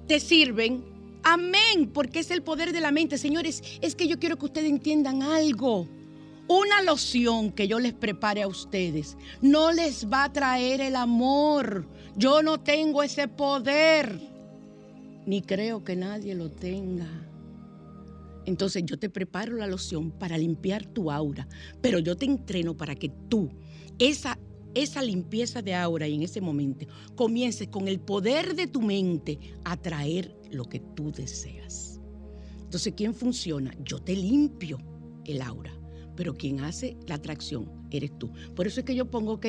te 0.06 0.20
sirven, 0.20 0.84
amén, 1.32 1.90
porque 1.92 2.20
es 2.20 2.30
el 2.30 2.42
poder 2.42 2.72
de 2.72 2.80
la 2.80 2.90
mente. 2.90 3.18
Señores, 3.18 3.62
es 3.80 3.94
que 3.94 4.08
yo 4.08 4.18
quiero 4.18 4.36
que 4.36 4.46
ustedes 4.46 4.70
entiendan 4.70 5.22
algo. 5.22 5.86
Una 6.48 6.80
loción 6.82 7.52
que 7.52 7.68
yo 7.68 7.78
les 7.78 7.92
prepare 7.92 8.42
a 8.42 8.48
ustedes 8.48 9.18
no 9.42 9.70
les 9.70 10.08
va 10.10 10.24
a 10.24 10.32
traer 10.32 10.80
el 10.80 10.96
amor. 10.96 11.86
Yo 12.16 12.42
no 12.42 12.58
tengo 12.58 13.02
ese 13.02 13.28
poder, 13.28 14.18
ni 15.26 15.42
creo 15.42 15.84
que 15.84 15.94
nadie 15.94 16.34
lo 16.34 16.50
tenga. 16.50 17.06
Entonces 18.46 18.82
yo 18.86 18.98
te 18.98 19.10
preparo 19.10 19.56
la 19.56 19.66
loción 19.66 20.10
para 20.10 20.38
limpiar 20.38 20.86
tu 20.86 21.10
aura, 21.10 21.46
pero 21.82 21.98
yo 21.98 22.16
te 22.16 22.24
entreno 22.24 22.74
para 22.74 22.94
que 22.94 23.10
tú, 23.28 23.50
esa, 23.98 24.38
esa 24.74 25.02
limpieza 25.02 25.60
de 25.60 25.74
aura 25.74 26.08
y 26.08 26.14
en 26.14 26.22
ese 26.22 26.40
momento, 26.40 26.86
comiences 27.14 27.68
con 27.68 27.88
el 27.88 28.00
poder 28.00 28.54
de 28.54 28.66
tu 28.66 28.80
mente 28.80 29.38
a 29.64 29.76
traer 29.76 30.37
lo 30.50 30.64
que 30.64 30.80
tú 30.80 31.12
deseas. 31.12 32.00
Entonces, 32.62 32.92
¿quién 32.96 33.14
funciona? 33.14 33.74
Yo 33.82 33.98
te 33.98 34.14
limpio 34.14 34.78
el 35.24 35.40
aura, 35.42 35.72
pero 36.16 36.34
quien 36.34 36.60
hace 36.60 36.96
la 37.06 37.16
atracción 37.16 37.70
eres 37.90 38.18
tú. 38.18 38.30
Por 38.54 38.66
eso 38.66 38.80
es 38.80 38.86
que 38.86 38.94
yo 38.94 39.10
pongo, 39.10 39.32
ok, 39.34 39.46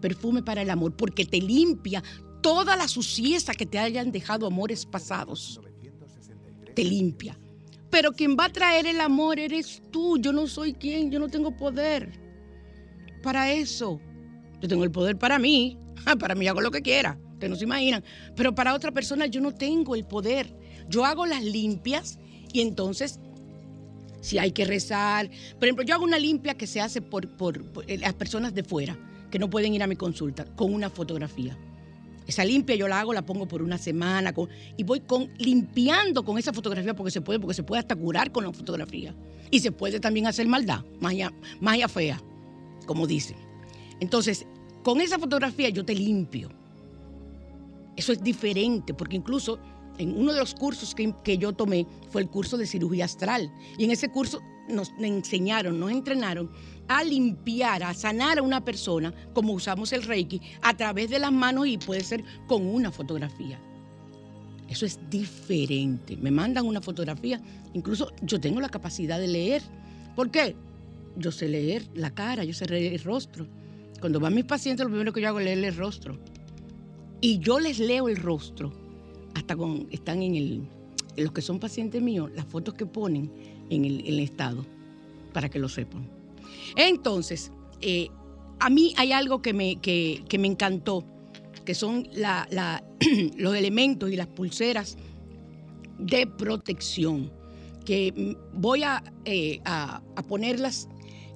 perfume 0.00 0.42
para 0.42 0.62
el 0.62 0.70
amor, 0.70 0.96
porque 0.96 1.24
te 1.24 1.40
limpia 1.40 2.02
toda 2.40 2.76
la 2.76 2.88
suciedad 2.88 3.54
que 3.56 3.66
te 3.66 3.78
hayan 3.78 4.12
dejado 4.12 4.46
amores 4.46 4.86
pasados. 4.86 5.60
Te 6.74 6.84
limpia. 6.84 7.38
Pero 7.90 8.12
quien 8.12 8.36
va 8.38 8.44
a 8.46 8.52
traer 8.52 8.86
el 8.86 9.00
amor 9.00 9.38
eres 9.38 9.82
tú. 9.90 10.16
Yo 10.18 10.32
no 10.32 10.46
soy 10.46 10.74
quien, 10.74 11.10
yo 11.10 11.18
no 11.18 11.28
tengo 11.28 11.56
poder 11.56 12.12
para 13.22 13.52
eso. 13.52 14.00
Yo 14.60 14.68
tengo 14.68 14.84
el 14.84 14.90
poder 14.90 15.18
para 15.18 15.38
mí. 15.38 15.76
Para 16.18 16.34
mí 16.34 16.46
hago 16.48 16.62
lo 16.62 16.70
que 16.70 16.80
quiera. 16.80 17.18
Ustedes 17.40 17.50
no 17.52 17.56
se 17.56 17.64
imaginan. 17.64 18.04
Pero 18.36 18.54
para 18.54 18.74
otra 18.74 18.92
persona 18.92 19.24
yo 19.24 19.40
no 19.40 19.54
tengo 19.54 19.94
el 19.94 20.04
poder. 20.04 20.52
Yo 20.90 21.06
hago 21.06 21.24
las 21.24 21.42
limpias 21.42 22.18
y 22.52 22.60
entonces 22.60 23.18
si 24.20 24.36
hay 24.38 24.52
que 24.52 24.66
rezar. 24.66 25.30
Por 25.58 25.64
ejemplo, 25.64 25.82
yo 25.82 25.94
hago 25.94 26.04
una 26.04 26.18
limpia 26.18 26.52
que 26.52 26.66
se 26.66 26.82
hace 26.82 27.00
por, 27.00 27.26
por- 27.38 27.64
eh, 27.86 27.96
las 27.96 28.12
personas 28.12 28.52
de 28.54 28.62
fuera 28.62 28.98
que 29.30 29.38
no 29.38 29.48
pueden 29.48 29.72
ir 29.72 29.82
a 29.82 29.86
mi 29.86 29.96
consulta 29.96 30.44
con 30.44 30.74
una 30.74 30.90
fotografía. 30.90 31.56
Esa 32.26 32.44
limpia 32.44 32.76
yo 32.76 32.86
la 32.86 33.00
hago, 33.00 33.14
la 33.14 33.22
pongo 33.22 33.48
por 33.48 33.62
una 33.62 33.78
semana 33.78 34.34
y 34.76 34.84
voy 34.84 35.00
con, 35.00 35.30
limpiando 35.38 36.22
con 36.22 36.36
esa 36.36 36.52
fotografía 36.52 36.94
porque 36.94 37.10
se 37.10 37.22
puede, 37.22 37.40
porque 37.40 37.54
se 37.54 37.62
puede 37.62 37.80
hasta 37.80 37.96
curar 37.96 38.30
con 38.32 38.44
la 38.44 38.52
fotografía. 38.52 39.14
Y 39.50 39.60
se 39.60 39.72
puede 39.72 39.98
también 39.98 40.26
hacer 40.26 40.46
maldad, 40.46 40.84
magia, 41.00 41.32
magia 41.58 41.88
fea, 41.88 42.20
como 42.86 43.06
dicen. 43.06 43.36
Entonces, 43.98 44.44
con 44.84 45.00
esa 45.00 45.18
fotografía 45.18 45.70
yo 45.70 45.84
te 45.84 45.94
limpio. 45.94 46.50
Eso 48.00 48.12
es 48.12 48.22
diferente, 48.22 48.94
porque 48.94 49.16
incluso 49.16 49.58
en 49.98 50.16
uno 50.16 50.32
de 50.32 50.40
los 50.40 50.54
cursos 50.54 50.94
que, 50.94 51.14
que 51.22 51.36
yo 51.36 51.52
tomé 51.52 51.86
fue 52.08 52.22
el 52.22 52.30
curso 52.30 52.56
de 52.56 52.66
cirugía 52.66 53.04
astral. 53.04 53.52
Y 53.76 53.84
en 53.84 53.90
ese 53.90 54.08
curso 54.08 54.40
nos 54.70 54.90
enseñaron, 54.98 55.78
nos 55.78 55.90
entrenaron 55.90 56.50
a 56.88 57.04
limpiar, 57.04 57.82
a 57.82 57.92
sanar 57.92 58.38
a 58.38 58.42
una 58.42 58.64
persona, 58.64 59.12
como 59.34 59.52
usamos 59.52 59.92
el 59.92 60.02
Reiki, 60.04 60.40
a 60.62 60.74
través 60.74 61.10
de 61.10 61.18
las 61.18 61.30
manos 61.30 61.66
y 61.66 61.76
puede 61.76 62.02
ser 62.02 62.24
con 62.46 62.66
una 62.66 62.90
fotografía. 62.90 63.60
Eso 64.66 64.86
es 64.86 64.98
diferente. 65.10 66.16
Me 66.16 66.30
mandan 66.30 66.64
una 66.64 66.80
fotografía, 66.80 67.38
incluso 67.74 68.14
yo 68.22 68.40
tengo 68.40 68.62
la 68.62 68.70
capacidad 68.70 69.20
de 69.20 69.28
leer. 69.28 69.60
¿Por 70.16 70.30
qué? 70.30 70.56
Yo 71.16 71.32
sé 71.32 71.48
leer 71.48 71.86
la 71.92 72.14
cara, 72.14 72.44
yo 72.44 72.54
sé 72.54 72.64
leer 72.64 72.94
el 72.94 73.00
rostro. 73.00 73.46
Cuando 74.00 74.20
van 74.20 74.34
mis 74.34 74.46
pacientes, 74.46 74.84
lo 74.84 74.90
primero 74.90 75.12
que 75.12 75.20
yo 75.20 75.28
hago 75.28 75.40
es 75.40 75.44
leerle 75.44 75.68
el 75.68 75.76
rostro. 75.76 76.18
Y 77.20 77.38
yo 77.38 77.60
les 77.60 77.78
leo 77.78 78.08
el 78.08 78.16
rostro, 78.16 78.72
hasta 79.34 79.56
con, 79.56 79.88
están 79.90 80.22
en 80.22 80.34
el, 80.36 80.62
los 81.16 81.32
que 81.32 81.42
son 81.42 81.58
pacientes 81.58 82.00
míos, 82.00 82.30
las 82.34 82.46
fotos 82.46 82.74
que 82.74 82.86
ponen 82.86 83.30
en 83.68 83.84
el, 83.84 84.18
estado, 84.20 84.64
para 85.32 85.48
que 85.48 85.58
lo 85.58 85.68
sepan. 85.68 86.08
Entonces, 86.76 87.52
eh, 87.80 88.08
a 88.58 88.70
mí 88.70 88.94
hay 88.96 89.12
algo 89.12 89.42
que 89.42 89.52
me, 89.52 89.76
que, 89.76 90.24
que 90.28 90.38
me 90.38 90.46
encantó, 90.48 91.04
que 91.64 91.74
son 91.74 92.08
la- 92.12 92.48
la- 92.50 92.82
los 93.36 93.54
elementos 93.54 94.10
y 94.10 94.16
las 94.16 94.26
pulseras 94.26 94.96
de 95.98 96.26
protección, 96.26 97.30
que 97.84 98.36
voy 98.54 98.82
a, 98.82 99.02
eh, 99.24 99.60
a 99.64 100.02
ponerlas 100.28 100.88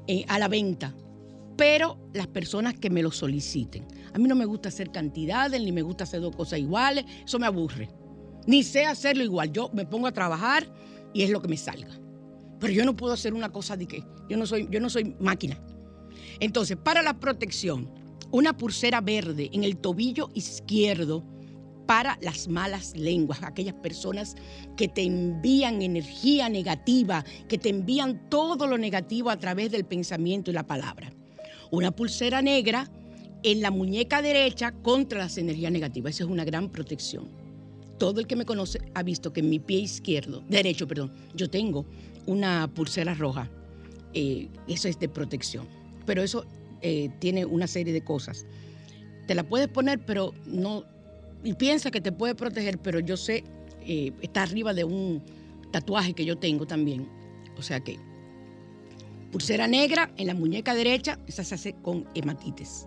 eh, 0.07 0.25
a 0.29 0.39
la 0.39 0.49
venta, 0.49 0.95
pero 1.57 1.99
las 2.13 2.27
personas 2.27 2.75
que 2.75 2.91
me 2.91 3.03
lo 3.03 3.11
soliciten. 3.11 3.85
A 4.15 4.19
mí 4.19 4.29
no 4.29 4.37
me 4.37 4.45
gusta 4.45 4.69
hacer 4.69 4.93
cantidades, 4.93 5.61
ni 5.61 5.73
me 5.73 5.83
gusta 5.83 6.05
hacer 6.05 6.21
dos 6.21 6.35
cosas 6.37 6.61
iguales, 6.61 7.05
eso 7.25 7.39
me 7.41 7.47
aburre. 7.47 7.91
Ni 8.47 8.63
sé 8.63 8.85
hacerlo 8.87 9.25
igual, 9.25 9.51
yo 9.51 9.71
me 9.75 9.87
pongo 9.87 10.07
a 10.07 10.13
trabajar 10.13 10.73
y 11.13 11.23
es 11.23 11.31
lo 11.31 11.43
que 11.43 11.49
me 11.49 11.57
salga. 11.57 11.99
Pero 12.61 12.73
yo 12.73 12.85
no 12.85 12.95
puedo 12.95 13.13
hacer 13.13 13.35
una 13.35 13.51
cosa 13.51 13.77
de 13.77 13.87
que 13.87 14.05
yo 14.29 14.37
no 14.37 14.47
soy, 14.47 14.69
yo 14.71 14.79
no 14.81 14.89
soy 14.89 15.17
máquina. 15.19 15.61
Entonces, 16.39 16.77
para 16.77 17.03
la 17.03 17.19
protección, 17.19 17.91
una 18.31 18.57
pulsera 18.57 19.01
verde 19.01 19.51
en 19.53 19.65
el 19.65 19.79
tobillo 19.79 20.31
izquierdo 20.35 21.25
para 21.87 22.17
las 22.23 22.47
malas 22.47 22.97
lenguas, 22.97 23.43
aquellas 23.43 23.75
personas 23.75 24.37
que 24.77 24.87
te 24.87 25.03
envían 25.03 25.83
energía 25.83 26.49
negativa, 26.49 27.25
que 27.49 27.59
te 27.59 27.69
envían 27.69 28.31
todo 28.31 28.69
lo 28.69 28.79
negativo 28.79 29.31
a 29.31 29.39
través 29.39 29.73
del 29.73 29.85
pensamiento 29.85 30.53
y 30.53 30.55
la 30.55 30.67
palabra. 30.67 31.13
Una 31.73 31.91
pulsera 31.91 32.41
negra 32.41 32.89
en 33.45 33.61
la 33.61 33.71
muñeca 33.71 34.23
derecha 34.23 34.73
contra 34.73 35.19
las 35.19 35.39
energías 35.39 35.71
negativas. 35.71 36.15
Esa 36.15 36.25
es 36.25 36.31
una 36.31 36.45
gran 36.45 36.71
protección. 36.71 37.29
Todo 37.99 38.19
el 38.19 38.27
que 38.27 38.37
me 38.37 38.47
conoce 38.47 38.81
ha 38.95 39.03
visto 39.03 39.33
que 39.33 39.41
en 39.41 39.51
mi 39.51 39.61
pie 39.61 39.81
izquierdo, 39.81 40.43
derecho, 40.49 40.89
perdón, 40.89 41.13
yo 41.35 41.49
tengo 41.49 41.85
una 42.27 42.69
pulsera 42.75 43.15
roja. 43.15 43.49
Eh, 44.15 44.49
eso 44.67 44.89
es 44.89 44.99
de 44.99 45.09
protección. 45.09 45.69
Pero 46.07 46.23
eso 46.23 46.47
eh, 46.81 47.11
tiene 47.21 47.45
una 47.45 47.67
serie 47.67 47.93
de 47.93 48.03
cosas. 48.03 48.47
Te 49.27 49.35
la 49.35 49.45
puedes 49.45 49.69
poner, 49.69 50.05
pero 50.05 50.33
no. 50.47 50.85
Y 51.45 51.53
piensa 51.53 51.91
que 51.91 52.01
te 52.01 52.13
puede 52.13 52.35
proteger, 52.35 52.79
pero 52.79 52.99
yo 52.99 53.17
sé, 53.17 53.45
eh, 53.87 54.13
está 54.23 54.43
arriba 54.43 54.73
de 54.73 54.85
un. 54.85 55.23
tatuajes 55.71 56.15
que 56.15 56.25
yo 56.25 56.39
tengo 56.39 56.67
también. 56.67 57.07
O 57.59 57.63
sea 57.63 57.81
que 57.81 57.99
pulsera 59.31 59.67
negra 59.67 60.13
en 60.17 60.29
la 60.29 60.35
muñeca 60.35 60.75
derecha, 60.75 61.19
esa 61.27 61.45
se 61.45 61.55
hace 61.55 61.75
con 61.83 62.07
hematites. 62.15 62.87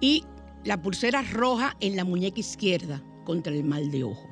Y 0.00 0.24
la 0.64 0.80
pulsera 0.82 1.22
roja 1.22 1.76
en 1.80 1.96
la 1.96 2.04
muñeca 2.04 2.40
izquierda 2.40 3.02
contra 3.24 3.52
el 3.52 3.64
mal 3.64 3.90
de 3.90 4.04
ojo. 4.04 4.28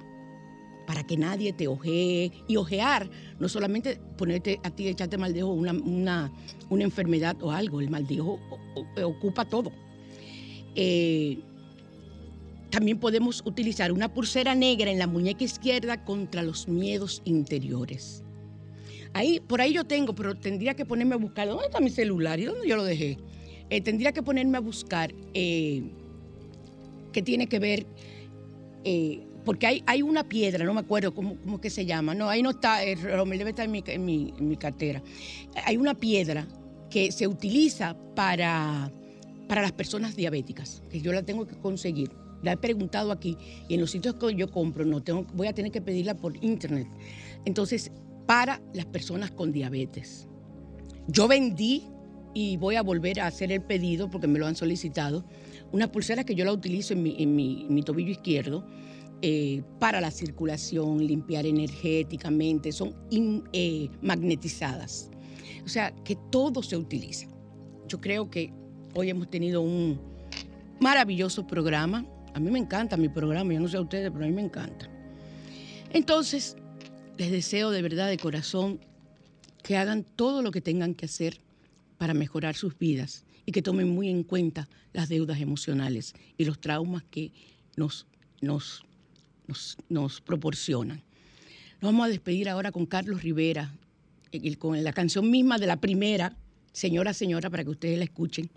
Para 0.87 1.05
que 1.05 1.17
nadie 1.17 1.53
te 1.53 1.67
ojee. 1.67 2.31
Y 2.47 2.57
ojear, 2.57 3.11
no 3.41 3.49
solamente 3.49 3.99
ponerte 4.17 4.61
a 4.63 4.71
ti, 4.71 4.87
echarte 4.89 5.19
mal 5.19 5.33
de 5.33 5.43
ojo, 5.43 5.53
una, 5.53 5.73
una, 5.73 6.33
una 6.71 6.85
enfermedad 6.85 7.37
o 7.43 7.51
algo. 7.51 7.81
El 7.81 7.91
mal 7.91 8.07
de 8.07 8.21
ojo 8.21 8.39
o- 8.75 9.07
ocupa 9.07 9.45
todo. 9.45 9.73
Eh, 10.75 11.39
también 12.71 12.99
podemos 12.99 13.43
utilizar 13.47 13.91
una 13.93 14.13
pulsera 14.13 14.55
negra 14.55 14.91
en 14.91 14.99
la 14.99 15.07
muñeca 15.07 15.45
izquierda 15.45 16.05
contra 16.05 16.43
los 16.43 16.69
miedos 16.69 17.23
interiores. 17.25 18.23
Ahí, 19.15 19.41
por 19.41 19.61
ahí 19.61 19.73
yo 19.73 19.85
tengo, 19.85 20.15
pero 20.15 20.35
tendría 20.35 20.75
que 20.75 20.85
ponerme 20.85 21.15
a 21.15 21.19
buscar. 21.19 21.49
¿Dónde 21.49 21.65
está 21.67 21.81
mi 21.81 21.91
celular? 21.91 22.39
¿Y 22.39 22.45
dónde 22.45 22.69
yo 22.69 22.77
lo 22.77 22.85
dejé? 22.85 23.17
Eh, 23.71 23.81
tendría 23.81 24.13
que 24.13 24.23
ponerme 24.23 24.59
a 24.59 24.61
buscar 24.61 25.13
eh, 25.35 25.83
qué 27.13 27.23
tiene 27.23 27.49
que 27.49 27.59
ver, 27.59 27.87
eh, 28.85 29.21
porque 29.45 29.67
hay, 29.67 29.83
hay 29.87 30.03
una 30.03 30.29
piedra, 30.29 30.65
no 30.65 30.75
me 30.75 30.81
acuerdo 30.81 31.15
cómo, 31.15 31.37
cómo 31.37 31.61
que 31.61 31.71
se 31.71 31.85
llama. 31.87 32.15
No, 32.15 32.29
ahí 32.29 32.43
no 32.43 32.51
está, 32.51 32.79
Romel 33.17 33.39
debe 33.39 33.51
estar 33.51 33.65
en 33.67 33.73
mi, 33.73 33.83
en 33.87 34.05
mi- 34.05 34.35
en 34.39 34.49
mi 34.49 34.57
cartera. 34.57 35.03
Hay 35.65 35.77
una 35.77 35.95
piedra 35.95 36.47
que 36.91 37.11
se 37.11 37.27
utiliza 37.27 37.97
para, 38.15 38.93
para 39.49 39.63
las 39.63 39.73
personas 39.73 40.15
diabéticas, 40.17 40.83
que 40.91 41.01
yo 41.01 41.13
la 41.13 41.23
tengo 41.23 41.47
que 41.47 41.57
conseguir. 41.57 42.11
La 42.43 42.53
he 42.53 42.57
preguntado 42.57 43.11
aquí 43.11 43.37
y 43.69 43.75
en 43.75 43.81
los 43.81 43.91
sitios 43.91 44.15
que 44.17 44.35
yo 44.35 44.51
compro 44.51 44.85
no 44.85 45.03
tengo, 45.03 45.25
voy 45.35 45.47
a 45.49 45.53
tener 45.55 45.73
que 45.73 45.81
pedirla 45.81 46.15
por 46.15 46.37
internet. 46.45 46.87
Entonces, 47.45 47.91
para 48.27 48.61
las 48.75 48.87
personas 48.87 49.31
con 49.31 49.53
diabetes. 49.53 50.29
Yo 51.09 51.29
vendí 51.29 51.85
y 52.39 52.59
voy 52.59 52.75
a 52.77 52.83
volver 52.83 53.19
a 53.21 53.29
hacer 53.29 53.51
el 53.51 53.63
pedido 53.63 54.11
porque 54.11 54.27
me 54.27 54.39
lo 54.39 54.47
han 54.47 54.57
solicitado. 54.57 55.25
Una 55.73 55.91
pulsera 55.91 56.23
que 56.23 56.35
yo 56.35 56.45
la 56.45 56.53
utilizo 56.53 56.93
en 56.93 57.03
mi, 57.03 57.17
en 57.19 57.35
mi- 57.35 57.83
tobillo 57.83 58.11
izquierdo 58.11 58.67
eh, 59.23 59.63
para 59.81 60.03
la 60.03 60.11
circulación, 60.11 60.99
limpiar 61.07 61.47
energéticamente, 61.47 62.73
son 62.73 62.95
eh, 63.55 63.89
magnetizadas. 64.03 65.11
O 65.65 65.69
sea, 65.69 65.95
que 66.05 66.15
todo 66.31 66.63
se 66.63 66.77
utiliza. 66.77 67.27
Yo 67.89 68.03
creo 68.03 68.29
que 68.29 68.53
hoy 68.95 69.09
hemos 69.09 69.31
tenido 69.31 69.63
un 69.63 69.99
maravilloso 70.79 71.47
programa. 71.47 72.05
A 72.35 72.39
mí 72.39 72.51
me 72.51 72.59
encanta 72.59 72.99
mi 72.99 73.09
programa, 73.09 73.55
yo 73.55 73.61
no 73.61 73.69
sé 73.69 73.79
a 73.79 73.81
ustedes, 73.81 74.11
pero 74.11 74.27
a 74.27 74.29
mí 74.29 74.35
me 74.35 74.43
encanta. 74.43 74.91
Entonces, 75.91 76.55
les 77.17 77.31
deseo 77.31 77.71
de 77.71 77.81
verdad, 77.81 78.11
de 78.11 78.19
corazón, 78.19 78.79
que 79.63 79.79
hagan 79.79 80.05
todo 80.05 80.43
lo 80.43 80.51
que 80.51 80.61
tengan 80.61 80.95
que 80.95 81.07
hacer 81.07 81.46
para 81.99 82.15
mejorar 82.15 82.55
sus 82.57 82.79
vidas 82.79 83.25
y 83.45 83.53
que 83.53 83.63
tomen 83.63 83.89
muy 83.89 84.09
en 84.09 84.23
cuenta 84.23 84.69
las 84.93 85.09
deudas 85.09 85.41
emocionales 85.41 86.15
y 86.37 86.45
los 86.45 86.61
traumas 86.61 87.05
que 87.11 87.33
nos, 87.77 88.07
nos, 88.41 88.85
nos, 89.47 89.77
nos 89.89 90.21
proporcionan. 90.21 90.99
Nos 91.81 91.93
vamos 91.93 92.07
a 92.07 92.09
despedir 92.11 92.49
ahora 92.49 92.73
con 92.73 92.87
Carlos 92.87 93.23
Rivera, 93.23 93.73
con 94.59 94.83
la 94.83 94.93
canción 94.93 95.31
misma 95.31 95.59
de 95.59 95.67
la 95.67 95.77
primera, 95.81 96.37
Señora, 96.73 97.15
Señora, 97.15 97.49
para 97.49 97.65
que 97.65 97.71
ustedes 97.71 97.97
la 97.99 98.05
escuchen. 98.05 98.51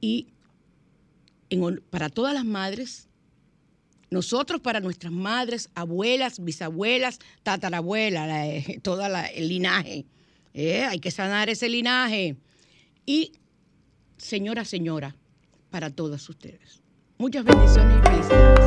Y 0.00 0.28
en 1.50 1.82
para 1.90 2.08
todas 2.08 2.32
las 2.34 2.44
madres, 2.44 3.08
nosotros 4.10 4.60
para 4.60 4.80
nuestras 4.80 5.12
madres, 5.12 5.68
abuelas, 5.74 6.42
bisabuelas, 6.42 7.18
tatarabuelas, 7.42 8.28
la- 8.28 8.46
eh, 8.48 8.78
toda 8.82 9.08
la- 9.08 9.26
el 9.26 9.48
linaje. 9.48 10.04
Eh, 10.54 10.84
hay 10.84 11.00
que 11.00 11.10
sanar 11.10 11.48
ese 11.50 11.68
linaje. 11.68 12.36
Y 13.06 13.32
señora, 14.16 14.64
señora, 14.64 15.16
para 15.70 15.90
todas 15.90 16.28
ustedes. 16.28 16.80
Muchas 17.18 17.44
bendiciones 17.44 17.98
y 17.98 18.08
felicidades. 18.08 18.60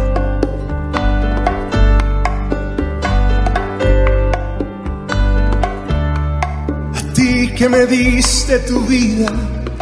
A 6.93 7.13
ti 7.13 7.53
que 7.55 7.69
me 7.69 7.85
diste 7.87 8.59
tu 8.59 8.81
vida, 8.85 9.31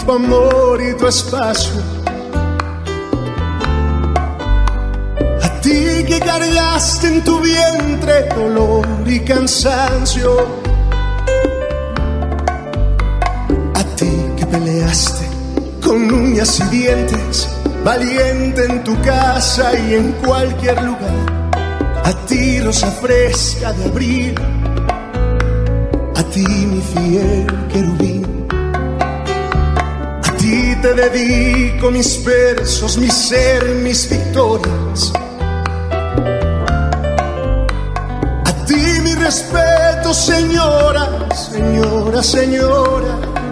tu 0.06 0.12
amor 0.12 0.82
y 0.82 0.96
tu 0.98 1.08
espacio. 1.08 1.82
A 5.42 5.62
ti 5.62 6.06
que 6.08 6.20
cargaste 6.20 7.08
en 7.08 7.24
tu 7.24 7.42
vientre 7.42 8.30
dolor 8.36 8.88
y 9.06 9.20
cansancio. 9.20 10.65
Peleaste 14.46 15.26
con 15.84 16.12
uñas 16.12 16.60
y 16.60 16.64
dientes, 16.78 17.48
valiente 17.84 18.66
en 18.66 18.84
tu 18.84 19.00
casa 19.02 19.78
y 19.78 19.94
en 19.96 20.12
cualquier 20.14 20.82
lugar. 20.84 21.52
A 22.04 22.14
ti 22.28 22.60
rosa 22.62 22.92
fresca 22.92 23.74
de 23.74 23.86
abril 23.86 24.36
a 26.16 26.24
ti 26.24 26.46
mi 26.46 26.82
fiel 26.82 27.46
querubín. 27.72 28.48
A 30.24 30.38
ti 30.38 30.76
te 30.82 30.94
dedico 30.94 31.92
mis 31.92 32.24
versos, 32.24 32.98
mi 32.98 33.10
ser, 33.10 33.64
mis 33.84 34.10
victorias. 34.10 35.12
A 38.46 38.66
ti 38.66 38.84
mi 39.04 39.14
respeto, 39.16 40.14
señora, 40.14 41.28
señora, 41.34 42.24
señora. 42.24 43.45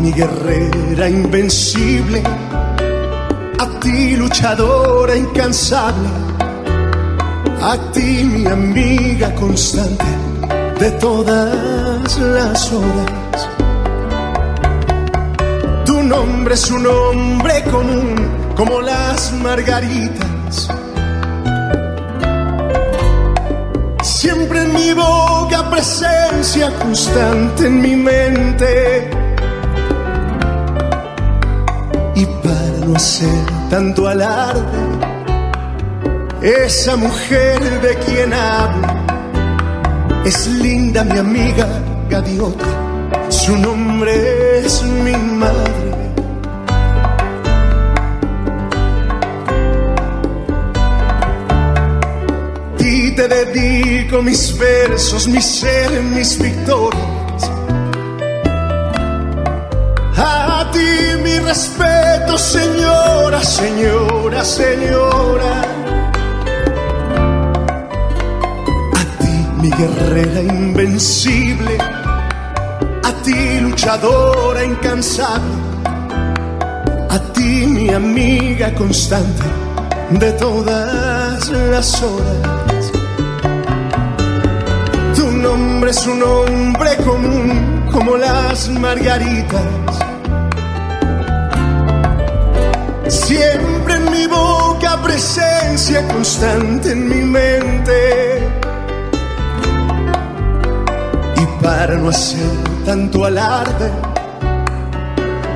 Mi 0.00 0.12
guerrera 0.12 1.08
invencible. 1.08 2.22
A 3.58 3.66
ti 3.80 4.16
luchadora 4.16 5.14
incansable 5.14 6.30
a 7.62 7.76
ti 7.92 8.24
mi 8.24 8.46
amiga 8.46 9.34
constante 9.34 10.04
de 10.78 10.90
todas 10.92 12.18
las 12.18 12.72
horas. 12.72 13.48
Tu 15.84 16.02
nombre 16.02 16.54
es 16.54 16.70
un 16.70 16.82
nombre 16.84 17.62
común 17.64 18.16
como 18.56 18.80
las 18.80 19.32
margaritas. 19.42 20.70
Siempre 24.02 24.62
en 24.62 24.72
mi 24.72 24.92
boca 24.94 25.68
presencia 25.70 26.72
constante 26.78 27.66
en 27.66 27.82
mi 27.82 27.94
mente. 27.94 29.19
Hacer 32.96 33.44
tanto 33.68 34.06
alarde, 34.08 34.78
esa 36.42 36.96
mujer 36.96 37.60
de 37.82 37.94
quien 38.04 38.32
hablo 38.32 38.88
es 40.24 40.46
linda 40.46 41.04
mi 41.04 41.18
amiga 41.18 41.66
gaviota, 42.08 42.66
su 43.28 43.56
nombre 43.56 44.60
es 44.60 44.82
mi 44.82 45.12
madre. 45.12 45.90
Y 52.78 53.14
te 53.14 53.28
dedico 53.28 54.22
mis 54.22 54.56
versos, 54.58 55.28
mi 55.28 55.40
ser, 55.40 56.02
mis 56.02 56.38
victorias. 56.38 57.19
Ti 60.80 61.22
mi 61.22 61.38
respeto, 61.38 62.38
señora, 62.38 63.42
señora, 63.42 64.44
señora. 64.44 65.52
mi 69.62 69.70
guerrera 69.80 70.40
invencible, 70.40 71.76
a 73.08 73.12
ti 73.22 73.60
luchadora 73.60 74.64
incansable, 74.64 75.54
a 77.10 77.18
ti 77.34 77.66
mi 77.66 77.90
amiga 77.90 78.74
constante 78.74 79.44
de 80.22 80.32
todas 80.32 81.46
las 81.50 82.02
horas. 82.02 82.90
Tu 85.14 85.26
nombre 85.30 85.90
es 85.90 86.06
un 86.06 86.20
nombre 86.20 86.96
común 87.04 87.84
como 87.92 88.16
las 88.16 88.70
margaritas. 88.70 89.99
Siempre 93.30 93.94
en 93.94 94.10
mi 94.10 94.26
boca 94.26 95.00
presencia 95.04 96.04
constante 96.08 96.90
en 96.90 97.08
mi 97.08 97.22
mente. 97.38 98.42
Y 101.36 101.62
para 101.62 101.94
no 101.94 102.08
hacer 102.08 102.50
tanto 102.84 103.24
alarde, 103.24 103.88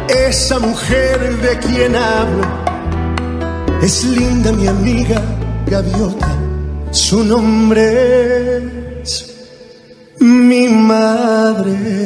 esa 0.06 0.60
mujer 0.60 1.18
de 1.38 1.58
quien 1.58 1.96
hablo 1.96 2.46
es 3.82 4.04
linda 4.04 4.52
mi 4.52 4.68
amiga 4.68 5.20
gaviota, 5.66 6.28
su 6.92 7.24
nombre 7.24 9.02
es 9.02 9.34
mi 10.20 10.68
madre. 10.68 12.03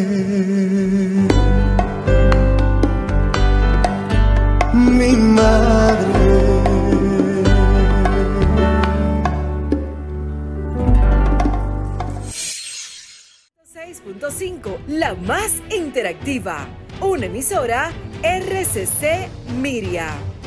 Interactiva. 15.98 16.64
Una 17.00 17.26
emisora 17.26 17.90
RCC 18.22 19.50
Miria. 19.60 20.37